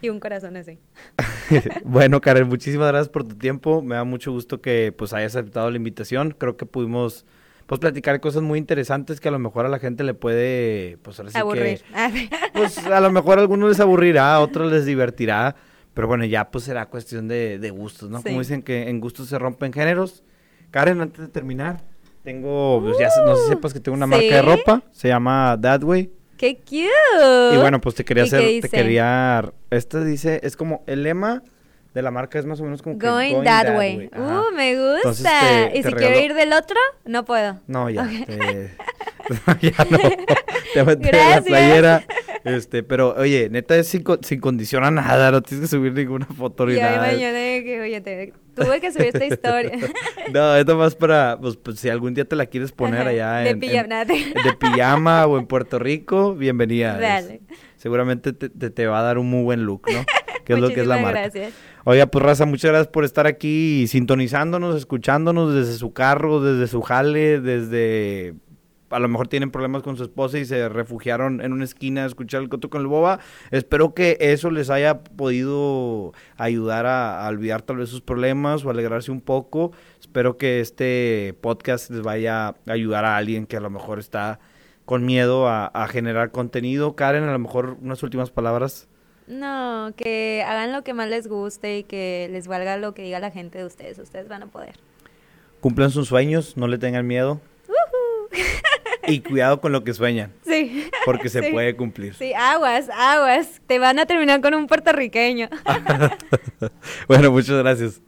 Y 0.03 0.11
un 0.11 0.21
corazón 0.21 0.57
así. 0.57 0.79
bueno, 1.85 2.21
Karen, 2.21 2.47
muchísimas 2.49 2.89
gracias 2.89 3.09
por 3.09 3.25
tu 3.27 3.35
tiempo. 3.37 3.81
Me 3.81 3.95
da 3.95 4.05
mucho 4.05 4.31
gusto 4.31 4.61
que 4.61 4.93
pues 4.97 5.15
hayas 5.15 5.35
aceptado 5.35 5.71
la 5.71 5.79
invitación. 5.79 6.35
Creo 6.37 6.57
que 6.59 6.67
pudimos 6.67 7.25
pues 7.67 7.81
platicar 7.81 8.21
cosas 8.21 8.43
muy 8.43 8.59
interesantes 8.59 9.21
que 9.21 9.29
a 9.29 9.33
lo 9.33 9.39
mejor 9.39 9.67
a 9.67 9.69
la 9.69 9.79
gente 9.79 10.05
le 10.05 10.15
puede, 10.15 10.99
pues 11.03 11.19
ahora 11.19 11.33
sí 11.33 11.39
Aburrir. 11.39 11.83
que, 11.83 12.29
pues 12.55 12.79
a 12.87 13.01
lo 13.01 13.11
mejor 13.11 13.39
a 13.39 13.43
algunos 13.43 13.69
les 13.69 13.81
aburrirá, 13.81 14.35
a 14.35 14.41
otros 14.41 14.71
les 14.71 14.87
divertirá, 14.87 15.57
pero 15.93 16.07
bueno, 16.07 16.25
ya 16.25 16.51
pues 16.51 16.65
será 16.65 16.87
cuestión 16.87 17.27
de, 17.29 17.59
de 17.59 17.71
gustos, 17.71 18.09
¿no? 18.11 18.19
Sí. 18.19 18.25
Como 18.25 18.39
dicen 18.41 18.63
que 18.63 18.89
en 18.89 19.01
gustos 19.01 19.29
se 19.29 19.39
rompen 19.39 19.73
géneros. 19.73 20.23
Karen, 20.71 21.01
antes 21.01 21.21
de 21.21 21.29
terminar, 21.29 21.83
tengo, 22.23 22.81
pues 22.83 22.99
ya 22.99 23.09
no 23.25 23.37
sé 23.37 23.43
si 23.43 23.49
sepas 23.49 23.73
que 23.73 23.81
tengo 23.81 23.97
una 23.97 24.07
marca 24.07 24.25
de 24.25 24.41
Uh, 24.41 24.45
¿sí? 24.45 24.57
ropa, 24.57 24.83
se 24.93 25.09
llama 25.09 25.59
That 25.61 25.83
Way. 25.83 26.13
¡Qué 26.37 26.57
cute! 26.59 27.55
Y 27.55 27.57
bueno, 27.57 27.81
pues 27.81 27.95
te 27.95 28.05
quería 28.05 28.27
¿Y 28.27 28.31
qué 28.31 28.37
hacer, 28.37 28.61
te 28.63 28.69
quería, 28.69 29.53
este 29.71 30.05
dice, 30.05 30.41
es 30.43 30.57
como, 30.57 30.85
el 30.87 31.03
lema 31.03 31.43
de 31.97 32.03
la 32.03 32.11
marca 32.11 32.39
es 32.39 32.45
más 32.47 32.61
o 32.61 32.65
menos 32.65 32.83
como 32.83 32.99
que 32.99 33.07
Going, 33.09 33.43
that, 33.43 33.77
way. 33.77 34.11
Uh, 34.15 34.55
me 34.55 34.75
gusta. 34.77 34.97
Entonces, 34.99 35.27
te- 35.73 35.79
y 35.79 35.83
te 35.83 35.89
si 35.89 35.95
quiero 35.95 36.15
regalo- 36.15 36.25
ir 36.27 36.35
del 36.35 36.53
otro, 36.53 36.77
no 37.07 37.25
puedo. 37.25 37.59
No, 37.67 37.89
ya. 37.91 38.07
te- 38.07 38.71
ya 39.63 39.73
no. 39.91 39.99
Te 40.75 40.85
metí 40.85 41.09
la 41.11 41.41
playera. 41.41 42.05
Este, 42.45 42.83
pero 42.83 43.15
oye, 43.17 43.49
neta 43.51 43.77
es 43.77 43.89
sin, 43.89 44.05
sin 44.21 44.41
condición 44.41 44.85
a 44.85 44.91
nada, 44.91 45.31
no 45.33 45.43
tienes 45.43 45.69
que 45.69 45.77
subir 45.77 45.93
ninguna 45.95 46.27
foto 46.27 46.67
ni 46.67 46.75
Y 46.75 46.81
nada. 46.81 47.09
de 47.09 47.63
que, 47.65 47.81
oye, 47.81 48.01
te- 48.03 48.33
tuve 48.55 48.81
que 48.81 48.93
subir 48.93 49.07
esta 49.07 49.25
historia. 49.35 49.73
No, 50.33 50.55
es 50.55 50.67
más 50.67 50.95
para, 50.95 51.39
pues, 51.41 51.57
pues, 51.57 51.81
si 51.81 51.89
algún 51.89 52.13
día 52.15 52.25
te 52.27 52.37
la 52.37 52.47
quieres 52.47 52.71
poner 52.73 53.01
Ajá, 53.01 53.11
allá 53.11 53.33
de 53.39 53.51
en, 53.51 53.59
pijama, 53.61 54.03
en- 54.03 54.07
de 54.35 54.53
pijama 54.61 55.27
o 55.27 55.39
en 55.39 55.47
Puerto 55.47 55.79
Rico, 55.79 56.35
bienvenida. 56.35 56.95
es- 56.95 57.01
Dale. 57.27 57.41
seguramente 57.79 58.33
te, 58.33 58.49
te- 58.51 58.71
te 58.71 58.87
va 58.87 59.01
a 59.01 59.03
dar 59.03 59.19
un 59.19 59.29
muy 59.29 59.43
buen 59.43 59.65
look, 59.65 59.83
¿no? 59.91 60.05
Que 60.47 60.53
es 60.55 60.61
lo 60.61 60.69
que 60.69 60.81
es 60.81 60.87
la 60.87 60.99
marca. 60.99 61.23
gracias. 61.23 61.53
Oiga, 61.85 62.07
pues 62.07 62.25
Raza, 62.25 62.47
muchas 62.47 62.71
gracias 62.71 62.89
por 62.89 63.05
estar 63.05 63.27
aquí 63.27 63.87
sintonizándonos, 63.89 64.77
escuchándonos 64.77 65.53
desde 65.53 65.75
su 65.75 65.93
carro, 65.93 66.41
desde 66.41 66.69
su 66.69 66.81
jale, 66.83 67.41
desde... 67.41 68.35
A 68.91 69.01
lo 69.01 69.09
mejor 69.09 69.27
tienen 69.27 69.51
problemas 69.51 69.83
con 69.83 69.97
su 69.97 70.05
esposa 70.05 70.39
y 70.39 70.45
se 70.45 70.69
refugiaron 70.69 71.41
en 71.41 71.53
una 71.53 71.65
esquina 71.65 72.05
a 72.05 72.07
escuchar 72.07 72.43
el 72.43 72.49
coto 72.49 72.71
con 72.71 72.83
el 72.83 72.87
boba. 72.87 73.19
Espero 73.51 73.93
que 73.93 74.17
eso 74.21 74.53
les 74.53 74.71
haya 74.71 75.03
podido 75.03 76.13
ayudar 76.37 76.87
a, 76.87 77.27
a 77.27 77.29
olvidar 77.29 77.63
tal 77.63 77.79
vez 77.79 77.89
sus 77.89 78.01
problemas 78.01 78.65
o 78.65 78.71
alegrarse 78.71 79.11
un 79.11 79.21
poco. 79.21 79.73
Espero 80.01 80.37
que 80.37 80.61
este 80.61 81.35
podcast 81.41 81.91
les 81.91 82.03
vaya 82.03 82.47
a 82.47 82.55
ayudar 82.69 83.05
a 83.05 83.17
alguien 83.17 83.47
que 83.47 83.57
a 83.57 83.61
lo 83.61 83.71
mejor 83.71 83.99
está 83.99 84.39
con 84.85 85.05
miedo 85.05 85.49
a, 85.49 85.67
a 85.67 85.89
generar 85.89 86.31
contenido. 86.31 86.95
Karen, 86.95 87.25
a 87.25 87.33
lo 87.33 87.41
mejor 87.41 87.79
unas 87.83 88.05
últimas 88.05 88.31
palabras. 88.31 88.89
No, 89.27 89.93
que 89.97 90.45
hagan 90.47 90.73
lo 90.73 90.83
que 90.85 90.95
más 90.95 91.09
les 91.09 91.27
guste 91.27 91.79
y 91.79 91.83
que 91.85 92.29
les 92.31 92.47
valga 92.47 92.77
lo 92.77 92.95
que 92.95 93.03
diga 93.03 93.19
la 93.19 93.31
gente 93.31 93.59
de 93.59 93.65
ustedes. 93.65 93.99
Ustedes 93.99 94.29
van 94.29 94.45
a 94.45 94.47
poder. 94.47 94.77
Cumplan 95.61 95.91
sus 95.91 96.09
sueños, 96.09 96.57
no 96.57 96.69
le 96.69 96.79
tengan 96.79 97.07
miedo. 97.07 97.41
Y 99.09 99.21
cuidado 99.21 99.61
con 99.61 99.71
lo 99.71 99.85
que 99.85 99.95
sueñan, 99.95 100.33
Sí. 100.45 100.89
porque 101.05 101.29
se 101.29 101.41
Sí. 101.43 101.53
puede 101.53 101.77
cumplir. 101.77 102.15
Sí, 102.15 102.33
aguas, 102.35 102.89
aguas. 102.93 103.61
Te 103.67 103.79
van 103.79 103.99
a 104.01 104.07
terminar 104.07 104.41
con 104.41 104.55
un 104.55 104.67
puertorriqueño. 104.67 105.49
Bueno, 107.09 107.31
muchas 107.31 107.57
gracias. 107.59 108.01